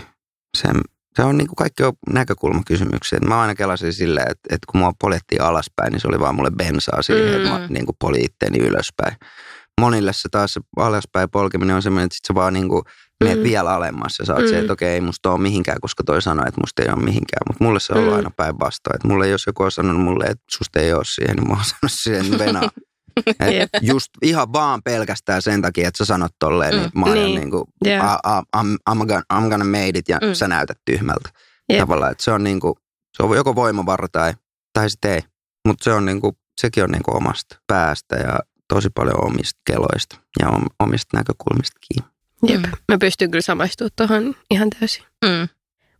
sen, 0.57 0.77
se 1.17 1.23
on 1.23 1.39
niinku 1.39 1.55
kaikki 1.55 1.83
on 1.83 1.93
näkökulmakysymyksiä. 2.11 3.19
Mä 3.19 3.41
aina 3.41 3.55
kelasin 3.55 3.93
silleen, 3.93 4.31
että, 4.31 4.55
että 4.55 4.67
kun 4.73 4.81
mua 4.81 4.93
poljettiin 5.01 5.43
alaspäin, 5.43 5.93
niin 5.93 6.01
se 6.01 6.09
oli 6.09 6.21
vaan 6.21 6.35
mulle 6.35 6.51
bensaa 6.51 7.03
siihen, 7.03 7.31
mm. 7.31 7.37
että 7.37 7.49
mä 7.49 7.59
mm. 7.59 7.75
niinku 7.75 7.97
poli 8.01 8.25
itteeni 8.25 8.59
ylöspäin. 8.59 9.17
Monille 9.81 10.13
se 10.13 10.29
taas 10.29 10.53
se 10.53 10.61
alaspäin 10.77 11.31
polkeminen 11.31 11.77
on 11.77 11.83
semmoinen, 11.83 12.05
että 12.05 12.15
sit 12.15 12.25
se 12.25 12.35
vaan 12.35 12.53
niinku 12.53 12.83
meet 13.25 13.39
mm. 13.39 13.45
vielä 13.45 13.75
alemmas 13.75 14.19
ja 14.19 14.25
saat 14.25 14.43
mm. 14.43 14.49
se, 14.49 14.59
että 14.59 14.73
okei, 14.73 14.89
ei 14.89 15.01
musta 15.01 15.31
ole 15.31 15.41
mihinkään, 15.41 15.81
koska 15.81 16.05
toi 16.05 16.23
sanoi, 16.23 16.45
että 16.49 16.61
musta 16.61 16.83
ei 16.83 16.89
ole 16.89 17.05
mihinkään. 17.05 17.43
Mutta 17.49 17.65
mulle 17.65 17.81
se 17.81 17.93
on 17.93 17.99
ollut 17.99 18.13
mm. 18.13 18.17
aina 18.17 18.31
päinvastoin. 18.37 18.97
Että 18.97 19.09
mulle, 19.09 19.29
jos 19.29 19.47
joku 19.47 19.63
on 19.63 19.73
sanonut 19.73 20.03
mulle, 20.03 20.25
että 20.25 20.45
susta 20.51 20.81
ei 20.81 20.93
ole 20.93 21.05
siihen, 21.05 21.37
niin 21.37 21.49
mä 21.49 21.55
oon 21.55 21.65
sanonut 21.73 21.93
siihen 22.03 22.39
venaa. 22.39 22.71
Just 23.91 24.09
ihan 24.23 24.53
vaan 24.53 24.83
pelkästään 24.83 25.43
sen 25.43 25.63
takia, 25.63 25.89
että 25.89 25.99
sä 25.99 26.05
sanot 26.05 26.33
tolleen, 26.39 26.75
mm. 26.75 26.81
niin 26.81 26.91
mä 26.95 27.07
oon 27.07 27.15
niin. 27.15 27.41
niin 27.41 27.51
kuin, 27.51 27.65
yeah. 27.87 28.19
I'm, 28.57 28.77
I'm, 28.91 29.07
gonna, 29.07 29.23
I'm 29.35 29.49
gonna 29.49 29.65
made 29.65 29.99
it 29.99 30.09
ja 30.09 30.19
mm. 30.23 30.35
sä 30.35 30.49
näytät 30.49 30.79
tyhmältä. 30.85 31.31
Yep. 31.73 31.81
Tavallaan, 31.81 32.13
että 32.13 32.25
se 32.25 32.33
on 32.33 32.45
niin 32.45 32.61
kuin, 32.61 32.75
se 33.17 33.23
on 33.23 33.37
joko 33.37 33.55
voimavara 33.55 34.09
tai, 34.13 34.35
tai 34.73 34.91
sitten 34.91 35.13
ei. 35.13 35.21
Mutta 35.67 35.85
se 35.85 35.93
on 35.93 36.05
niin 36.05 36.21
kuin, 36.21 36.37
sekin 36.61 36.85
on 36.85 36.91
niin 36.91 37.03
kuin 37.03 37.17
omasta 37.17 37.57
päästä 37.67 38.17
ja 38.17 38.39
tosi 38.69 38.91
paljon 38.91 39.25
omista 39.25 39.61
keloista 39.67 40.17
ja 40.41 40.49
omista 40.81 41.17
näkökulmista 41.17 41.79
kiinni. 41.89 42.18
Jep, 42.47 42.61
mm. 42.61 42.73
mä 42.89 42.99
pystyn 42.99 43.31
kyllä 43.31 43.43
samaistumaan 43.43 43.91
tuohon 43.97 44.35
ihan 44.51 44.71
täysin. 44.71 45.05
Mm. 45.25 45.49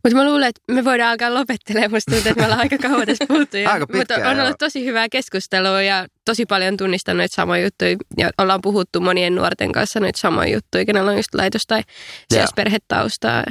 Mutta 0.03 0.15
mä 0.15 0.25
luulen, 0.25 0.47
että 0.47 0.61
me 0.71 0.85
voidaan 0.85 1.11
alkaa 1.11 1.33
lopettelemaan. 1.33 1.91
Musta 1.91 2.11
tuntuu, 2.11 2.29
että 2.29 2.41
me 2.41 2.45
ollaan 2.45 2.59
aika 2.59 2.77
kauan 2.77 3.05
tässä 3.05 3.25
puhuttu. 3.27 3.57
Ja, 3.57 3.71
aika 3.71 3.87
pitkään, 3.87 4.19
mutta 4.19 4.29
on 4.29 4.39
ollut 4.39 4.57
tosi 4.59 4.85
hyvää 4.85 5.09
keskustelua 5.09 5.81
ja 5.81 6.07
tosi 6.25 6.45
paljon 6.45 6.77
tunnistan 6.77 7.17
noita 7.17 7.35
samoja 7.35 7.63
juttuja. 7.63 7.97
Ja 8.17 8.29
ollaan 8.37 8.61
puhuttu 8.61 9.01
monien 9.01 9.35
nuorten 9.35 9.71
kanssa 9.71 9.99
noita 9.99 10.19
samoja 10.19 10.53
juttuja, 10.53 10.85
kenellä 10.85 11.11
on 11.11 11.17
just 11.17 11.35
laitos 11.35 11.61
tai 11.67 11.83
perhetaustaa. 12.55 13.43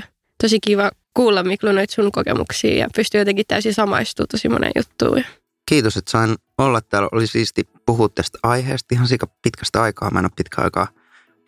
Tosi 0.42 0.58
kiva 0.60 0.90
kuulla 1.14 1.42
Miklu 1.42 1.72
noita 1.72 1.94
sun 1.94 2.12
kokemuksia 2.12 2.78
ja 2.78 2.88
pystyy 2.96 3.20
jotenkin 3.20 3.44
täysin 3.48 3.74
samaistumaan 3.74 4.28
tosi 4.28 4.48
monen 4.48 4.72
juttuun. 4.76 5.24
Kiitos, 5.68 5.96
että 5.96 6.10
sain 6.10 6.36
olla 6.58 6.80
täällä. 6.80 7.08
Oli 7.12 7.26
siisti 7.26 7.68
puhua 7.86 8.08
tästä 8.08 8.38
aiheesta 8.42 8.94
ihan 8.94 9.08
sika 9.08 9.26
pitkästä 9.42 9.82
aikaa. 9.82 10.10
Mä 10.10 10.18
en 10.18 10.24
ole 10.24 10.32
pitkä 10.36 10.62
aikaa 10.62 10.88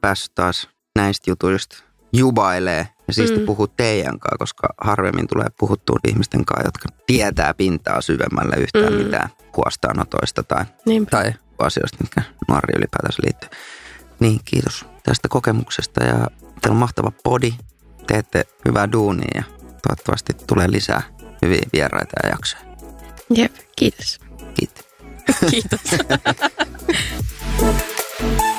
päässyt 0.01 0.35
taas 0.35 0.69
näistä 0.97 1.31
jutuista 1.31 1.77
jubailee 2.13 2.89
ja 3.09 3.15
siis 3.15 3.37
mm. 3.37 3.47
puhuu 3.47 3.67
teidän 3.67 4.19
kanssa, 4.19 4.37
koska 4.39 4.69
harvemmin 4.81 5.29
tulee 5.29 5.47
puhuttua 5.59 5.99
ihmisten 6.09 6.45
kanssa, 6.45 6.67
jotka 6.67 6.89
tietää 7.07 7.55
pintaa 7.55 8.01
syvemmälle 8.01 8.57
yhtään 8.57 8.93
mm. 8.93 8.99
mitään 8.99 9.29
huostaanotoista 9.57 10.43
tai, 10.43 10.65
tai 11.11 11.33
asioista, 11.59 11.99
mitkä 12.01 12.23
nuori 12.49 12.75
ylipäätänsä 12.77 13.23
liittyy. 13.25 13.51
Niin, 14.21 14.41
kiitos 14.45 14.87
tästä 15.03 15.29
kokemuksesta 15.29 16.05
ja 16.05 16.15
teillä 16.61 16.75
on 16.75 16.77
mahtava 16.77 17.13
podi. 17.25 17.55
Teette 18.07 18.45
hyvää 18.69 18.93
duunia 18.93 19.31
ja 19.35 19.43
toivottavasti 19.83 20.33
tulee 20.47 20.71
lisää 20.71 21.03
hyviä 21.43 21.63
vieraita 21.73 22.13
ja 22.23 22.29
jaksoja. 22.31 22.63
Jep, 23.35 23.55
kiitos. 23.77 24.21
Kiitos. 24.57 24.87
kiitos. 25.51 25.81